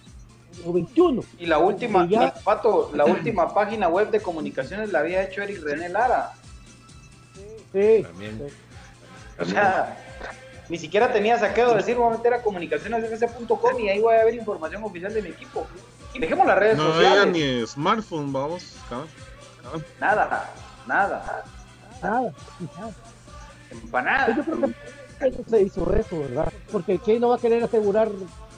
o 0.65 0.73
21. 0.73 1.23
Y 1.39 1.45
la 1.47 1.57
última, 1.57 2.07
ya- 2.07 2.21
la- 2.25 2.33
Pato, 2.33 2.91
la 2.93 3.05
última 3.05 3.53
página 3.53 3.87
web 3.87 4.09
de 4.11 4.19
comunicaciones 4.21 4.91
la 4.91 4.99
había 4.99 5.23
hecho 5.23 5.41
Eric 5.41 5.61
René 5.63 5.89
Lara. 5.89 6.31
Sí. 7.73 8.03
También. 8.03 8.47
O 9.39 9.45
sea, 9.45 9.97
ni 10.69 10.77
siquiera 10.77 11.11
tenía 11.11 11.37
saqueo 11.39 11.71
de 11.71 11.75
decir, 11.77 11.95
voy 11.97 12.07
a 12.13 12.17
meter 12.17 12.33
a 12.35 12.41
comunicacionesfc.com 12.41 13.79
y 13.79 13.89
ahí 13.89 13.99
voy 13.99 14.15
a 14.15 14.23
ver 14.25 14.35
información 14.35 14.83
oficial 14.83 15.13
de 15.13 15.21
mi 15.21 15.29
equipo. 15.29 15.65
Y 16.13 16.19
dejemos 16.19 16.47
las 16.47 16.57
redes 16.57 16.77
No 16.77 16.93
sociales. 16.93 17.33
ni 17.33 17.67
smartphone, 17.67 18.31
vamos. 18.31 18.75
cabal, 18.89 19.07
cabal. 19.61 19.85
Nada, 19.99 20.53
nada. 20.87 21.43
Nada, 22.01 22.33
nada. 22.77 22.93
Empanada. 23.71 24.35
Yo 24.35 24.43
creo 24.43 24.61
que 24.61 25.27
eso 25.27 25.43
se 25.49 25.61
hizo 25.61 25.95
eso, 25.95 26.19
¿verdad? 26.19 26.51
Porque 26.71 26.99
¿quién 26.99 27.21
no 27.21 27.29
va 27.29 27.35
a 27.35 27.39
querer 27.39 27.63
asegurar 27.63 28.09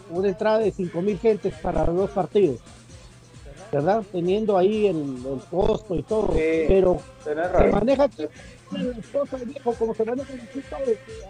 una 0.09 0.27
entrada 0.27 0.59
de 0.59 0.73
5.000 0.73 1.19
gentes 1.19 1.53
para 1.61 1.85
dos 1.85 2.09
partidos? 2.11 2.59
¿Verdad? 3.71 4.03
Teniendo 4.11 4.57
ahí 4.57 4.87
el, 4.87 4.97
el 4.97 5.41
costo 5.49 5.95
y 5.95 6.03
todo. 6.03 6.31
Sí, 6.33 6.65
pero 6.67 6.99
se 7.23 7.35
maneja 7.71 8.09
las 8.71 9.07
cosas, 9.07 9.45
viejo, 9.45 9.73
como 9.73 9.93
se 9.93 10.05
maneja 10.05 10.33
aquí 10.33 10.61
todo, 10.69 10.79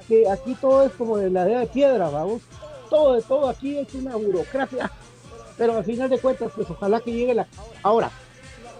que 0.08 0.30
aquí 0.30 0.56
todo 0.56 0.86
es 0.86 0.92
como 0.94 1.18
de 1.18 1.30
la 1.30 1.48
idea 1.48 1.60
de 1.62 1.68
piedra, 1.68 2.10
vamos. 2.10 2.42
Todo 2.90 3.16
de 3.16 3.22
todo 3.24 3.50
aquí 3.50 3.78
es 3.78 3.94
una 3.96 4.16
burocracia. 4.16 4.92
Pero 5.58 5.78
al 5.78 5.84
final 5.84 6.10
de 6.10 6.20
cuentas, 6.20 6.52
pues 6.56 6.70
ojalá 6.70 7.00
que 7.00 7.12
llegue 7.12 7.34
la... 7.34 7.48
Ahora, 7.82 8.12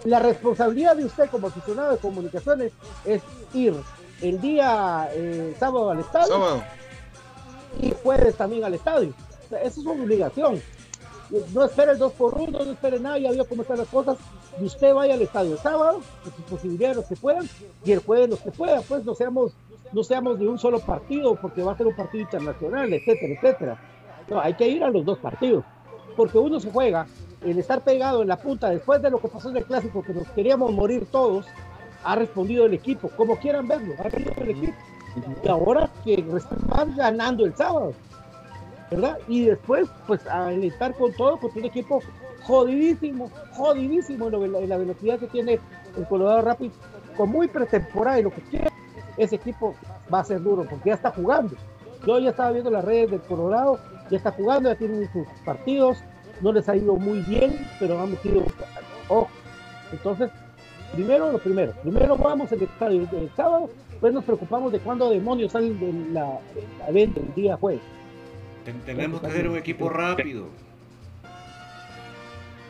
La 0.04 0.18
responsabilidad 0.20 0.96
de 0.96 1.04
usted 1.04 1.28
como 1.30 1.48
aficionado 1.48 1.92
de 1.92 1.98
comunicaciones 1.98 2.72
es 3.04 3.22
ir 3.54 3.74
el 4.22 4.40
día 4.40 5.08
eh, 5.12 5.54
sábado 5.58 5.90
al 5.90 6.00
estadio 6.00 6.26
Sábado. 6.26 6.62
y 7.80 7.92
jueves 8.02 8.36
también 8.36 8.64
al 8.64 8.74
estadio. 8.74 9.12
O 9.46 9.48
sea, 9.48 9.60
eso 9.62 9.80
es 9.80 9.86
una 9.86 10.02
obligación. 10.02 10.60
No 11.52 11.64
espere 11.64 11.92
el 11.92 11.98
2 11.98 12.12
por 12.12 12.34
1 12.34 12.50
no 12.64 12.72
espere 12.72 12.98
nada, 12.98 13.18
ya 13.18 13.30
vio 13.30 13.46
cómo 13.46 13.62
están 13.62 13.78
las 13.78 13.88
cosas. 13.88 14.16
Y 14.60 14.64
usted 14.64 14.94
vaya 14.94 15.14
al 15.14 15.22
estadio 15.22 15.52
el 15.52 15.58
sábado, 15.58 16.00
con 16.24 16.32
sus 16.34 16.44
posibilidades 16.46 16.96
los 16.96 17.06
que 17.06 17.16
puedan, 17.16 17.48
y 17.84 17.92
el 17.92 18.00
jueves 18.00 18.30
los 18.30 18.40
que 18.40 18.50
puedan, 18.50 18.82
pues 18.88 19.04
no 19.04 19.14
seamos, 19.14 19.52
no 19.92 20.02
seamos 20.02 20.38
de 20.38 20.48
un 20.48 20.58
solo 20.58 20.80
partido, 20.80 21.36
porque 21.36 21.62
va 21.62 21.72
a 21.72 21.76
ser 21.76 21.86
un 21.86 21.94
partido 21.94 22.22
internacional, 22.22 22.92
etcétera, 22.92 23.34
etcétera. 23.34 23.80
No, 24.28 24.40
hay 24.40 24.54
que 24.54 24.66
ir 24.68 24.82
a 24.82 24.90
los 24.90 25.04
dos 25.04 25.18
partidos, 25.18 25.64
porque 26.16 26.38
uno 26.38 26.58
se 26.58 26.70
juega, 26.70 27.06
el 27.42 27.58
estar 27.58 27.82
pegado 27.82 28.22
en 28.22 28.28
la 28.28 28.36
punta 28.36 28.70
después 28.70 29.00
de 29.02 29.10
lo 29.10 29.18
que 29.18 29.28
pasó 29.28 29.50
en 29.50 29.58
el 29.58 29.64
clásico, 29.64 30.02
que 30.02 30.12
nos 30.12 30.28
queríamos 30.28 30.72
morir 30.72 31.06
todos, 31.10 31.46
ha 32.04 32.16
respondido 32.16 32.66
el 32.66 32.74
equipo, 32.74 33.08
como 33.16 33.36
quieran 33.36 33.68
verlo, 33.68 33.94
ha 33.98 34.04
respondido 34.04 34.42
el 34.42 34.50
equipo. 34.50 34.74
Y 35.42 35.48
ahora 35.48 35.90
que 36.04 36.24
van 36.66 36.96
ganando 36.96 37.44
el 37.44 37.54
sábado, 37.56 37.92
¿verdad? 38.90 39.18
Y 39.26 39.44
después, 39.44 39.88
pues, 40.06 40.26
a 40.26 40.52
estar 40.52 40.94
con 40.94 41.12
todo, 41.14 41.38
contra 41.38 41.60
un 41.60 41.66
equipo 41.66 42.00
jodidísimo, 42.42 43.30
jodidísimo 43.52 44.28
en, 44.28 44.52
la, 44.52 44.58
en 44.58 44.68
la 44.68 44.76
velocidad 44.76 45.18
que 45.18 45.26
tiene 45.26 45.58
el 45.96 46.06
Colorado 46.06 46.42
Rapids, 46.42 46.74
con 47.16 47.30
muy 47.30 47.48
pretemporada 47.48 48.20
y 48.20 48.22
lo 48.22 48.30
que 48.30 48.42
quiera, 48.42 48.70
ese 49.16 49.36
equipo 49.36 49.74
va 50.12 50.20
a 50.20 50.24
ser 50.24 50.42
duro, 50.42 50.64
porque 50.68 50.90
ya 50.90 50.94
está 50.94 51.10
jugando. 51.10 51.56
Yo 52.06 52.18
ya 52.20 52.30
estaba 52.30 52.52
viendo 52.52 52.70
las 52.70 52.84
redes 52.84 53.10
del 53.10 53.20
Colorado, 53.22 53.80
ya 54.10 54.16
está 54.16 54.30
jugando, 54.30 54.70
ya 54.70 54.78
tienen 54.78 55.10
sus 55.12 55.26
partidos, 55.44 55.98
no 56.40 56.52
les 56.52 56.68
ha 56.68 56.76
ido 56.76 56.96
muy 56.96 57.20
bien, 57.20 57.58
pero 57.78 58.00
han 58.00 58.10
metido 58.10 58.42
ojo. 59.08 59.28
Entonces, 59.92 60.30
primero 60.92 61.32
lo 61.32 61.38
primero, 61.38 61.72
primero 61.82 62.16
vamos 62.16 62.50
al 62.52 62.62
estadio 62.62 63.08
el 63.12 63.30
sábado, 63.36 63.70
pues 64.00 64.12
nos 64.12 64.24
preocupamos 64.24 64.70
de 64.72 64.78
cuándo 64.80 65.10
demonios 65.10 65.52
salen 65.52 65.78
de 65.80 65.92
la, 66.12 66.38
la 66.78 66.90
venta 66.92 67.20
el 67.20 67.34
día 67.34 67.56
jueves. 67.56 67.80
Ten- 68.64 68.80
tenemos 68.82 69.20
que 69.20 69.30
ser 69.30 69.48
un 69.48 69.56
equipo 69.56 69.88
rápido. 69.88 70.46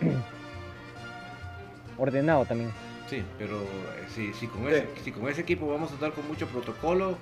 Ordenado 1.98 2.44
también. 2.44 2.70
Sí, 3.08 3.22
pero 3.38 3.56
eh, 3.56 4.06
si, 4.14 4.32
si, 4.34 4.46
con 4.46 4.68
ese, 4.68 4.86
si 5.02 5.10
con 5.12 5.28
ese 5.28 5.40
equipo 5.40 5.66
vamos 5.68 5.90
a 5.90 5.94
estar 5.94 6.12
con 6.12 6.26
mucho 6.28 6.46
protocolo, 6.46 7.16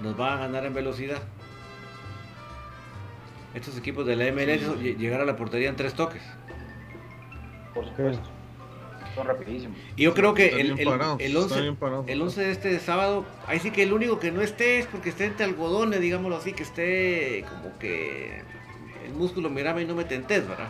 nos 0.00 0.16
van 0.16 0.34
a 0.34 0.40
ganar 0.42 0.64
en 0.64 0.74
velocidad. 0.74 1.18
Estos 3.56 3.76
equipos 3.76 4.06
de 4.06 4.14
la 4.14 4.26
MLS 4.30 4.62
lle- 4.78 4.96
llegar 4.96 5.20
a 5.20 5.24
la 5.24 5.34
portería 5.34 5.68
en 5.68 5.74
tres 5.76 5.94
toques. 5.94 6.22
Por 7.74 7.84
supuesto. 7.86 8.22
Son 9.14 9.26
rapidísimos. 9.26 9.78
Y 9.96 10.02
yo 10.02 10.12
creo 10.14 10.34
que 10.34 10.60
el, 10.60 10.78
el, 10.78 10.84
parados, 10.86 11.18
el 11.20 11.28
están 11.28 11.42
11, 11.44 11.60
bien 11.62 11.76
parados. 11.76 12.04
el 12.06 12.20
11 12.20 12.40
de 12.42 12.50
este 12.52 12.78
sábado, 12.80 13.24
ahí 13.46 13.58
sí 13.58 13.70
que 13.70 13.82
el 13.82 13.92
único 13.94 14.18
que 14.20 14.30
no 14.30 14.42
esté 14.42 14.78
es 14.78 14.86
porque 14.86 15.08
esté 15.08 15.24
entre 15.24 15.46
algodones, 15.46 16.00
digámoslo 16.00 16.36
así, 16.36 16.52
que 16.52 16.62
esté 16.62 17.44
como 17.48 17.78
que 17.78 18.42
el 19.06 19.14
músculo 19.14 19.48
mirame 19.48 19.82
y 19.82 19.86
no 19.86 19.94
me 19.94 20.04
tentes, 20.04 20.46
¿verdad? 20.46 20.68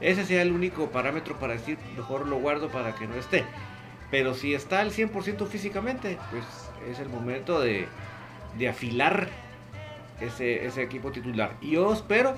Ese 0.00 0.24
sea 0.26 0.42
el 0.42 0.50
único 0.52 0.90
parámetro 0.90 1.38
para 1.38 1.52
decir, 1.52 1.78
mejor 1.96 2.26
lo 2.26 2.38
guardo 2.38 2.68
para 2.70 2.94
que 2.96 3.06
no 3.06 3.14
esté. 3.14 3.44
Pero 4.10 4.34
si 4.34 4.52
está 4.52 4.80
al 4.80 4.90
100% 4.90 5.46
físicamente, 5.46 6.18
pues 6.32 6.44
es 6.90 6.98
el 6.98 7.08
momento 7.08 7.60
de, 7.60 7.86
de 8.58 8.68
afilar 8.68 9.28
ese, 10.20 10.66
ese 10.66 10.82
equipo 10.82 11.12
titular. 11.12 11.52
Y 11.60 11.72
yo 11.72 11.92
espero 11.92 12.34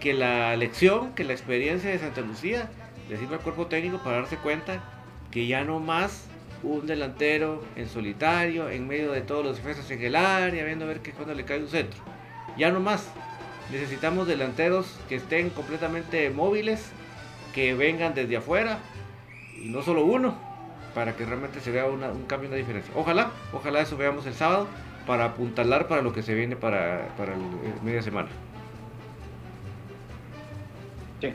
que 0.00 0.14
la 0.14 0.56
lección, 0.56 1.14
que 1.14 1.24
la 1.24 1.32
experiencia 1.32 1.90
de 1.90 1.98
Santa 1.98 2.20
Lucía 2.22 2.68
le 3.08 3.16
sirva 3.16 3.36
al 3.36 3.42
cuerpo 3.42 3.66
técnico 3.66 3.98
para 3.98 4.16
darse 4.18 4.36
cuenta 4.36 4.82
que 5.30 5.46
ya 5.46 5.64
no 5.64 5.80
más 5.80 6.26
un 6.62 6.86
delantero 6.86 7.64
en 7.76 7.88
solitario, 7.88 8.68
en 8.70 8.86
medio 8.86 9.12
de 9.12 9.20
todos 9.20 9.44
los 9.44 9.56
defensas 9.56 9.90
en 9.90 10.02
el 10.02 10.14
área, 10.14 10.64
viendo 10.64 10.84
a 10.84 10.88
ver 10.88 11.00
qué 11.00 11.10
cuando 11.12 11.34
le 11.34 11.44
cae 11.44 11.58
un 11.60 11.68
centro. 11.68 12.00
Ya 12.56 12.70
no 12.70 12.80
más. 12.80 13.08
Necesitamos 13.70 14.26
delanteros 14.28 14.98
que 15.08 15.16
estén 15.16 15.50
completamente 15.50 16.28
móviles, 16.30 16.90
que 17.54 17.74
vengan 17.74 18.14
desde 18.14 18.36
afuera, 18.36 18.78
y 19.60 19.68
no 19.70 19.82
solo 19.82 20.04
uno, 20.04 20.36
para 20.94 21.16
que 21.16 21.24
realmente 21.24 21.60
se 21.60 21.70
vea 21.70 21.86
una- 21.86 22.10
un 22.10 22.24
cambio, 22.26 22.48
una 22.48 22.58
diferencia. 22.58 22.92
Ojalá, 22.96 23.30
ojalá 23.52 23.80
eso 23.80 23.96
veamos 23.96 24.26
el 24.26 24.34
sábado 24.34 24.68
para 25.06 25.26
apuntalar 25.26 25.88
para 25.88 26.02
lo 26.02 26.12
que 26.12 26.22
se 26.22 26.34
viene 26.34 26.56
para, 26.56 27.08
para 27.16 27.34
el, 27.34 27.40
eh, 27.40 27.78
media 27.82 28.02
semana. 28.02 28.28
Sí. 31.20 31.32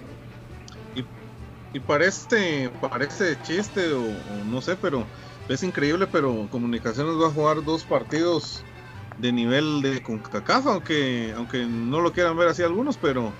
Y 1.73 1.79
parece, 1.81 2.71
parece 2.89 3.37
chiste 3.43 3.91
o, 3.93 4.01
o 4.03 4.45
no 4.45 4.61
sé, 4.61 4.75
pero 4.77 5.05
es 5.49 5.61
increíble, 5.63 6.07
pero 6.07 6.47
Comunicaciones 6.49 7.15
va 7.21 7.27
a 7.27 7.31
jugar 7.31 7.63
dos 7.63 7.83
partidos 7.83 8.63
de 9.17 9.31
nivel 9.31 9.81
de 9.81 10.01
CONCACAF, 10.01 10.65
aunque, 10.67 11.33
aunque 11.35 11.65
no 11.65 12.01
lo 12.01 12.13
quieran 12.13 12.37
ver 12.37 12.47
así 12.47 12.63
algunos, 12.63 12.97
pero 12.97 13.33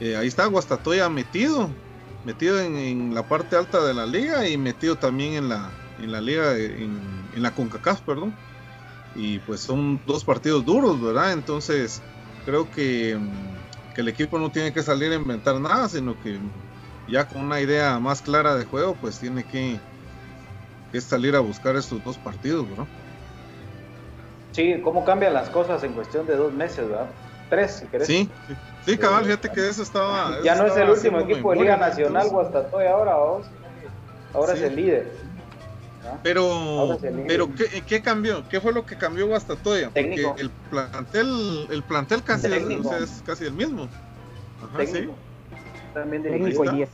eh, 0.00 0.16
ahí 0.16 0.28
está 0.28 0.46
Guastatoya 0.46 1.08
metido, 1.08 1.68
metido 2.24 2.60
en, 2.60 2.76
en 2.76 3.14
la 3.14 3.22
parte 3.22 3.56
alta 3.56 3.84
de 3.84 3.94
la 3.94 4.06
liga 4.06 4.48
y 4.48 4.56
metido 4.56 4.96
también 4.96 5.34
en 5.34 5.48
la, 5.48 5.70
en 6.00 6.10
la 6.10 6.20
liga, 6.20 6.50
de- 6.54 6.84
en, 6.84 6.98
en 7.34 7.42
la 7.42 7.50
CONCACAF, 7.52 8.00
perdón. 8.00 8.34
Y 9.20 9.40
pues 9.40 9.62
son 9.62 10.00
dos 10.06 10.24
partidos 10.24 10.64
duros, 10.64 11.02
¿verdad? 11.02 11.32
Entonces 11.32 12.04
creo 12.44 12.70
que, 12.70 13.18
mm, 13.18 13.66
que 13.92 14.00
el 14.02 14.06
equipo 14.06 14.38
no 14.38 14.52
tiene 14.52 14.72
que 14.72 14.84
salir 14.84 15.10
a 15.10 15.16
inventar 15.16 15.60
nada, 15.60 15.88
sino 15.88 16.16
que 16.20 16.40
ya 17.04 17.26
con 17.26 17.42
una 17.42 17.60
idea 17.60 17.98
más 17.98 18.22
clara 18.22 18.54
de 18.54 18.64
juego, 18.64 18.96
pues 18.96 19.18
tiene 19.18 19.44
que, 19.44 19.80
que 20.92 21.00
salir 21.00 21.34
a 21.34 21.40
buscar 21.40 21.74
estos 21.74 22.00
dos 22.04 22.16
partidos, 22.18 22.68
¿no? 22.68 22.88
Sí, 24.52 24.80
cómo 24.82 25.04
cambian 25.04 25.34
las 25.34 25.50
cosas 25.50 25.82
en 25.82 25.94
cuestión 25.94 26.26
de 26.26 26.36
dos 26.36 26.52
meses, 26.52 26.88
¿verdad? 26.88 27.10
Tres, 27.48 27.72
si 27.78 27.88
querés. 27.88 28.08
Sí, 28.08 28.30
sí, 28.46 28.54
sí, 28.80 28.98
cabal, 28.98 29.24
fíjate 29.24 29.48
que 29.50 29.68
eso 29.68 29.82
estaba. 29.82 30.30
Ya 30.44 30.54
no 30.54 30.66
es 30.66 30.76
el 30.76 30.90
último 30.90 31.20
equipo 31.20 31.50
de 31.50 31.58
Liga 31.58 31.76
Nacional, 31.76 32.28
Guastatoya 32.30 32.92
ahora, 32.92 33.16
vamos. 33.16 33.50
Ahora 34.32 34.52
Sí. 34.52 34.58
es 34.60 34.64
el 34.64 34.76
líder. 34.76 35.12
¿Ah? 36.04 36.18
Pero, 36.22 36.98
pero 37.26 37.54
¿qué, 37.54 37.82
qué 37.86 38.02
cambió? 38.02 38.46
¿Qué 38.48 38.60
fue 38.60 38.72
lo 38.72 38.84
que 38.86 38.96
cambió 38.96 39.26
Guastatoya? 39.26 39.88
Porque 39.88 40.26
el 40.38 40.50
plantel, 40.70 41.66
el 41.70 41.82
plantel 41.82 42.22
casi 42.22 42.46
es, 42.46 42.52
Técnico. 42.52 42.88
o 42.88 42.90
sea, 42.90 42.98
es 42.98 43.22
casi 43.24 43.44
el 43.44 43.52
mismo. 43.52 43.88
Ajá, 44.62 44.86
sí. 44.86 45.08
También 45.94 46.24
Ahí 46.26 46.32
Técnico 46.32 46.64
está. 46.64 46.74
y 46.74 46.76
10. 46.78 46.88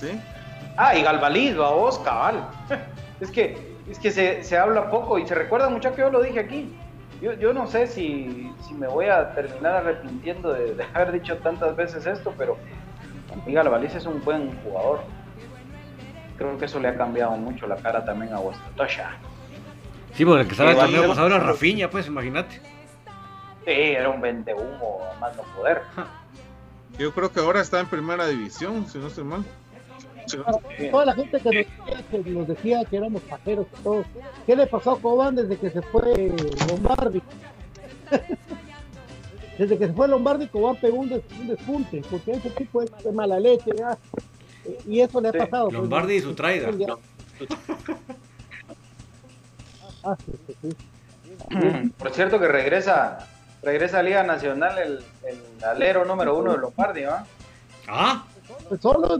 sí. 0.00 0.20
Ah, 0.76 0.96
y 0.96 1.02
Galvaliz, 1.02 1.56
vos, 1.56 1.98
cabal. 2.00 2.48
Es 3.20 3.32
que, 3.32 3.74
es 3.90 3.98
que 3.98 4.12
se, 4.12 4.44
se 4.44 4.56
habla 4.56 4.92
poco 4.92 5.18
y 5.18 5.26
se 5.26 5.34
recuerda 5.34 5.68
mucho 5.68 5.92
que 5.92 6.02
yo 6.02 6.10
lo 6.10 6.22
dije 6.22 6.38
aquí. 6.38 6.72
Yo, 7.20 7.32
yo 7.32 7.52
no 7.52 7.66
sé 7.66 7.88
si, 7.88 8.52
si 8.64 8.74
me 8.74 8.86
voy 8.86 9.06
a 9.06 9.34
terminar 9.34 9.74
arrepintiendo 9.74 10.52
de, 10.52 10.76
de 10.76 10.84
haber 10.94 11.10
dicho 11.10 11.36
tantas 11.38 11.74
veces 11.74 12.06
esto, 12.06 12.32
pero 12.38 12.56
mí 13.44 13.54
Galvaliz 13.54 13.94
es 13.94 14.06
un 14.06 14.22
buen 14.24 14.52
jugador. 14.62 15.00
Creo 16.38 16.56
que 16.56 16.64
eso 16.66 16.78
le 16.80 16.88
ha 16.88 16.96
cambiado 16.96 17.32
mucho 17.32 17.66
la 17.66 17.76
cara 17.76 18.04
también 18.04 18.32
a 18.32 18.38
Guastatoya. 18.38 19.10
Sí, 20.14 20.24
porque 20.24 20.42
el 20.42 20.46
que 20.46 20.52
estaba 20.52 20.70
el 20.70 20.76
torneo 20.78 21.06
pasado 21.08 21.26
era 21.26 21.38
Rafinha, 21.40 21.90
pues 21.90 22.06
imagínate. 22.06 22.60
Sí, 23.64 23.72
era 23.72 24.08
un 24.08 24.20
vende 24.20 24.54
humo, 24.54 25.00
más 25.20 25.36
no 25.36 25.42
poder. 25.56 25.82
Yo 26.98 27.12
creo 27.12 27.30
que 27.30 27.40
ahora 27.40 27.60
está 27.60 27.80
en 27.80 27.86
primera 27.86 28.26
división, 28.26 28.86
si 28.88 28.98
no 28.98 29.08
estoy 29.08 29.24
mal. 29.24 29.44
Toda 30.90 31.06
la 31.06 31.14
gente 31.14 31.40
que 31.40 31.44
nos, 31.44 31.54
decía 31.86 32.04
que 32.10 32.30
nos 32.30 32.48
decía 32.48 32.84
que 32.84 32.96
éramos 32.98 33.22
pajeros 33.22 33.66
y 33.78 33.82
todo. 33.82 34.04
¿Qué 34.46 34.56
le 34.56 34.66
pasó 34.66 34.92
a 34.92 35.00
Cobán 35.00 35.34
desde 35.36 35.56
que 35.56 35.70
se 35.70 35.82
fue 35.82 36.32
Lombardi? 36.68 37.22
desde 39.58 39.78
que 39.78 39.86
se 39.86 39.92
fue 39.92 40.06
Lombardi, 40.08 40.46
Cobán 40.48 40.76
pegó 40.76 40.98
un, 40.98 41.08
des- 41.08 41.22
un 41.38 41.48
despunte, 41.48 42.02
porque 42.10 42.32
ese 42.32 42.50
tipo 42.50 42.82
es 42.82 42.90
de 43.02 43.12
mala 43.12 43.40
leche, 43.40 43.70
¿verdad? 43.72 43.98
Y 44.86 45.00
eso 45.00 45.20
le 45.20 45.28
ha 45.28 45.32
Sí, 45.32 45.38
pasado. 45.38 45.64
pues, 45.68 45.74
Lombardi 45.80 46.14
y 46.14 46.20
su 46.20 46.34
traida. 46.34 46.70
Ah, 50.04 50.16
sí, 50.24 50.32
sí, 50.46 50.56
sí. 50.62 50.76
Por 51.98 52.10
cierto 52.12 52.38
que 52.38 52.48
regresa, 52.48 53.26
regresa 53.62 53.98
a 54.00 54.02
Liga 54.02 54.22
Nacional 54.22 54.78
el, 54.78 55.04
el 55.26 55.64
alero 55.64 56.04
número 56.04 56.36
uno 56.38 56.52
de 56.52 56.58
Lombardi, 56.58 57.02
¿va? 57.04 57.24
Ah, 57.86 58.24
Pues 58.68 58.80
solo, 58.80 59.18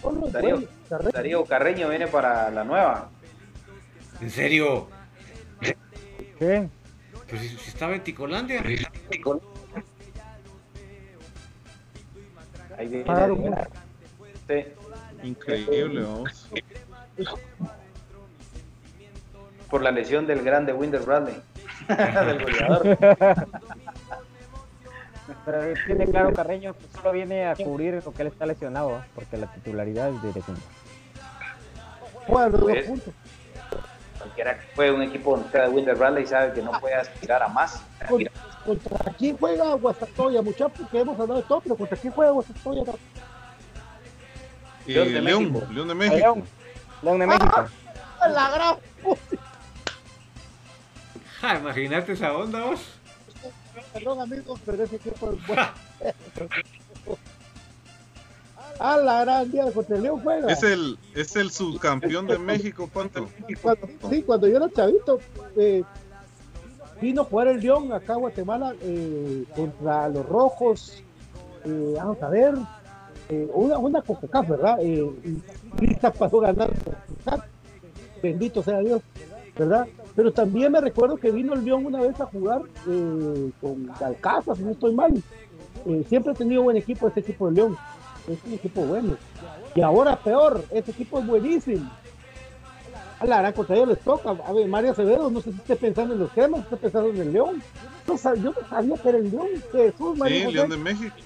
solo 0.00 0.26
Darío. 0.28 0.62
Darío 1.12 1.44
Carreño 1.44 1.88
viene 1.88 2.06
para 2.06 2.50
la 2.50 2.64
nueva. 2.64 3.08
en 4.20 4.30
serio. 4.30 4.88
¿Qué? 6.38 6.68
Pues 7.28 7.40
si, 7.40 7.48
si 7.48 7.68
estaba 7.70 7.94
en 7.94 8.02
Ticolandia. 8.04 8.62
Ahí 12.76 12.88
viene. 12.88 13.04
Claro. 13.04 13.36
Sí. 14.48 14.64
Increíble, 15.22 16.02
vamos. 16.02 16.48
por 19.70 19.82
la 19.82 19.90
lesión 19.90 20.26
del 20.26 20.42
grande 20.44 20.72
Winder 20.72 21.00
Bradley, 21.02 21.40
del 21.88 22.42
goleador. 22.42 22.98
Pero 25.44 25.60
tiene 25.86 26.06
claro 26.06 26.32
Carreño 26.32 26.74
que 26.74 26.86
solo 26.96 27.12
viene 27.12 27.46
a 27.46 27.56
cubrir 27.56 28.00
lo 28.04 28.12
que 28.12 28.22
él 28.22 28.28
está 28.28 28.46
lesionado, 28.46 29.02
porque 29.14 29.36
la 29.36 29.46
titularidad 29.52 30.10
es 30.10 30.22
de 30.22 30.42
Pues, 32.26 32.86
puntos. 32.86 33.14
Cualquiera 34.18 34.58
que 34.58 34.66
fue 34.74 34.90
un 34.90 35.02
equipo 35.02 35.32
donde 35.32 35.46
está 35.46 35.68
Winder 35.68 35.96
Bradley 35.96 36.26
sabe 36.26 36.52
que 36.52 36.62
no 36.62 36.72
puede 36.80 36.94
aspirar 36.94 37.42
a 37.42 37.48
más. 37.48 37.82
Con- 38.08 38.24
¿Contra 38.64 39.12
quién 39.18 39.36
juega 39.36 39.74
Guastatoya, 39.74 40.40
muchachos? 40.40 40.88
Que 40.90 41.00
hemos 41.00 41.18
hablado 41.20 41.40
de 41.42 41.46
todo, 41.46 41.60
pero 41.60 41.76
¿contra 41.76 41.96
quién 41.98 42.12
juega 42.12 42.30
Guastatoya? 42.32 42.92
Y 44.86 44.92
León 44.92 45.12
de 45.12 45.20
León, 45.20 45.52
México. 45.52 45.72
León 45.72 45.88
de 45.88 45.94
México. 45.94 46.16
León, 46.16 46.44
León 47.02 47.18
de 47.20 47.26
México. 47.26 47.66
¡Ah, 48.20 48.28
la 48.28 48.50
gran 48.50 48.76
puta! 49.02 49.42
Ja, 51.40 51.58
imagínate 51.58 52.12
esa 52.12 52.32
onda 52.32 52.60
vos. 52.64 52.80
Perdón, 53.92 54.20
amigos, 54.20 54.60
pero 54.64 54.82
ese 54.84 54.96
equipo 54.96 55.32
es 55.32 55.46
bueno. 55.46 55.68
¡Ah, 58.80 58.96
la 58.96 59.20
gran 59.24 59.50
día! 59.50 59.70
Contra 59.72 59.96
el 59.96 60.02
León 60.02 60.20
juega. 60.22 60.52
Es 60.52 60.62
el, 60.62 60.98
es 61.14 61.36
el 61.36 61.50
subcampeón 61.50 62.26
de 62.26 62.38
México, 62.38 62.88
¿cuánto? 62.92 63.28
Cuando, 63.62 63.88
sí, 64.10 64.22
cuando 64.22 64.48
yo 64.48 64.56
era 64.56 64.70
chavito, 64.70 65.20
eh, 65.56 65.82
vino 67.00 67.22
a 67.22 67.24
jugar 67.24 67.48
el 67.48 67.60
León 67.60 67.92
acá 67.92 68.14
a 68.14 68.16
Guatemala 68.16 68.74
eh, 68.80 69.44
contra 69.54 70.08
los 70.08 70.26
Rojos. 70.26 71.02
eh, 71.64 71.94
vamos 71.96 72.20
a 72.22 72.28
ver, 72.28 72.54
eh, 73.28 73.48
una, 73.54 73.78
una 73.78 74.02
¿verdad? 74.48 74.78
Eh, 74.80 75.10
lista 75.80 76.12
pasó 76.18 76.40
ganando. 76.40 76.74
CONCACAF. 77.24 77.44
Bendito 78.22 78.62
sea 78.62 78.78
Dios, 78.80 79.02
¿verdad? 79.58 79.86
Pero 80.16 80.32
también 80.32 80.72
me 80.72 80.80
recuerdo 80.80 81.16
que 81.16 81.30
vino 81.30 81.52
el 81.54 81.64
León 81.64 81.86
una 81.86 82.00
vez 82.00 82.18
a 82.20 82.26
jugar 82.26 82.62
eh, 82.88 83.50
con 83.60 83.90
Alcázar, 84.00 84.56
si 84.56 84.62
no 84.62 84.70
estoy 84.70 84.94
mal. 84.94 85.12
Eh, 85.86 86.04
siempre 86.08 86.32
he 86.32 86.36
tenido 86.36 86.62
buen 86.62 86.76
equipo 86.76 87.08
este 87.08 87.20
equipo 87.20 87.48
de 87.48 87.56
León. 87.56 87.76
Es 88.28 88.38
un 88.46 88.54
equipo 88.54 88.82
bueno. 88.82 89.16
Y 89.74 89.82
ahora 89.82 90.16
peor, 90.16 90.64
este 90.70 90.92
equipo 90.92 91.18
es 91.18 91.26
buenísimo. 91.26 91.90
A 93.18 93.26
la 93.26 93.38
gran 93.38 93.52
contra 93.52 93.84
les 93.84 94.00
toca. 94.00 94.30
A 94.30 94.52
ver, 94.52 94.66
Mario 94.68 94.92
Acevedo, 94.92 95.30
no 95.30 95.40
sé 95.40 95.52
si 95.52 95.58
esté 95.58 95.76
pensando 95.76 96.14
en 96.14 96.20
los 96.20 96.30
temas, 96.32 96.60
esté 96.60 96.76
pensando 96.76 97.10
en 97.10 97.18
el 97.18 97.32
León. 97.32 97.62
No 98.06 98.18
yo 98.34 98.52
no 98.52 98.68
sabía 98.68 98.96
que 98.96 99.08
era 99.08 99.18
el 99.18 99.30
León. 99.30 99.48
Jesús, 99.72 100.18
Mario 100.18 100.48
Sí. 100.48 100.54
León 100.54 100.70
de 100.70 100.76
México. 100.76 101.16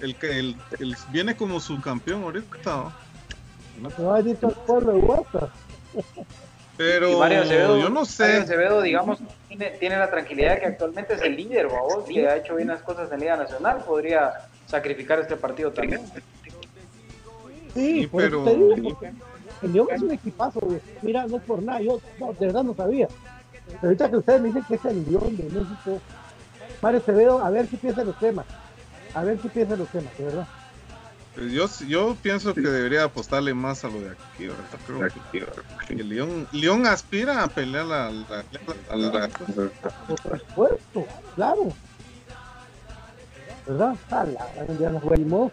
El 0.00 0.14
que 0.16 0.38
el, 0.38 0.56
el- 0.78 0.96
viene 1.10 1.36
como 1.36 1.58
subcampeón 1.60 2.22
ahorita. 2.22 2.92
¿no? 3.82 3.90
Se 3.90 4.02
va 4.02 4.16
a 4.16 4.20
el 4.20 4.36
pueblo 4.36 4.92
de 4.92 4.98
Huerta. 4.98 5.48
Pero 6.76 7.10
Y 7.12 7.16
Mario 7.16 7.42
Acevedo, 7.42 7.76
yo 7.78 7.88
no 7.88 7.90
Mario 8.02 8.04
sé. 8.06 8.36
Acevedo, 8.36 8.82
digamos, 8.82 9.18
tiene, 9.48 9.70
tiene 9.72 9.96
la 9.98 10.08
tranquilidad 10.10 10.54
de 10.54 10.60
que 10.60 10.66
actualmente 10.66 11.14
es 11.14 11.22
el 11.22 11.34
líder, 11.36 11.66
babos, 11.66 12.04
que 12.04 12.28
ha 12.28 12.36
hecho 12.36 12.54
bien 12.54 12.68
las 12.68 12.82
cosas 12.82 13.10
en 13.10 13.18
Liga 13.20 13.36
Nacional. 13.36 13.82
Podría 13.84 14.32
sacrificar 14.66 15.18
este 15.18 15.34
partido 15.36 15.72
también. 15.72 16.02
Sí, 17.74 18.08
pero- 18.14 18.44
digo, 18.44 18.98
el 19.62 19.72
León 19.72 19.88
es 19.92 20.02
un 20.02 20.10
equipazo, 20.12 20.60
güey. 20.60 20.80
Mira, 21.02 21.26
no 21.26 21.36
es 21.38 21.42
por 21.42 21.62
nada, 21.62 21.80
yo 21.80 22.00
no, 22.20 22.32
de 22.32 22.46
verdad 22.46 22.62
no 22.62 22.74
sabía. 22.74 23.08
Pero 23.66 23.78
ahorita 23.82 24.10
que 24.10 24.16
ustedes 24.16 24.40
me 24.40 24.46
dicen 24.48 24.64
que 24.68 24.74
es 24.76 24.84
el 24.84 25.04
León 25.10 25.36
de 25.36 25.42
México, 25.44 26.00
Mario 26.82 27.00
Acevedo, 27.00 27.38
a 27.44 27.50
ver 27.50 27.66
si 27.68 27.76
piensa 27.76 28.00
en 28.02 28.06
los 28.08 28.18
temas. 28.18 28.46
A 29.14 29.24
ver 29.24 29.40
si 29.40 29.48
piensa 29.48 29.74
en 29.74 29.80
los 29.80 29.88
temas, 29.88 30.16
de 30.18 30.24
verdad. 30.24 30.46
Yo, 31.52 31.66
yo 31.86 32.16
pienso 32.20 32.52
que 32.52 32.60
debería 32.62 33.04
apostarle 33.04 33.54
más 33.54 33.84
a 33.84 33.88
lo 33.88 34.00
de 34.00 34.10
aquí. 34.10 34.48
creo 34.86 35.48
que 35.86 35.94
el 35.94 36.08
León, 36.08 36.48
León 36.52 36.84
aspira 36.86 37.44
a 37.44 37.48
pelear 37.48 37.86
la, 37.86 38.10
la, 38.10 38.44
a 38.90 38.96
la- 38.96 39.28
Por 39.28 40.38
supuesto, 40.40 41.06
claro. 41.36 41.68
¿Verdad? 43.66 43.94
Ah, 44.10 44.24
la- 44.24 44.74
ya 44.80 44.90
no 44.90 45.00
fue 45.00 45.16
ni 45.18 45.24
modo. 45.26 45.52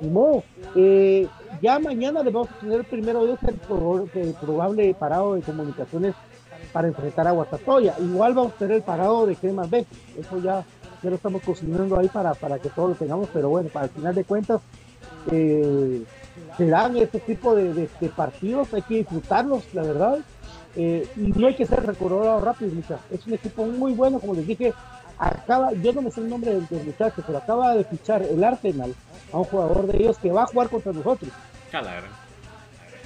Ni 0.00 0.08
modo. 0.10 0.44
Eh, 0.74 1.26
ya 1.62 1.78
mañana 1.78 2.22
le 2.22 2.30
vamos 2.30 2.50
a 2.50 2.60
tener 2.60 2.84
primero 2.84 3.24
Dios 3.24 3.38
el, 3.46 3.54
pro- 3.54 4.08
el 4.14 4.34
probable 4.34 4.94
parado 4.94 5.34
de 5.36 5.42
comunicaciones 5.42 6.14
para 6.72 6.88
enfrentar 6.88 7.26
a 7.28 7.32
Guatatoya. 7.32 7.94
Igual 8.00 8.34
vamos 8.34 8.52
a 8.54 8.56
tener 8.56 8.76
el 8.76 8.82
parado 8.82 9.26
de 9.26 9.36
Cremas 9.36 9.68
B. 9.70 9.84
Eso 10.18 10.38
ya, 10.38 10.64
ya 11.02 11.10
lo 11.10 11.16
estamos 11.16 11.42
cocinando 11.42 11.98
ahí 11.98 12.08
para, 12.08 12.34
para 12.34 12.58
que 12.58 12.68
todos 12.70 12.90
lo 12.90 12.94
tengamos, 12.94 13.28
pero 13.32 13.48
bueno, 13.48 13.68
para 13.68 13.86
el 13.86 13.90
final 13.90 14.14
de 14.14 14.24
cuentas, 14.24 14.60
eh, 15.30 16.02
se 16.56 16.66
dan 16.66 16.96
este 16.96 17.20
tipo 17.20 17.54
de, 17.54 17.72
de- 17.74 17.88
de 18.00 18.08
partidos, 18.08 18.72
hay 18.74 18.82
que 18.82 18.94
disfrutarlos, 18.96 19.62
la 19.74 19.82
verdad. 19.82 20.18
Eh, 20.74 21.06
y 21.16 21.20
no 21.38 21.46
hay 21.48 21.54
que 21.54 21.66
ser 21.66 21.84
recordado 21.84 22.40
rápido, 22.40 22.74
muchachos. 22.74 23.04
Es 23.10 23.26
un 23.26 23.34
equipo 23.34 23.64
muy 23.66 23.92
bueno, 23.92 24.18
como 24.18 24.34
les 24.34 24.46
dije. 24.46 24.72
Acaba, 25.18 25.72
yo 25.74 25.92
no 25.92 26.02
me 26.02 26.10
sé 26.10 26.20
el 26.20 26.30
nombre 26.30 26.52
del, 26.54 26.66
del 26.66 26.84
muchacho, 26.86 27.22
pero 27.26 27.38
acaba 27.38 27.74
de 27.74 27.84
fichar 27.84 28.22
el 28.22 28.42
Arsenal 28.42 28.92
a 29.32 29.38
un 29.38 29.44
jugador 29.44 29.86
de 29.86 29.98
ellos 29.98 30.18
que 30.18 30.32
va 30.32 30.42
a 30.44 30.46
jugar 30.46 30.68
contra 30.68 30.92
nosotros. 30.92 31.30
Ja, 31.70 31.80
la 31.82 31.92
gran. 31.92 32.10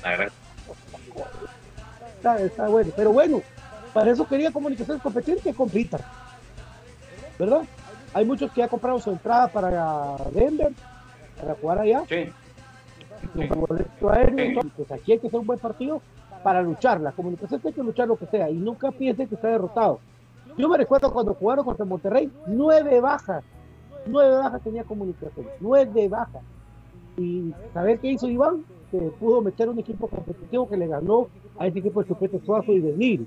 La 0.03 0.11
verdad. 0.11 0.33
Está, 2.17 2.41
está 2.41 2.69
bueno, 2.69 2.91
pero 2.97 3.13
bueno, 3.13 3.43
para 3.97 4.11
eso 4.11 4.27
quería 4.27 4.53
comunicaciones 4.53 5.03
competir, 5.03 5.39
que 5.39 5.55
compitan. 5.55 6.03
¿Verdad? 7.39 7.63
Hay 8.13 8.27
muchos 8.27 8.53
que 8.53 8.61
ya 8.61 8.69
compraron 8.69 9.01
su 9.01 9.11
entrada 9.11 9.49
para 9.49 10.19
Denver, 10.35 10.71
para 11.41 11.55
jugar 11.55 11.79
allá. 11.79 12.03
Sí. 12.07 12.29
boleto 13.35 14.11
aéreo, 14.11 14.39
entonces, 14.39 14.73
pues 14.77 14.93
aquí 14.93 15.13
hay 15.13 15.19
que 15.19 15.29
hacer 15.29 15.41
un 15.41 15.47
buen 15.47 15.59
partido 15.59 16.03
para 16.43 16.61
luchar. 16.61 17.01
La 17.01 17.13
comunicación 17.13 17.59
tiene 17.63 17.75
que 17.75 17.83
luchar 17.83 18.07
lo 18.07 18.19
que 18.19 18.27
sea 18.27 18.51
y 18.51 18.57
nunca 18.57 18.93
piense 18.93 19.27
que 19.27 19.35
está 19.35 19.49
derrotado. 19.49 20.01
Yo 20.59 20.69
me 20.69 20.77
recuerdo 20.77 21.11
cuando 21.11 21.33
jugaron 21.33 21.65
contra 21.65 21.87
Monterrey, 21.87 22.31
nueve 22.49 23.01
bajas. 23.01 23.45
Nueve 24.05 24.37
bajas 24.37 24.61
tenía 24.61 24.85
comunicación, 24.85 25.47
nueve 25.59 26.07
bajas. 26.07 26.43
Y 27.17 27.51
saber 27.73 27.99
qué 28.01 28.09
hizo 28.09 28.29
Iván, 28.29 28.63
que 28.91 28.99
pudo 29.19 29.41
meter 29.41 29.71
un 29.71 29.79
equipo 29.79 30.07
competitivo 30.07 30.69
que 30.69 30.77
le 30.77 30.87
ganó 30.87 31.29
a 31.59 31.67
ese 31.67 31.79
equipo 31.79 32.03
de 32.03 32.09
Chupete 32.09 32.39
Suazo 32.45 32.73
y 32.73 32.81
de 32.81 32.93
Nil. 32.93 33.27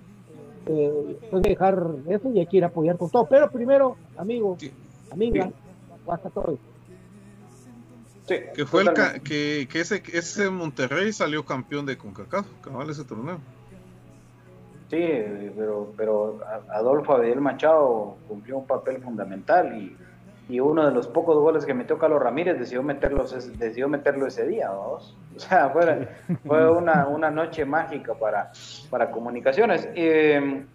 Eh, 0.66 0.92
dejar 1.32 1.84
eso 2.10 2.30
y 2.34 2.40
hay 2.40 2.48
que 2.48 2.58
ir 2.58 2.64
a 2.64 2.68
apoyar 2.68 2.98
con 2.98 3.10
todo. 3.10 3.28
Pero 3.30 3.50
primero, 3.50 3.98
amigo, 4.18 4.58
amiga, 5.10 5.52
hasta 6.08 6.30
todo. 6.30 6.58
Sí, 8.28 8.36
que 8.54 8.66
fue 8.66 8.84
el 8.84 8.94
ca- 8.94 9.20
que, 9.20 9.68
que 9.72 9.80
ese, 9.80 10.04
ese 10.14 10.50
Monterrey 10.50 11.12
salió 11.14 11.44
campeón 11.44 11.86
de 11.86 11.98
CONCACAF, 11.98 12.48
cabal 12.62 12.90
ese 12.90 13.04
torneo. 13.04 13.40
Sí, 14.90 14.98
pero, 15.56 15.94
pero 15.98 16.40
Adolfo 16.74 17.14
Abdiel 17.14 17.42
Machado 17.42 18.18
cumplió 18.28 18.58
un 18.58 18.68
papel 18.68 19.02
fundamental 19.04 19.76
y, 19.80 19.96
y 20.50 20.60
uno 20.60 20.84
de 20.84 20.92
los 20.92 21.08
pocos 21.08 21.38
goles 21.38 21.64
que 21.64 21.76
metió 21.76 22.00
Carlos 22.00 22.22
Ramírez 22.22 22.58
decidió 22.58 22.82
meterlos 22.82 23.58
decidió 23.60 23.88
meterlo 23.88 24.26
ese 24.26 24.48
día, 24.48 24.70
¿vamos? 24.70 25.16
O 25.36 25.40
sea, 25.40 25.70
fue, 25.70 26.10
fue 26.46 26.70
una, 26.70 27.08
una 27.08 27.32
noche 27.32 27.64
mágica 27.64 28.14
para, 28.14 28.52
para 28.90 29.10
comunicaciones. 29.10 29.88
Eh, 29.96 30.66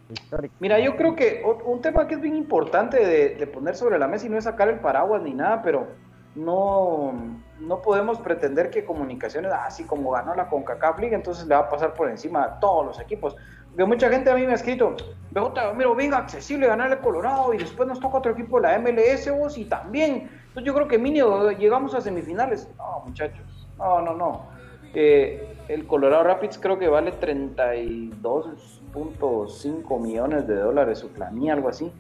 mira, 0.58 0.78
yo 0.78 0.96
creo 0.96 1.14
que 1.14 1.42
un 1.66 1.82
tema 1.82 2.06
que 2.06 2.14
es 2.14 2.20
bien 2.22 2.34
importante 2.34 3.04
de, 3.04 3.34
de 3.34 3.46
poner 3.46 3.76
sobre 3.76 3.98
la 3.98 4.08
mesa 4.08 4.24
y 4.24 4.30
no 4.30 4.38
es 4.38 4.44
sacar 4.44 4.68
el 4.70 4.78
paraguas 4.78 5.20
ni 5.20 5.34
nada, 5.34 5.60
pero 5.60 5.88
no, 6.34 7.12
no 7.60 7.82
podemos 7.82 8.18
pretender 8.20 8.70
que 8.70 8.84
comunicaciones, 8.84 9.52
así 9.52 9.84
como 9.84 10.10
ganó 10.10 10.34
la 10.34 10.48
CONCACAF 10.48 10.98
League, 10.98 11.14
entonces 11.14 11.46
le 11.46 11.54
va 11.54 11.62
a 11.62 11.68
pasar 11.68 11.94
por 11.94 12.08
encima 12.10 12.44
a 12.44 12.60
todos 12.60 12.86
los 12.86 13.00
equipos. 13.00 13.36
Que 13.76 13.84
mucha 13.84 14.08
gente 14.08 14.30
a 14.30 14.36
mí 14.36 14.46
me 14.46 14.52
ha 14.52 14.54
escrito, 14.54 14.94
BJ, 15.32 15.74
mira, 15.74 15.92
venga, 15.94 16.18
accesible 16.18 16.68
ganarle 16.68 16.98
Colorado 16.98 17.52
y 17.52 17.58
después 17.58 17.88
nos 17.88 17.98
toca 17.98 18.18
otro 18.18 18.30
equipo 18.32 18.60
de 18.60 18.68
la 18.68 18.78
MLS 18.78 19.28
vos 19.36 19.58
y 19.58 19.64
también. 19.64 20.30
Entonces 20.48 20.64
yo 20.64 20.74
creo 20.74 20.86
que 20.86 20.98
mínimo 20.98 21.50
llegamos 21.50 21.92
a 21.94 22.00
semifinales. 22.00 22.68
No, 22.78 23.02
muchachos, 23.04 23.66
no, 23.76 24.00
no, 24.00 24.14
no. 24.14 24.46
Eh, 24.94 25.56
el 25.66 25.88
Colorado 25.88 26.22
Rapids 26.22 26.56
creo 26.58 26.78
que 26.78 26.86
vale 26.86 27.18
32.5 27.18 30.00
millones 30.00 30.46
de 30.46 30.54
dólares 30.54 31.00
su 31.00 31.08
planilla, 31.08 31.54
algo 31.54 31.68
así, 31.68 31.90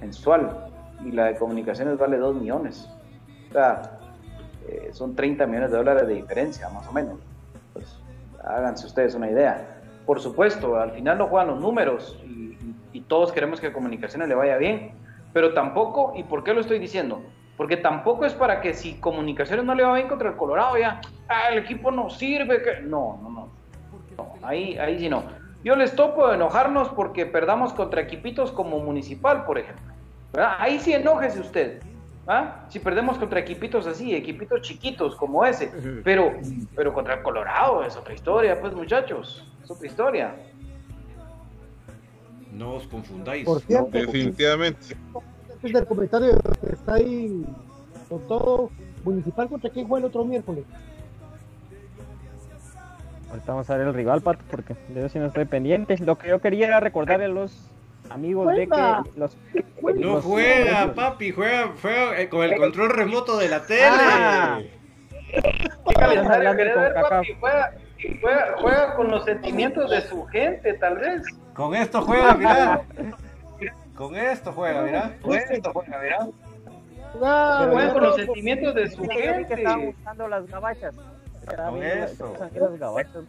mensual. 0.00 0.72
Y 1.04 1.12
la 1.12 1.26
de 1.26 1.36
comunicaciones 1.36 1.96
vale 1.98 2.16
2 2.16 2.36
millones. 2.36 2.88
O 3.50 3.52
sea, 3.52 3.98
eh, 4.66 4.88
son 4.92 5.14
30 5.14 5.46
millones 5.46 5.70
de 5.70 5.76
dólares 5.76 6.08
de 6.08 6.14
diferencia, 6.14 6.70
más 6.70 6.88
o 6.88 6.92
menos. 6.92 7.20
Pues 7.72 7.96
háganse 8.42 8.86
ustedes 8.86 9.14
una 9.14 9.30
idea. 9.30 9.75
Por 10.06 10.20
supuesto, 10.20 10.76
al 10.76 10.92
final 10.92 11.18
no 11.18 11.26
juegan 11.26 11.48
los 11.48 11.60
números 11.60 12.18
y, 12.24 12.46
todos 13.08 13.30
queremos 13.30 13.60
que 13.60 13.68
a 13.68 13.72
comunicaciones 13.72 14.26
le 14.26 14.34
vaya 14.34 14.56
bien, 14.56 14.90
pero 15.32 15.52
tampoco, 15.52 16.14
¿y 16.16 16.24
por 16.24 16.42
qué 16.42 16.54
lo 16.54 16.60
estoy 16.60 16.78
diciendo? 16.78 17.22
Porque 17.56 17.76
tampoco 17.76 18.24
es 18.24 18.32
para 18.32 18.60
que 18.60 18.74
si 18.74 18.94
comunicaciones 18.94 19.64
no 19.64 19.74
le 19.74 19.84
va 19.84 19.94
bien 19.94 20.08
contra 20.08 20.30
el 20.30 20.36
Colorado, 20.36 20.76
ya, 20.76 21.00
ah, 21.28 21.50
el 21.52 21.58
equipo 21.58 21.90
no 21.90 22.10
sirve. 22.10 22.62
Que... 22.62 22.80
No, 22.80 23.20
no, 23.22 23.30
no. 23.30 23.48
No, 24.16 24.32
ahí, 24.42 24.76
ahí 24.78 24.98
sí 24.98 25.08
no. 25.08 25.22
Yo 25.62 25.76
les 25.76 25.94
topo 25.94 26.32
enojarnos 26.32 26.88
porque 26.88 27.26
perdamos 27.26 27.72
contra 27.72 28.00
equipitos 28.00 28.50
como 28.50 28.78
Municipal, 28.78 29.44
por 29.44 29.58
ejemplo. 29.58 29.92
¿verdad? 30.32 30.56
Ahí 30.58 30.78
sí 30.80 30.92
enójese 30.92 31.40
usted. 31.40 31.82
¿ah? 32.26 32.64
Si 32.68 32.78
perdemos 32.78 33.18
contra 33.18 33.40
equipitos 33.40 33.86
así, 33.86 34.14
equipitos 34.14 34.62
chiquitos 34.62 35.16
como 35.16 35.44
ese. 35.44 35.70
Pero, 36.04 36.32
pero 36.74 36.92
contra 36.92 37.14
el 37.14 37.22
Colorado 37.22 37.84
es 37.84 37.96
otra 37.96 38.14
historia, 38.14 38.60
pues 38.60 38.74
muchachos. 38.74 39.46
Es 39.66 39.70
otra 39.72 39.86
historia. 39.88 40.34
No 42.52 42.74
os 42.74 42.86
confundáis. 42.86 43.44
Por 43.44 43.60
cierto, 43.62 43.88
Definitivamente. 43.90 44.96
antes 45.52 45.72
del 45.72 45.86
comentario 45.86 46.38
que 46.64 46.72
está 46.72 46.94
ahí 46.94 47.44
con 48.08 48.24
todo, 48.28 48.70
Municipal 49.02 49.48
contra 49.48 49.70
quién 49.70 49.88
juega 49.88 50.04
el 50.06 50.08
otro 50.08 50.24
miércoles. 50.24 50.64
Ahorita 53.30 53.52
vamos 53.52 53.68
a 53.70 53.76
ver 53.76 53.88
el 53.88 53.94
rival, 53.94 54.20
Pato, 54.22 54.44
porque 54.50 54.74
de 54.88 55.00
eso 55.00 55.08
sí 55.08 55.18
no 55.18 55.26
estoy 55.26 55.44
pendiente. 55.46 55.96
Lo 55.98 56.16
que 56.16 56.28
yo 56.28 56.40
quería 56.40 56.68
era 56.68 56.78
recordarle 56.80 57.24
a 57.24 57.28
los 57.28 57.68
amigos 58.10 58.46
de 58.54 58.66
Juega. 58.68 59.02
que 59.04 59.18
los... 59.20 59.36
No 59.82 59.90
los- 60.14 60.24
juega, 60.24 60.94
papi, 60.94 61.32
juega, 61.32 61.72
juega 61.82 62.20
eh, 62.20 62.28
con 62.28 62.44
el 62.44 62.56
control 62.56 62.90
remoto 62.90 63.36
de 63.36 63.48
la 63.48 63.66
tele. 63.66 63.80
Ah. 63.90 64.60
¿Qué 65.32 65.94
calendario 65.94 66.32
hablando 66.50 66.56
querés 66.56 66.74
con 66.74 66.82
ver, 66.84 66.94
Kaká. 66.94 67.08
papi? 67.08 67.28
Juega, 67.40 67.72
juega, 68.20 68.54
juega 68.60 68.94
con 68.94 69.10
los 69.10 69.24
sentimientos 69.24 69.90
de 69.90 70.00
su 70.02 70.24
gente, 70.26 70.74
tal 70.74 70.98
vez. 70.98 71.22
Con 71.54 71.74
esto 71.74 72.02
juega, 72.02 72.34
mira. 72.34 72.82
Con 73.96 74.14
esto 74.14 74.52
juega, 74.52 74.82
mira. 74.82 75.16
Con 75.22 75.34
esto 75.34 75.72
juega, 75.72 75.98
mira. 76.02 76.18
Ah, 77.22 77.66
Juega 77.72 77.92
con 77.94 78.02
los 78.02 78.16
sentimientos 78.16 78.74
de 78.74 78.90
su 78.90 79.00
vi 79.00 79.08
que 79.08 79.54
estaban 79.54 79.80
gente. 79.80 79.96
usando 80.02 80.28
las 80.28 80.46
gabachas. 80.48 80.94
Con 81.70 81.82
eso. 81.82 82.36
las- 82.54 82.78
gabachas. 82.78 83.24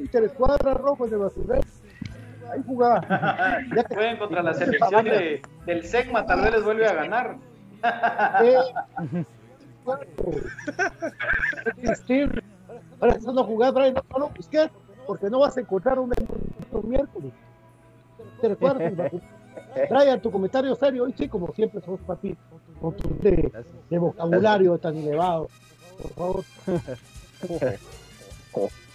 interescuadra 0.00 0.72
rojo 0.72 1.06
de 1.06 1.16
basurero. 1.18 1.60
Ahí 2.50 2.62
jugaba. 2.66 3.00
Ya 3.76 3.84
que 3.84 3.94
Jueguen 3.94 4.16
contra 4.16 4.42
la 4.42 4.54
selección 4.60 5.04
de, 5.04 5.42
del 5.66 5.84
SEGMA, 5.84 6.24
tal 6.24 6.40
vez 6.40 6.52
les 6.52 6.64
vuelve 6.64 6.86
a 6.86 6.94
ganar. 6.94 7.36
Ahora 13.02 13.16
estás 13.16 13.36
a 13.36 13.42
jugar, 13.42 13.74
Brian, 13.74 13.94
no, 13.94 14.02
no 14.12 14.18
lo 14.20 14.28
busques, 14.28 14.70
porque 15.08 15.28
no 15.28 15.40
vas 15.40 15.56
a 15.56 15.60
encontrar 15.60 15.98
un 15.98 16.12
un 16.70 16.88
miércoles. 16.88 17.32
¿Te 18.40 18.48
recuerdas? 18.48 18.92
Brian, 19.90 20.22
tu 20.22 20.30
comentario 20.30 20.76
serio, 20.76 21.02
hoy 21.02 21.14
sí, 21.18 21.28
como 21.28 21.52
siempre, 21.52 21.80
sos 21.80 21.98
papi, 22.06 22.36
con 22.80 22.96
tu 22.96 23.08
de, 23.18 23.50
de 23.90 23.98
vocabulario 23.98 24.78
tan 24.78 24.96
elevado. 24.96 25.48
Por 26.00 26.12
favor. 26.12 26.44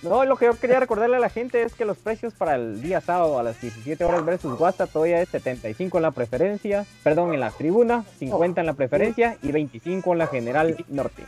No, 0.04 0.24
lo 0.24 0.38
que 0.38 0.46
yo 0.46 0.54
quería 0.54 0.80
recordarle 0.80 1.18
a 1.18 1.20
la 1.20 1.30
gente 1.30 1.64
es 1.64 1.74
que 1.74 1.84
los 1.84 1.98
precios 1.98 2.36
para 2.36 2.54
el 2.54 2.80
día 2.80 3.02
sábado 3.02 3.40
a 3.40 3.44
las 3.44 3.60
17 3.60 4.06
horas 4.06 4.24
versus 4.24 4.56
Guasta 4.56 4.86
todavía 4.86 5.20
es 5.20 5.30
75 5.30 5.98
en 5.98 6.02
la 6.04 6.12
preferencia, 6.12 6.86
perdón, 7.04 7.34
en 7.34 7.40
la 7.40 7.50
tribuna, 7.50 8.04
50 8.20 8.62
en 8.62 8.68
la 8.68 8.74
preferencia 8.74 9.38
y 9.42 9.52
25 9.52 10.14
en 10.14 10.18
la 10.20 10.28
general 10.28 10.86
norte. 10.90 11.24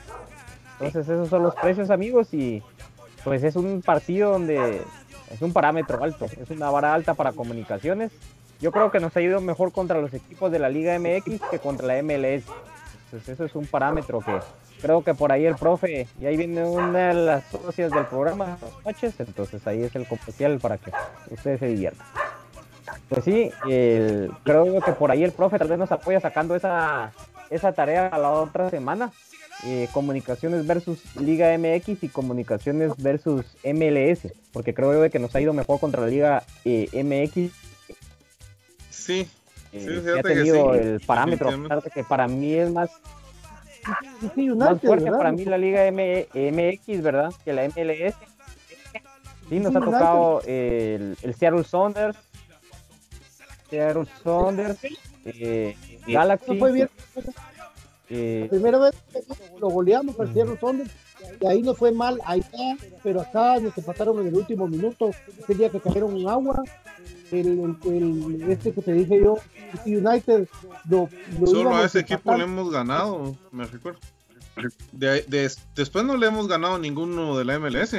Entonces 0.79 1.07
esos 1.09 1.29
son 1.29 1.43
los 1.43 1.55
precios 1.55 1.89
amigos 1.89 2.33
y 2.33 2.63
pues 3.23 3.43
es 3.43 3.55
un 3.55 3.81
partido 3.81 4.31
donde 4.31 4.81
es 5.31 5.41
un 5.41 5.51
parámetro 5.53 6.01
alto, 6.03 6.25
es 6.25 6.49
una 6.49 6.69
vara 6.71 6.93
alta 6.93 7.13
para 7.13 7.33
comunicaciones. 7.33 8.11
Yo 8.61 8.71
creo 8.71 8.91
que 8.91 8.99
nos 8.99 9.15
ha 9.15 9.21
ido 9.21 9.39
mejor 9.41 9.71
contra 9.71 9.99
los 10.01 10.13
equipos 10.13 10.51
de 10.51 10.59
la 10.59 10.69
Liga 10.69 10.97
MX 10.99 11.41
que 11.51 11.59
contra 11.59 11.87
la 11.87 12.01
MLS. 12.03 12.43
Entonces 13.05 13.29
eso 13.29 13.45
es 13.45 13.55
un 13.55 13.65
parámetro 13.65 14.19
que 14.19 14.39
creo 14.81 15.03
que 15.03 15.13
por 15.13 15.31
ahí 15.31 15.45
el 15.45 15.55
profe, 15.55 16.07
y 16.21 16.25
ahí 16.25 16.37
viene 16.37 16.63
una 16.63 17.09
de 17.09 17.13
las 17.13 17.43
socias 17.45 17.91
del 17.91 18.05
programa 18.05 18.57
las 18.61 18.85
noches, 18.85 19.19
entonces 19.19 19.65
ahí 19.67 19.83
es 19.83 19.95
el 19.95 20.05
comercial 20.07 20.59
para 20.59 20.77
que 20.77 20.91
ustedes 21.31 21.59
se 21.59 21.67
diviertan. 21.67 22.05
Pues 23.09 23.23
sí, 23.25 23.51
el- 23.67 24.31
creo 24.43 24.81
que 24.81 24.91
por 24.93 25.11
ahí 25.11 25.23
el 25.23 25.31
profe 25.31 25.57
tal 25.57 25.67
vez 25.67 25.77
nos 25.79 25.91
apoya 25.91 26.19
sacando 26.19 26.55
esa, 26.55 27.11
esa 27.49 27.71
tarea 27.73 28.07
a 28.07 28.17
la 28.17 28.29
otra 28.31 28.69
semana. 28.69 29.11
Eh, 29.65 29.87
comunicaciones 29.91 30.65
versus 30.65 30.99
Liga 31.15 31.55
MX 31.57 32.03
y 32.03 32.07
comunicaciones 32.09 32.91
versus 32.97 33.45
MLS, 33.63 34.31
porque 34.53 34.73
creo 34.73 34.93
yo 34.93 35.01
de 35.01 35.09
que 35.09 35.19
nos 35.19 35.35
ha 35.35 35.41
ido 35.41 35.53
mejor 35.53 35.79
contra 35.79 36.01
la 36.01 36.07
Liga 36.07 36.43
eh, 36.65 36.87
MX. 37.03 37.51
Sí, 38.89 39.27
eh, 39.71 39.79
Sí, 39.79 40.01
que 40.03 40.11
ha 40.11 40.23
que 40.23 40.23
tenido 40.23 40.73
sí, 40.73 40.79
el 40.79 40.99
parámetro, 41.01 41.51
que 41.93 42.03
para 42.03 42.27
mí 42.27 42.53
es 42.53 42.71
más 42.71 42.89
Sí, 44.35 44.49
más 44.49 44.81
fuerte 44.81 45.05
¿verdad? 45.05 45.17
para 45.17 45.31
mí 45.31 45.45
la 45.45 45.57
Liga 45.57 45.85
M- 45.87 46.27
MX, 46.33 47.01
¿verdad? 47.01 47.31
Que 47.45 47.53
la 47.53 47.63
MLS. 47.65 48.13
Sí, 49.49 49.59
nos 49.59 49.71
Sí, 49.71 49.77
ha 49.77 49.81
tocado 49.81 50.41
el, 50.45 51.17
el 51.21 51.35
Seattle 51.35 51.63
Saunders. 51.63 52.17
Seattle 53.69 54.05
Saunders. 54.23 54.77
eh, 55.25 55.75
Galaxy. 56.07 56.51
No 56.53 56.59
fue 56.59 56.71
bien. 56.73 56.89
Eh, 58.09 58.41
La 58.43 58.49
primera 58.49 58.79
vez 58.79 58.95
que 59.11 59.21
lo 59.59 59.69
goleamos 59.69 60.19
al 60.19 60.33
Cierro 60.33 60.57
Saunders, 60.59 60.91
y 61.41 61.45
ahí 61.47 61.61
no 61.61 61.73
fue 61.75 61.91
mal 61.91 62.19
allá, 62.25 62.77
pero 63.03 63.21
acá 63.21 63.59
nos 63.59 63.77
empataron 63.77 64.19
en 64.21 64.27
el 64.27 64.35
último 64.35 64.67
minuto, 64.67 65.11
ese 65.37 65.53
día 65.55 65.69
que 65.69 65.79
cayeron 65.79 66.17
en 66.17 66.27
agua. 66.27 66.63
El, 67.31 67.77
el, 67.85 68.41
el- 68.41 68.51
este 68.51 68.71
que 68.73 68.81
te 68.81 68.91
dije 68.93 69.21
yo, 69.21 69.37
United, 69.85 70.47
lo, 70.89 71.07
lo 71.39 71.45
Solo 71.47 71.75
a 71.75 71.85
ese 71.85 71.99
equipo 71.99 72.35
le 72.35 72.43
hemos 72.45 72.71
ganado, 72.71 73.35
me 73.51 73.65
recuerdo. 73.65 73.99
De- 74.91 75.21
de- 75.27 75.51
después 75.75 76.03
no 76.05 76.17
le 76.17 76.25
hemos 76.27 76.47
ganado 76.47 76.79
ninguno 76.79 77.37
de 77.37 77.45
la 77.45 77.59
MLS. 77.59 77.97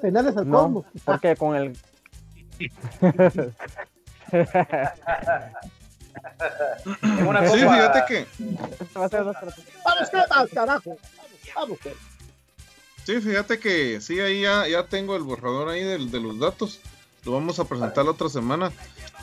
penales 0.00 0.36
al 0.36 0.48
no, 0.48 0.84
porque 1.04 1.34
con 1.34 1.56
el. 1.56 1.76
En 7.02 7.26
una 7.26 7.40
Sí, 7.48 7.60
copa- 7.60 7.74
fíjate 7.74 8.04
que, 8.08 8.26
Vamos, 8.94 9.10
Crema, 10.10 10.46
carajo. 10.52 10.96
Vamos, 11.54 11.78
Crema. 11.80 11.96
sí, 13.04 13.20
fíjate 13.20 13.58
que 13.58 14.00
sí, 14.00 14.20
ahí 14.20 14.42
ya, 14.42 14.66
ya 14.68 14.84
tengo 14.86 15.16
el 15.16 15.22
borrador 15.22 15.68
ahí 15.68 15.82
del- 15.82 16.10
de, 16.10 16.20
los 16.20 16.38
datos. 16.38 16.80
Lo 17.24 17.32
vamos 17.32 17.58
a 17.58 17.64
presentar 17.64 18.04
la 18.04 18.10
otra 18.12 18.28
semana. 18.28 18.70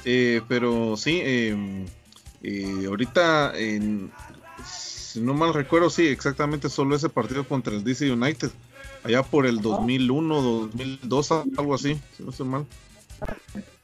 Eh, 0.06 0.42
pero 0.48 0.98
sí, 0.98 1.22
eh, 1.24 1.86
eh, 2.42 2.86
ahorita, 2.88 3.54
en- 3.58 4.12
si 4.66 5.22
no 5.22 5.34
mal 5.34 5.54
recuerdo, 5.54 5.90
sí, 5.90 6.08
exactamente 6.08 6.70
solo 6.70 6.96
ese 6.96 7.08
partido 7.10 7.48
contra 7.48 7.74
el 7.74 7.84
DC 7.84 8.12
United. 8.12 8.50
Allá 9.04 9.22
por 9.24 9.46
el 9.46 9.62
2001, 9.62 10.42
2002, 10.42 11.32
algo 11.32 11.76
así, 11.76 12.00
si 12.18 12.24
no 12.24 12.32
estoy 12.32 12.48
mal. 12.48 12.66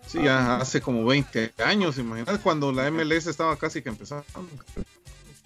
Sí, 0.10 0.24
ya 0.24 0.56
hace 0.58 0.82
como 0.82 1.06
20 1.06 1.54
años, 1.64 1.98
imagínate, 2.00 2.40
cuando 2.42 2.72
la 2.72 2.90
MLS 2.90 3.28
estaba 3.30 3.56
casi 3.58 3.82
que 3.84 3.90
empezando. 3.90 4.26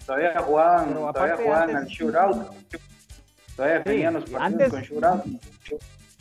Todavía 0.06 0.40
jugaban, 0.40 0.94
todavía 0.94 1.36
jugaban 1.36 1.76
antes- 1.76 1.76
al 1.76 1.86
shootout. 1.88 2.52
Todavía 3.56 3.78
Sí, 3.78 3.84
tenían 3.84 4.14
los 4.14 4.24
partidos 4.24 4.42
antes- 4.42 4.70
con 4.70 4.82
shootout. 4.82 5.24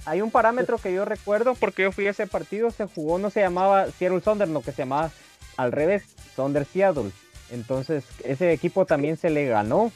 Hay 0.05 0.21
un 0.21 0.29
parámetro 0.31 0.77
que 0.77 0.93
yo 0.93 1.05
recuerdo 1.05 1.55
porque 1.55 1.83
yo 1.83 1.91
fui 1.93 2.05
a 2.07 2.09
ese 2.11 2.27
partido, 2.27 2.69
se 2.71 2.85
jugó, 2.85 3.17
no 3.17 3.29
se 3.29 3.39
llamaba 3.39 3.85
Seattle 3.97 4.19
Saunders, 4.19 4.51
no 4.51 4.61
que 4.61 4.73
se 4.73 4.79
llamaba 4.81 5.09
al 5.55 5.71
revés, 5.71 6.03
Saunders 6.35 6.67
Seattle. 6.67 7.11
Entonces, 7.49 8.03
ese 8.25 8.51
equipo 8.51 8.85
también 8.85 9.15
se 9.15 9.29
le 9.29 9.45
ganó 9.47 9.91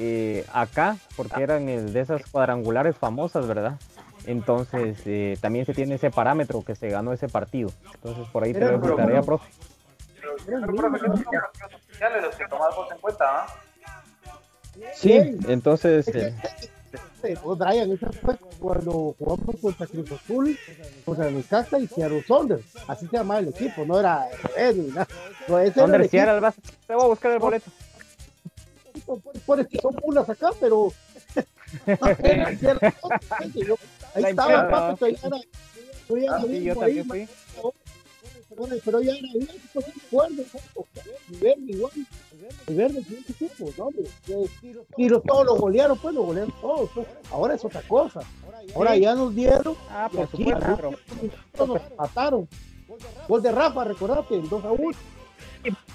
eh, 0.00 0.44
acá, 0.52 0.96
porque 1.14 1.40
eran 1.40 1.68
el 1.68 1.92
de 1.92 2.00
esas 2.00 2.28
cuadrangulares 2.28 2.96
famosas, 2.96 3.46
¿verdad? 3.46 3.78
Entonces, 4.26 4.98
eh, 5.06 5.36
también 5.40 5.66
se 5.66 5.74
tiene 5.74 5.96
ese 5.96 6.10
parámetro 6.10 6.62
que 6.64 6.74
se 6.74 6.88
ganó 6.88 7.12
ese 7.12 7.28
partido. 7.28 7.70
Entonces, 7.94 8.26
por 8.28 8.44
ahí 8.44 8.52
te 8.52 8.60
un 8.60 8.80
preguntaría, 8.80 9.20
programa. 9.20 9.26
profe. 9.26 9.50
Pero, 10.20 10.36
pero, 10.46 10.62
¿qué 10.66 10.78
son 10.78 10.92
los 10.92 11.24
partidos 11.24 11.74
oficiales 11.74 12.22
los 12.22 12.34
que 12.36 12.46
tomás 12.48 12.74
vos 12.76 12.90
en 12.92 12.98
cuenta. 12.98 13.46
Sí, 14.94 15.12
entonces, 15.48 16.08
Es 16.08 16.14
que- 16.14 16.26
eh, 16.28 16.34
Eh, 17.24 17.36
oh, 17.42 17.56
Brian, 17.56 17.90
eso 17.90 18.06
fue 18.22 18.36
cuando 18.60 19.16
jugamos 19.18 19.56
contra 19.60 19.86
Cruz 19.86 20.12
Azul, 20.12 20.58
contra 21.06 21.30
Necaxa 21.30 21.78
y 21.78 21.86
Seattle 21.86 22.22
Saunders. 22.22 22.62
Así 22.86 23.06
se 23.08 23.16
llamaba 23.16 23.40
el 23.40 23.48
equipo, 23.48 23.84
no 23.86 23.98
era 23.98 24.26
ni 24.74 24.88
nada. 24.88 25.08
No, 25.48 25.58
ese 25.58 25.80
Saunders. 25.80 26.10
Seattle, 26.10 26.40
vas- 26.40 26.54
te 26.86 26.94
voy 26.94 27.04
a 27.04 27.08
buscar 27.08 27.32
el 27.32 27.38
boleto. 27.38 27.70
Por 29.46 29.58
eso 29.60 29.68
son 29.80 29.94
pulas 29.94 30.28
acá, 30.28 30.50
pero. 30.60 30.92
Ahí 34.14 34.22
La 34.22 34.30
estaba, 34.30 34.52
imprenta. 34.54 34.70
papi, 34.70 34.98
todavía 34.98 35.18
era. 35.22 35.38
todavía 36.06 36.32
Ah, 36.32 36.40
sí, 36.40 36.46
yo 36.46 36.52
mismo 36.52 36.82
ahí, 36.82 36.94
también 37.04 37.06
fui. 37.08 37.28
perdón, 38.48 38.78
pero 38.84 39.00
ya 39.00 39.12
era 39.12 39.28
bien, 39.32 39.48
pues, 39.72 39.86
¿no? 40.12 41.38
verde 41.40 41.62
igual, 41.66 41.92
verde 42.68 42.98
un 42.98 43.24
equipo, 43.28 43.70
¿no? 43.78 43.84
hombre? 43.86 44.04
Eh, 44.28 44.46
Y 44.96 45.08
los, 45.08 45.22
todos 45.24 45.46
los 45.46 45.58
golearon, 45.58 45.98
pues, 45.98 46.14
los 46.14 46.26
golearon 46.26 46.54
todos, 46.60 46.90
pues. 46.94 47.06
Ahora 47.32 47.54
es 47.54 47.64
otra 47.64 47.82
cosa. 47.82 48.20
Ahora 48.74 48.96
ya 48.96 49.14
nos 49.14 49.34
dieron, 49.34 49.74
Ah, 49.90 50.08
por 50.12 50.22
aquí 50.24 50.44
supuesto, 50.44 50.76
pero 51.56 51.66
nos 51.66 51.80
mataron. 51.98 52.48
Gol 53.28 53.42
de 53.42 53.50
Rafa, 53.52 53.84
recordate, 53.84 54.34
el 54.36 54.48
2 54.48 54.64
a 54.64 54.70
1. 54.72 54.90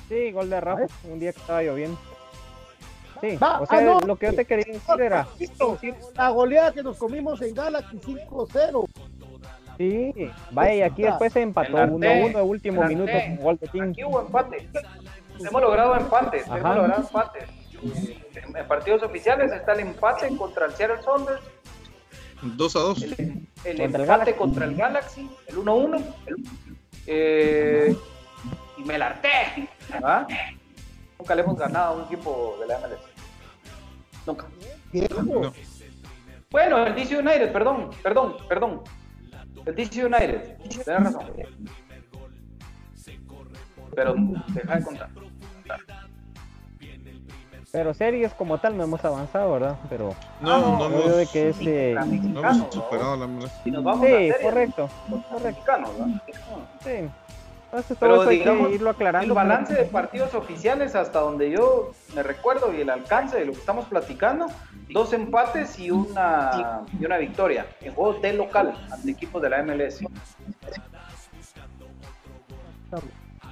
Sí, 0.09 0.32
gol 0.32 0.49
de 0.49 0.59
Rafa, 0.59 0.88
un 1.09 1.20
día 1.20 1.32
que 1.32 1.39
estaba 1.39 1.61
lloviendo. 1.63 1.97
Sí, 3.22 3.36
Va, 3.38 3.59
o 3.61 3.65
sea, 3.65 3.80
ah, 3.80 3.82
no. 3.82 3.99
lo 4.01 4.15
que 4.15 4.28
yo 4.28 4.34
te 4.36 4.45
quería 4.45 4.65
decir 4.74 5.01
era, 5.01 5.28
La 6.15 6.30
goleada 6.30 6.72
que 6.72 6.84
nos 6.84 6.97
comimos 6.97 7.41
en 7.41 7.53
Galaxy 7.53 7.97
5-0. 7.97 8.86
sí, 9.78 10.13
vaya, 10.51 10.74
y 10.76 10.82
aquí 10.82 11.03
después 11.03 11.34
se 11.34 11.41
empató 11.41 11.78
El 11.82 11.91
1-1 11.91 12.26
Arte, 12.26 12.38
de 12.38 12.41
último 12.43 12.84
minuto 12.86 13.11
gol 13.39 13.57
de. 13.59 13.67
Aquí 13.82 14.03
hubo 14.03 14.22
empate. 14.22 14.70
Hemos 15.39 15.61
logrado 15.61 15.95
empates, 15.95 16.43
Ajá. 16.47 16.57
hemos 16.59 16.76
logrado 16.76 17.01
empates. 17.01 17.43
En, 17.82 18.55
en 18.57 18.67
partidos 18.67 19.03
oficiales 19.03 19.51
está 19.51 19.74
el 19.74 19.80
empate 19.82 20.36
contra 20.38 20.65
el 20.65 20.74
Seattle 20.74 21.01
Saunders, 21.01 21.41
2 22.41 22.76
a 22.76 22.80
2. 22.80 23.01
el 23.03 23.78
Contra 23.78 24.01
empate 24.03 24.36
contra 24.36 24.65
el 24.65 24.76
Galaxy, 24.76 25.30
el 25.47 25.57
1-1. 25.57 26.01
el- 26.26 26.43
eh, 27.07 27.95
y 28.78 28.84
me 28.84 28.97
la 28.97 29.07
harté. 29.07 29.67
¿ah? 30.03 30.28
Nunca 31.17 31.36
le 31.36 31.41
hemos 31.41 31.57
ganado 31.57 31.93
a 31.93 31.97
un 31.97 32.03
equipo 32.05 32.55
de 32.61 32.67
la 32.67 32.80
MLS. 32.80 32.99
Nunca. 34.26 34.47
No. 35.24 35.53
Bueno, 36.51 36.86
el 36.86 36.95
DC 36.95 37.17
United, 37.17 37.51
perdón, 37.51 37.91
perdón, 38.01 38.38
perdón. 38.47 38.82
El 39.65 39.76
DC 39.76 40.05
United, 40.05 40.57
tenés 40.84 41.03
razón. 41.03 41.32
Pero 43.95 44.15
deja 44.53 44.76
de 44.76 44.84
contar. 44.84 45.09
Pero 47.72 47.93
series 47.93 48.34
como 48.34 48.57
tal 48.57 48.76
no 48.76 48.84
hemos 48.84 49.05
avanzado, 49.05 49.53
¿verdad? 49.53 49.78
Pero 49.89 50.15
No, 50.41 50.80
no, 50.80 50.89
no, 50.89 51.07
de 51.07 51.28
que 51.28 51.49
este... 51.49 51.93
no 51.93 52.39
hemos 52.49 52.74
superado 52.74 53.15
la 53.15 53.26
a 53.26 53.95
Sí, 53.95 54.32
correcto. 54.41 54.89
¿verdad? 55.07 56.22
Sí. 56.84 57.09
Entonces 57.72 57.97
todo 57.99 58.09
Pero 58.09 58.22
eso 58.22 58.30
hay 58.32 58.39
digamos, 58.39 58.67
que 58.70 58.74
irlo 58.76 58.89
aclarando. 58.89 59.28
el 59.28 59.34
balance 59.34 59.74
de 59.76 59.84
partidos 59.86 60.34
oficiales 60.34 60.95
hasta 60.95 61.20
donde 61.20 61.51
yo 61.51 61.91
me 62.15 62.24
recuerdo 62.24 62.74
y 62.74 62.82
el 62.82 62.89
alcance 62.89 63.38
de 63.38 63.45
lo 63.45 63.51
que 63.51 63.59
estamos 63.59 63.86
platicando, 63.86 64.47
dos 64.89 65.13
empates 65.13 65.78
y 65.78 65.91
una 65.91 66.82
y 66.99 67.05
una 67.05 67.17
victoria 67.20 67.67
en 67.82 67.93
juegos 67.93 68.22
de 68.24 68.34
local 68.34 68.74
ante 68.91 69.11
equipos 69.11 69.39
de 69.43 69.49
la 69.51 69.61
MLS. 69.61 69.99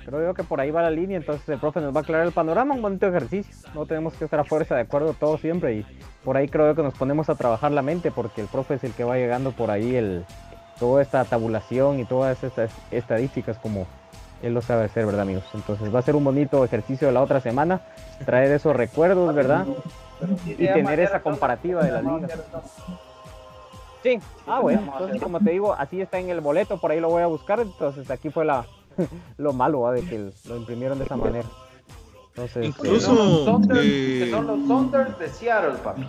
Creo 0.05 0.24
yo 0.24 0.34
que 0.34 0.43
por 0.43 0.61
ahí 0.61 0.72
va 0.72 0.82
la 0.82 0.89
línea, 0.89 1.18
entonces 1.18 1.47
el 1.49 1.59
profe 1.59 1.82
nos 1.82 1.93
va 1.93 1.99
a 1.99 2.03
aclarar 2.03 2.26
el 2.26 2.32
panorama, 2.32 2.74
un 2.74 2.82
bonito 2.82 3.05
ejercicio. 3.07 3.53
No 3.76 3.86
tenemos 3.86 4.13
que 4.13 4.24
estar 4.24 4.39
a 4.39 4.45
fuerza 4.45 4.74
de 4.76 4.82
acuerdo 4.82 5.13
todos 5.13 5.41
siempre 5.41 5.74
y 5.76 5.86
por 6.24 6.38
ahí 6.38 6.47
creo 6.47 6.68
yo 6.68 6.76
que 6.76 6.82
nos 6.82 6.93
ponemos 6.93 7.30
a 7.30 7.36
trabajar 7.36 7.72
la 7.72 7.82
mente 7.82 8.09
porque 8.09 8.41
el 8.41 8.47
profe 8.47 8.76
es 8.76 8.84
el 8.84 8.93
que 8.93 9.03
va 9.03 9.18
llegando 9.18 9.51
por 9.51 9.70
ahí 9.70 9.95
el 9.95 10.24
toda 10.80 11.01
esta 11.01 11.26
tabulación 11.26 11.99
y 11.99 12.05
todas 12.05 12.41
estas 12.43 12.72
estadísticas 12.91 13.57
como 13.57 13.86
él 14.41 14.53
lo 14.53 14.61
sabe 14.61 14.85
hacer, 14.85 15.05
¿verdad 15.05 15.21
amigos? 15.21 15.43
Entonces 15.53 15.93
va 15.93 15.99
a 15.99 16.03
ser 16.03 16.15
un 16.15 16.23
bonito 16.23 16.63
ejercicio 16.63 17.07
de 17.07 17.13
la 17.13 17.21
otra 17.21 17.39
semana, 17.41 17.81
traer 18.25 18.51
esos 18.51 18.75
recuerdos, 18.75 19.33
¿verdad? 19.33 19.65
Y 20.45 20.55
tener 20.55 20.99
esa 20.99 21.21
comparativa 21.21 21.83
de 21.83 21.91
las 21.91 22.03
ligas. 22.03 22.31
Sí, 24.03 24.19
ah 24.45 24.59
bueno, 24.59 24.81
entonces 24.93 25.21
como 25.21 25.39
te 25.39 25.49
digo, 25.51 25.73
así 25.73 25.99
está 26.01 26.19
en 26.19 26.29
el 26.29 26.39
boleto, 26.39 26.77
por 26.77 26.91
ahí 26.91 26.99
lo 26.99 27.09
voy 27.09 27.23
a 27.23 27.27
buscar, 27.27 27.59
entonces 27.59 28.09
aquí 28.11 28.29
fue 28.29 28.45
la 28.45 28.65
lo 29.38 29.53
malo 29.53 29.81
¿va? 29.81 29.91
de 29.91 30.03
que 30.03 30.31
lo 30.45 30.55
imprimieron 30.55 30.97
de 30.99 31.05
esa 31.05 31.17
manera. 31.17 31.47
Entonces, 32.29 32.65
Incluso, 32.67 32.93
Que 32.93 32.99
son 33.01 33.17
los 33.17 33.45
Thunders- 33.47 33.79
eh, 33.83 34.19
que 34.23 34.29
son 34.31 34.47
los 34.47 34.67
Thunders 34.67 35.17
de 35.19 35.29
Seattle, 35.29 35.73
papi. 35.83 36.07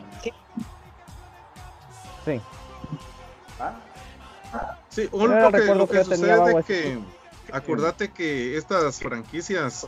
sí. 2.24 2.40
¿Ah? 3.58 3.74
Sí, 4.90 5.08
Yo 5.10 5.18
un- 5.18 5.32
era 5.32 5.42
lo 5.44 5.50
que, 5.52 5.58
recuerdo 5.58 5.82
lo 5.82 5.86
que 5.88 5.98
que 5.98 6.04
sucede 6.04 6.58
es 6.58 6.66
que 6.66 6.98
acordate 7.52 8.12
que 8.12 8.56
estas 8.56 8.98
franquicias 9.00 9.86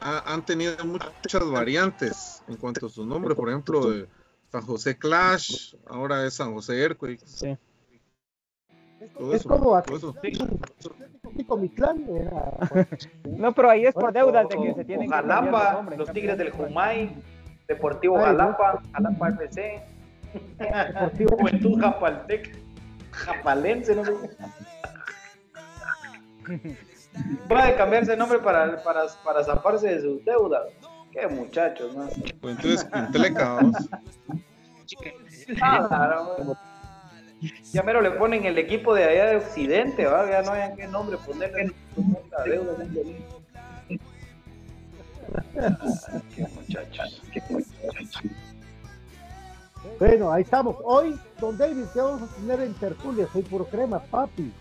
ha- 0.00 0.32
han 0.32 0.42
tenido 0.44 0.72
muchas 0.84 1.50
variantes 1.50 2.42
en 2.48 2.56
cuanto 2.56 2.86
a 2.86 2.88
su 2.88 3.04
nombre, 3.06 3.34
por 3.34 3.48
ejemplo, 3.48 3.90
de 3.90 4.08
San 4.50 4.62
José 4.62 4.96
Clash, 4.98 5.74
ahora 5.86 6.26
es 6.26 6.34
San 6.34 6.52
José 6.54 6.80
Earthquake. 6.82 7.20
Sí. 7.24 7.56
Todo 9.18 9.34
Es 9.34 9.40
eso, 9.40 9.48
como 9.48 9.82
todo 9.82 9.96
eso. 9.96 10.14
aquí 10.20 10.38
mi 11.58 11.68
clan 11.70 12.04
era. 12.08 12.86
No, 13.24 13.52
pero 13.52 13.70
ahí 13.70 13.84
es 13.86 13.94
por 13.94 14.12
deudas 14.12 14.48
de 14.48 14.56
que 14.56 14.74
se 14.74 14.84
tienen 14.84 15.10
Jalapa, 15.10 15.84
los 15.96 16.12
Tigres 16.12 16.38
del 16.38 16.50
Jumay, 16.50 17.12
Deportivo 17.66 18.18
Ay, 18.18 18.24
Jalapa, 18.26 18.82
Jalapa 18.92 19.28
FC, 19.30 19.82
Deportivo. 20.58 21.36
Juventud 21.38 21.80
Japaltec, 21.80 22.56
Japalense, 23.10 23.96
no 23.96 24.04
sé. 24.04 24.12
Va 27.52 27.66
a 27.66 27.76
cambiarse 27.76 28.12
de 28.12 28.16
nombre 28.16 28.38
para, 28.38 28.82
para, 28.82 29.06
para 29.24 29.44
zafarse 29.44 29.88
de 29.88 30.00
sus 30.00 30.24
deudas. 30.24 30.62
Qué 31.12 31.26
muchachos, 31.26 31.94
¿no? 31.94 32.08
Pues 32.40 32.56
entonces. 32.56 32.88
Claro, 35.56 36.36
güey. 36.38 36.56
Ya 37.72 37.82
mero 37.82 38.00
le 38.00 38.12
ponen 38.12 38.44
el 38.44 38.56
equipo 38.56 38.94
de 38.94 39.04
allá 39.04 39.26
de 39.26 39.36
Occidente, 39.36 40.06
¿va? 40.06 40.30
Ya 40.30 40.42
no 40.42 40.52
hayan 40.52 40.76
qué 40.76 40.86
nombre 40.86 41.18
ponerle 41.18 41.72
la 42.30 42.44
deuda. 42.44 42.76
Qué 46.34 46.46
muchachos. 46.54 47.22
Qué 47.32 47.42
muchachos. 47.50 48.22
Bueno, 49.98 50.32
ahí 50.32 50.42
estamos. 50.42 50.76
Hoy, 50.84 51.18
don 51.40 51.58
David, 51.58 51.84
¿qué 51.92 52.00
vamos 52.00 52.30
a 52.30 52.34
tener 52.36 52.60
en 52.60 52.74
tertulia? 52.74 53.26
Soy 53.32 53.42
puro 53.42 53.64
crema, 53.64 53.98
papi. 53.98 54.52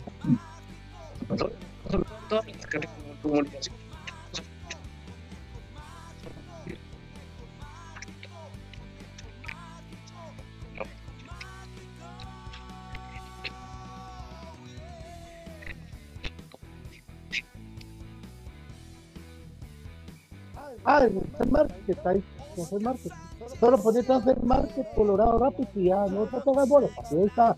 Ah, 20.83 20.99
Transfer 21.07 21.51
Market 21.51 21.89
está 21.89 22.09
ahí. 22.09 22.23
Transfer 22.55 22.81
Market. 22.81 23.13
Solo 23.59 23.77
poner 23.81 24.05
Transfer 24.05 24.43
Market, 24.43 24.87
Colorado 24.95 25.39
Rapids 25.39 25.69
y 25.75 25.85
ya 25.85 26.05
no 26.07 26.25
te 26.27 26.41
toca 26.41 26.65
bola. 26.65 26.87
papi. 26.95 27.15
Ahí 27.15 27.25
está. 27.25 27.57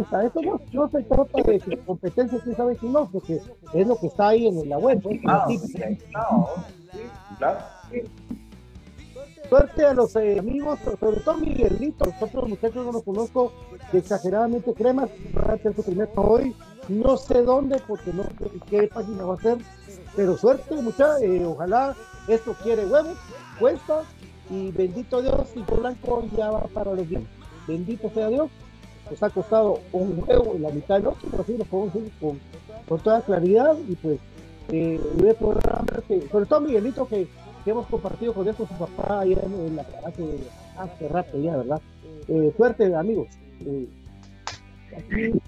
Está. 0.00 0.24
Eso 0.24 0.40
no, 0.42 0.60
no 0.72 0.88
se 0.88 1.02
trata 1.02 1.42
de 1.42 1.60
que 1.60 1.78
competencia, 1.78 2.38
quién 2.42 2.56
sabe 2.56 2.76
quién 2.76 2.92
no, 2.92 3.08
porque 3.10 3.40
es 3.72 3.86
lo 3.86 3.96
que 3.96 4.06
está 4.08 4.28
ahí 4.28 4.46
en 4.46 4.68
la 4.68 4.78
web. 4.78 5.02
Ah, 5.26 5.44
así. 5.44 5.58
sí, 5.58 5.78
no, 6.12 6.48
sí, 6.92 6.98
claro. 7.38 7.58
Suerte 9.48 9.84
a 9.84 9.94
los 9.94 10.16
eh, 10.16 10.38
amigos, 10.38 10.78
sobre 11.00 11.20
todo 11.20 11.36
Miguelito, 11.36 12.06
los 12.06 12.22
otros 12.22 12.48
muchachos 12.48 12.84
no 12.84 12.92
los 12.92 13.02
conozco 13.02 13.52
exageradamente 13.92 14.72
cremas, 14.72 15.10
van 15.32 15.50
a 15.50 15.52
hacer 15.54 15.76
su 15.76 15.82
primer 15.82 16.08
hoy, 16.16 16.56
no 16.88 17.16
sé 17.16 17.42
dónde, 17.42 17.80
porque 17.86 18.12
no 18.12 18.22
sé 18.24 18.50
qué 18.68 18.88
página 18.88 19.24
va 19.24 19.34
a 19.34 19.40
ser, 19.40 19.58
pero 20.16 20.36
suerte 20.36 20.74
muchachos, 20.76 21.20
ojalá 21.46 21.94
esto 22.26 22.56
quiere 22.62 22.86
huevos, 22.86 23.18
cuesta, 23.60 24.02
y 24.50 24.70
bendito 24.72 25.20
Dios, 25.20 25.48
y 25.54 25.60
por 25.60 25.80
blanco 25.80 26.24
ya 26.36 26.50
va 26.50 26.62
para 26.68 26.94
los 26.94 27.06
bien. 27.06 27.28
Bendito 27.68 28.10
sea 28.10 28.28
Dios, 28.28 28.50
nos 29.10 29.22
ha 29.22 29.30
costado 29.30 29.80
un 29.92 30.22
huevo 30.26 30.54
y 30.56 30.58
la 30.60 30.70
mitad 30.70 30.96
del 30.96 31.08
otro, 31.08 31.28
pero 31.30 31.42
así 31.42 31.56
lo 31.56 31.64
podemos 31.64 31.94
decir 31.94 32.12
con, 32.20 32.40
con 32.88 33.00
toda 33.00 33.20
claridad, 33.22 33.76
y 33.88 33.94
pues, 33.96 34.18
eh, 34.70 35.00
que- 36.08 36.28
sobre 36.28 36.46
todo 36.46 36.60
Miguelito 36.60 37.06
que 37.08 37.26
que 37.64 37.70
hemos 37.70 37.86
compartido 37.86 38.34
con 38.34 38.46
él 38.46 38.54
con 38.54 38.68
su 38.68 38.74
papá 38.74 39.20
allá 39.20 39.38
en, 39.42 39.52
en 39.54 39.76
la 39.76 39.86
hace, 40.06 40.22
hace 40.76 41.08
rato 41.08 41.38
ya, 41.40 41.56
¿verdad? 41.56 41.80
Eh, 42.28 42.52
suerte, 42.58 42.94
amigos. 42.94 43.28
Eh, 43.60 43.88
aquí 44.94 45.40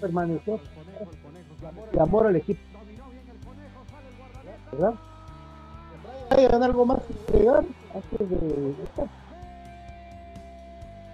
permanecer 0.00 0.58
de 1.92 2.00
amor 2.00 2.26
al 2.26 2.34
equipo. 2.36 2.60
¿Verdad? 4.72 4.94
¿Hay 6.30 6.44
algo 6.46 6.84
más 6.86 6.98
que 7.28 7.34
agregar 7.36 7.64
antes 7.94 8.30
de 8.30 8.74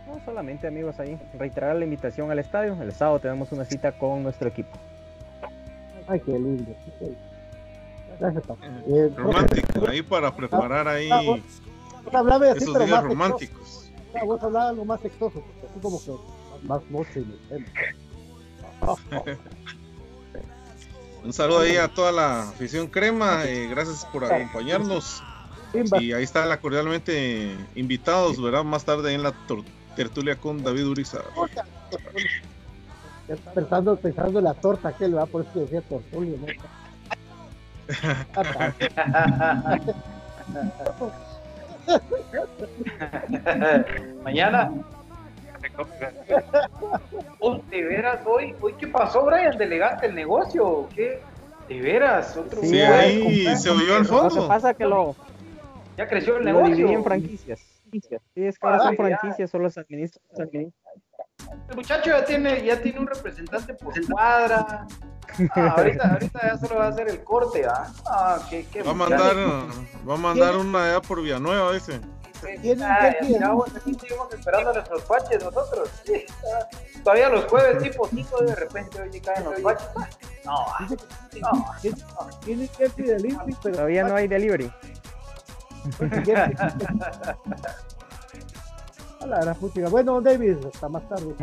No, 0.08 0.18
solamente 0.24 0.66
amigos 0.66 0.98
ahí, 1.00 1.18
reiterar 1.38 1.76
la 1.76 1.84
invitación 1.84 2.30
al 2.30 2.38
estadio. 2.38 2.76
El 2.82 2.92
sábado 2.92 3.20
tenemos 3.20 3.52
una 3.52 3.64
cita 3.64 3.92
con 3.98 4.22
nuestro 4.22 4.48
equipo. 4.48 4.70
Ay, 6.06 6.20
qué 6.24 6.32
lindo. 6.32 6.74
Gracias, 8.18 8.46
papá. 8.46 8.66
Eh, 8.88 9.10
Romántico, 9.14 9.86
ahí 9.88 10.02
para 10.02 10.34
preparar 10.34 10.88
ahí 10.88 11.08
Ah, 11.12 11.20
hablabas 12.18 12.50
así, 12.52 12.64
esos 12.64 12.86
días 12.86 13.04
románticos. 13.04 13.90
Ah, 14.14 14.24
vos 14.24 14.42
hablabas 14.42 14.70
algo 14.70 14.84
más 14.86 15.00
sexoso, 15.02 15.42
así 15.68 15.80
como 15.80 16.02
que 16.02 16.12
más 16.66 16.82
moche. 16.90 17.22
Un 21.24 21.32
saludo 21.32 21.60
ahí 21.60 21.76
a 21.76 21.88
toda 21.88 22.12
la 22.12 22.48
afición 22.48 22.86
crema, 22.86 23.44
eh, 23.44 23.66
gracias 23.68 24.04
por 24.06 24.24
acompañarnos. 24.24 25.22
Y 26.00 26.12
ahí 26.12 26.22
está 26.24 26.46
la 26.46 26.60
cordialmente 26.60 27.54
invitados, 27.74 28.40
¿verdad? 28.40 28.64
Más 28.64 28.84
tarde 28.84 29.12
en 29.12 29.22
la 29.22 29.32
tor- 29.46 29.64
tertulia 29.98 30.36
con 30.36 30.62
David 30.62 30.86
Uriza. 30.86 31.18
Pensando, 33.52 33.96
pensando 33.96 34.38
en 34.38 34.44
la 34.44 34.54
torta 34.54 34.92
que 34.96 35.08
le 35.08 35.14
va 35.16 35.26
por 35.26 35.42
eso 35.42 35.52
que 35.52 35.60
decía 35.60 35.80
tortulio, 35.82 36.36
¿no? 36.38 36.46
Mañana. 44.22 44.70
Oh, 47.40 47.58
de 47.70 47.82
veras, 47.84 48.20
hoy, 48.24 48.54
hoy 48.60 48.74
¿qué 48.78 48.86
pasó, 48.86 49.24
Brian? 49.24 49.56
¿Delegaste 49.58 50.06
el 50.06 50.14
negocio 50.14 50.66
o 50.66 50.88
qué? 50.88 51.20
De 51.68 51.80
veras, 51.80 52.36
otro 52.36 52.62
Sí, 52.62 52.80
ahí 52.80 53.56
se 53.56 53.70
oyó 53.70 53.96
al 53.96 54.02
Lo 54.04 54.08
que 54.08 54.14
fondo. 54.30 54.48
pasa 54.48 54.74
que 54.74 54.84
lo, 54.84 55.14
Ya 55.96 56.06
creció 56.08 56.36
el 56.36 56.44
negocio. 56.44 56.88
en 56.88 57.04
franquicias. 57.04 57.60
Sí, 57.92 58.44
es 58.44 58.58
que 58.58 58.66
ahora 58.66 58.78
son 58.80 58.94
Ah, 58.94 58.96
franquicias, 58.96 59.50
solo 59.50 59.70
se 59.70 59.80
administran. 59.80 60.48
El 61.70 61.76
muchacho 61.76 62.10
ya 62.10 62.24
tiene, 62.24 62.64
ya 62.64 62.80
tiene 62.80 62.98
un 62.98 63.06
representante 63.06 63.74
por 63.74 63.94
cuadra, 64.06 64.86
Ah, 65.54 65.74
ahorita, 65.76 66.12
ahorita 66.12 66.40
ya 66.42 66.58
solo 66.58 66.76
va 66.76 66.86
a 66.86 66.88
hacer 66.88 67.08
el 67.08 67.22
corte, 67.22 67.64
¿ah? 67.66 67.86
Ah, 68.06 68.38
qué, 68.48 68.66
qué 68.72 68.82
Va 68.82 68.90
a 68.90 68.94
mandar, 68.94 69.36
va 70.08 70.14
a 70.14 70.16
mandar 70.16 70.56
una 70.56 70.84
allá 70.84 71.00
por 71.00 71.22
Villanueva, 71.22 71.72
dice. 71.72 72.00
¿Tienen 72.62 72.82
Ah, 72.84 73.12
seguimos 73.98 74.32
esperando 74.32 74.70
a 74.70 74.74
nuestros 74.74 75.04
nosotros. 75.42 75.90
Sí, 76.04 76.24
Todavía 77.02 77.28
los 77.30 77.44
jueves 77.46 77.82
tipo 77.82 78.06
5 78.08 78.44
de 78.44 78.54
repente 78.54 79.00
hoy 79.00 79.10
caen 79.20 79.44
los 79.44 79.62
baches. 79.62 79.88
No, 80.44 80.66
no. 81.40 81.66
Tienen 82.44 82.68
que 82.68 82.84
ir 82.84 82.92
delivery, 82.94 83.56
pero 83.62 83.74
Todavía 83.74 84.04
no 84.04 84.14
hay 84.14 84.28
delivery. 84.28 84.72
A 89.20 89.26
la 89.26 89.40
gran. 89.40 89.88
Bueno, 89.88 90.20
David, 90.20 90.58
hasta 90.66 90.88
más 90.88 91.08
tarde. 91.08 91.34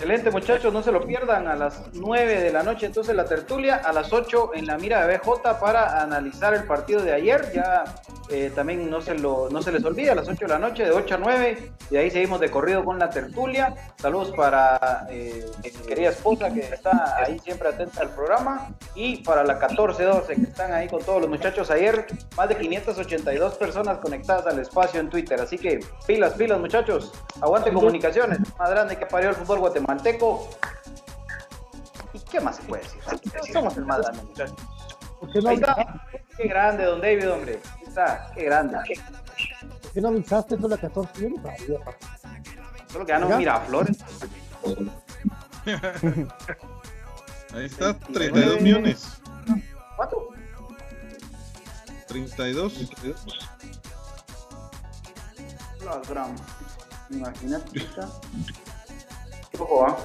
Excelente 0.00 0.30
muchachos, 0.30 0.72
no 0.72 0.82
se 0.82 0.92
lo 0.92 1.06
pierdan 1.06 1.46
a 1.46 1.54
las 1.54 1.82
9 1.92 2.40
de 2.40 2.50
la 2.50 2.62
noche. 2.62 2.86
Entonces 2.86 3.14
la 3.14 3.26
tertulia, 3.26 3.82
a 3.84 3.92
las 3.92 4.10
8 4.10 4.52
en 4.54 4.66
la 4.66 4.78
mira 4.78 5.06
de 5.06 5.18
BJ 5.18 5.60
para 5.60 6.00
analizar 6.00 6.54
el 6.54 6.64
partido 6.64 7.02
de 7.02 7.12
ayer, 7.12 7.52
ya 7.54 7.84
eh, 8.30 8.50
también 8.54 8.88
no 8.88 9.02
se, 9.02 9.18
lo, 9.18 9.50
no 9.50 9.60
se 9.60 9.70
les 9.70 9.84
olvide 9.84 10.12
a 10.12 10.14
las 10.14 10.26
8 10.26 10.38
de 10.40 10.48
la 10.48 10.58
noche, 10.58 10.84
de 10.84 10.92
8 10.92 11.16
a 11.16 11.18
9, 11.18 11.72
y 11.90 11.96
ahí 11.98 12.10
seguimos 12.10 12.40
de 12.40 12.50
corrido 12.50 12.82
con 12.82 12.98
la 12.98 13.10
tertulia, 13.10 13.74
saludos 14.00 14.30
para 14.34 15.06
eh, 15.10 15.44
mi 15.62 15.70
querida 15.70 16.08
esposa 16.08 16.50
que 16.50 16.60
está 16.60 17.16
ahí 17.18 17.38
siempre 17.40 17.68
atenta 17.68 18.00
al 18.00 18.08
programa, 18.14 18.70
y 18.94 19.18
para 19.18 19.44
la 19.44 19.60
14-12 19.60 20.26
que 20.28 20.42
están 20.42 20.72
ahí 20.72 20.88
con 20.88 21.02
todos 21.02 21.20
los 21.20 21.28
muchachos. 21.28 21.70
Ayer, 21.70 22.06
más 22.38 22.48
de 22.48 22.56
582 22.56 23.54
personas 23.56 23.98
conectadas 23.98 24.46
al 24.46 24.60
espacio 24.60 24.98
en 24.98 25.10
Twitter, 25.10 25.38
así 25.40 25.58
que 25.58 25.80
pilas, 26.06 26.32
pilas 26.34 26.58
muchachos, 26.58 27.12
aguante 27.42 27.70
comunicaciones, 27.70 28.38
más 28.58 28.70
grande 28.70 28.96
que 28.96 29.04
parió 29.04 29.28
el 29.28 29.34
fútbol 29.34 29.58
guatemalteco. 29.58 29.89
¿Y 32.12 32.18
qué 32.20 32.40
más 32.40 32.56
se 32.56 32.62
puede 32.62 32.82
decir? 32.82 33.00
Somos 33.52 33.76
el 33.76 33.84
más 33.86 34.00
grande, 34.00 34.22
muchachos. 34.22 34.56
¿Por 35.20 35.32
qué 35.32 35.40
no, 35.40 35.50
Ahí 35.50 35.56
está. 35.56 36.06
Qué 36.36 36.48
grande, 36.48 36.84
don 36.84 37.00
David, 37.00 37.30
hombre. 37.30 37.60
Ahí 37.76 37.84
está, 37.86 38.30
qué 38.34 38.44
grande. 38.44 38.78
por 39.82 39.92
qué 39.92 40.00
no 40.00 40.08
avisaste 40.08 40.54
a 40.54 40.58
la 40.58 40.78
14? 40.78 41.22
Yo 41.22 41.28
no 41.30 41.42
sabía. 41.42 41.78
Solo 42.90 43.06
que 43.06 43.12
ya 43.12 43.18
no 43.18 43.36
mira 43.36 43.60
flores. 43.60 43.98
Ahí 47.54 47.64
está, 47.64 47.94
32 47.94 48.60
millones. 48.60 49.20
¿Cuánto? 49.96 50.28
32. 52.08 52.90
Las 55.84 56.08
gram. 56.08 56.34
Imagínate. 57.10 57.86
Ojo, 59.60 59.86
¿ah? 59.86 59.96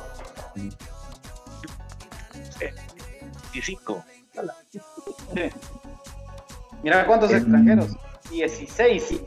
25. 3.54 4.04
Sí. 4.72 4.80
Mira 6.84 7.06
cuántos 7.06 7.32
extranjeros. 7.32 7.96
16. 8.30 9.22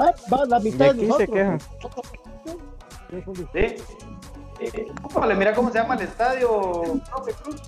Va, 0.00 0.14
va 0.32 0.44
la 0.46 0.58
De 0.58 0.70
mitad 0.70 0.94
de 0.94 1.02
aquí 1.02 1.12
se 1.18 1.28
quejan. 1.28 1.60
¿Sí? 3.52 3.76
Eh, 4.60 4.92
ópale, 5.02 5.34
mira 5.34 5.54
cómo 5.54 5.70
se 5.70 5.78
llama 5.78 5.94
el 5.94 6.02
estadio. 6.02 6.82
Profe 7.10 7.32
Cruz. 7.42 7.60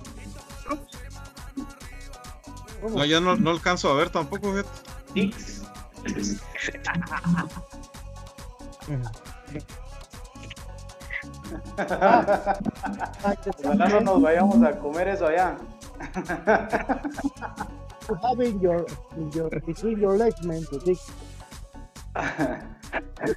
No, 2.89 3.05
ya 3.05 3.19
no, 3.21 3.35
no 3.35 3.51
alcanzo 3.51 3.91
a 3.91 3.95
ver 3.95 4.09
tampoco. 4.09 4.53
Ojalá 13.63 13.87
no 13.89 14.01
nos 14.01 14.21
vayamos 14.21 14.61
a 14.63 14.77
comer 14.77 15.07
eso 15.09 15.27
allá. 15.27 15.57
You 18.09 18.15
have 18.23 18.41
in 18.41 18.59
your, 18.59 18.85
in 19.15 19.31
your, 19.31 19.49
between 19.65 19.99
your 19.99 20.17
legs, 20.17 20.43
man, 20.43 20.63
to. 20.65 20.79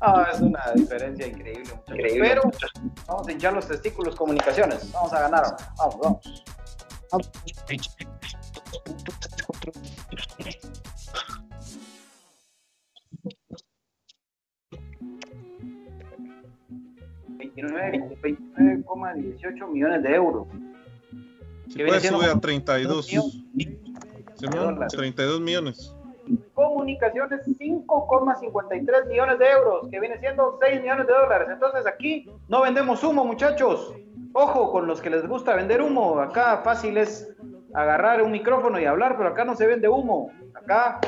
Ah, 0.01 0.27
es 0.33 0.41
una 0.41 0.73
diferencia 0.75 1.27
increíble, 1.27 1.75
muchachos. 1.75 2.13
Pero 2.19 2.43
vamos 3.07 3.29
a 3.29 3.33
hinchar 3.33 3.53
los 3.53 3.69
testículos 3.69 4.17
comunicaciones. 4.17 4.91
Vamos 4.93 5.13
a 5.13 5.21
ganar. 5.21 5.57
Vamos, 5.79 5.97
vamos. 6.03 6.21
29 7.69 8.05
29,18 17.57 19.69
millones 19.69 20.03
de 20.03 20.15
euros. 20.15 20.47
Si 21.69 21.77
Que 21.77 21.85
puede 21.85 21.85
viene 21.85 22.01
siendo 22.01 22.19
sube 22.19 22.27
a 22.27 22.31
como 22.31 22.41
32. 22.41 23.07
millones. 23.09 23.41
Simón, 24.35 24.81
32 24.91 25.41
millones. 25.41 25.95
Comunicaciones 26.55 27.47
5,53 27.47 29.07
millones 29.09 29.39
de 29.39 29.51
euros, 29.51 29.89
que 29.91 30.01
viene 30.01 30.19
siendo 30.19 30.59
6 30.61 30.81
millones 30.81 31.07
de 31.07 31.13
dólares. 31.13 31.49
Entonces 31.51 31.87
aquí 31.87 32.29
no 32.49 32.63
vendemos 32.63 33.05
humo, 33.05 33.25
muchachos. 33.25 33.95
Ojo 34.33 34.73
con 34.73 34.87
los 34.87 35.01
que 35.01 35.11
les 35.11 35.27
gusta 35.29 35.55
vender 35.55 35.83
humo. 35.83 36.19
Acá 36.21 36.63
fácil 36.65 36.97
es 36.97 37.33
agarrar 37.73 38.23
un 38.23 38.33
micrófono 38.33 38.81
y 38.81 38.85
hablar, 38.85 39.17
pero 39.17 39.29
acá 39.31 39.45
no 39.45 39.55
se 39.55 39.67
vende 39.67 39.89
humo. 39.89 40.31
Acá 40.55 41.01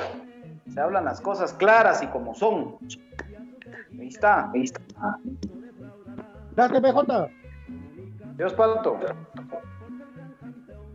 se 0.73 0.81
hablan 0.81 1.05
las 1.05 1.21
cosas 1.21 1.53
claras 1.53 2.03
y 2.03 2.07
como 2.09 2.35
son. 2.35 2.77
Ahí 3.99 4.09
está, 4.09 4.51
ahí 4.53 4.65
está. 4.65 4.81
Gracias, 6.57 6.81
BJ. 6.81 7.31
Dios 8.39 8.55
Pato. 8.55 8.99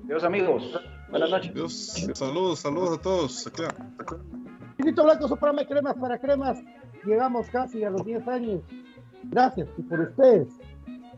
Dios 0.03 0.23
amigos. 0.23 0.81
Buenas 1.11 1.29
noches. 1.29 1.53
Dios, 1.53 2.07
saludos, 2.15 2.59
saludos 2.59 2.97
a 2.97 3.01
todos. 3.01 3.47
Acá. 3.47 3.67
Finito 4.77 5.03
Blanco, 5.03 5.27
Soprame 5.27 5.67
Cremas 5.67 5.95
para 5.97 6.17
Cremas. 6.17 6.57
Llegamos 7.05 7.47
casi 7.49 7.83
a 7.83 7.91
los 7.91 8.03
10 8.03 8.27
años. 8.27 8.61
Gracias. 9.25 9.69
Y 9.77 9.83
por 9.83 9.99
ustedes, 9.99 10.47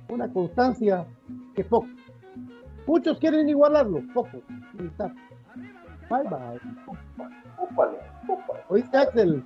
una 0.10 0.32
constancia 0.32 1.06
que 1.56 1.64
poco. 1.64 1.88
Muchos 2.86 3.18
quieren 3.20 3.48
igualarlo, 3.48 4.02
pocos. 4.14 4.42
Ahí 4.78 4.88
está. 4.88 5.08
Bye 6.10 6.24
bye. 6.24 6.60
Úpale, 7.58 7.98
úpale. 8.28 8.60
¿Oíste, 8.68 8.98
Axel? 8.98 9.44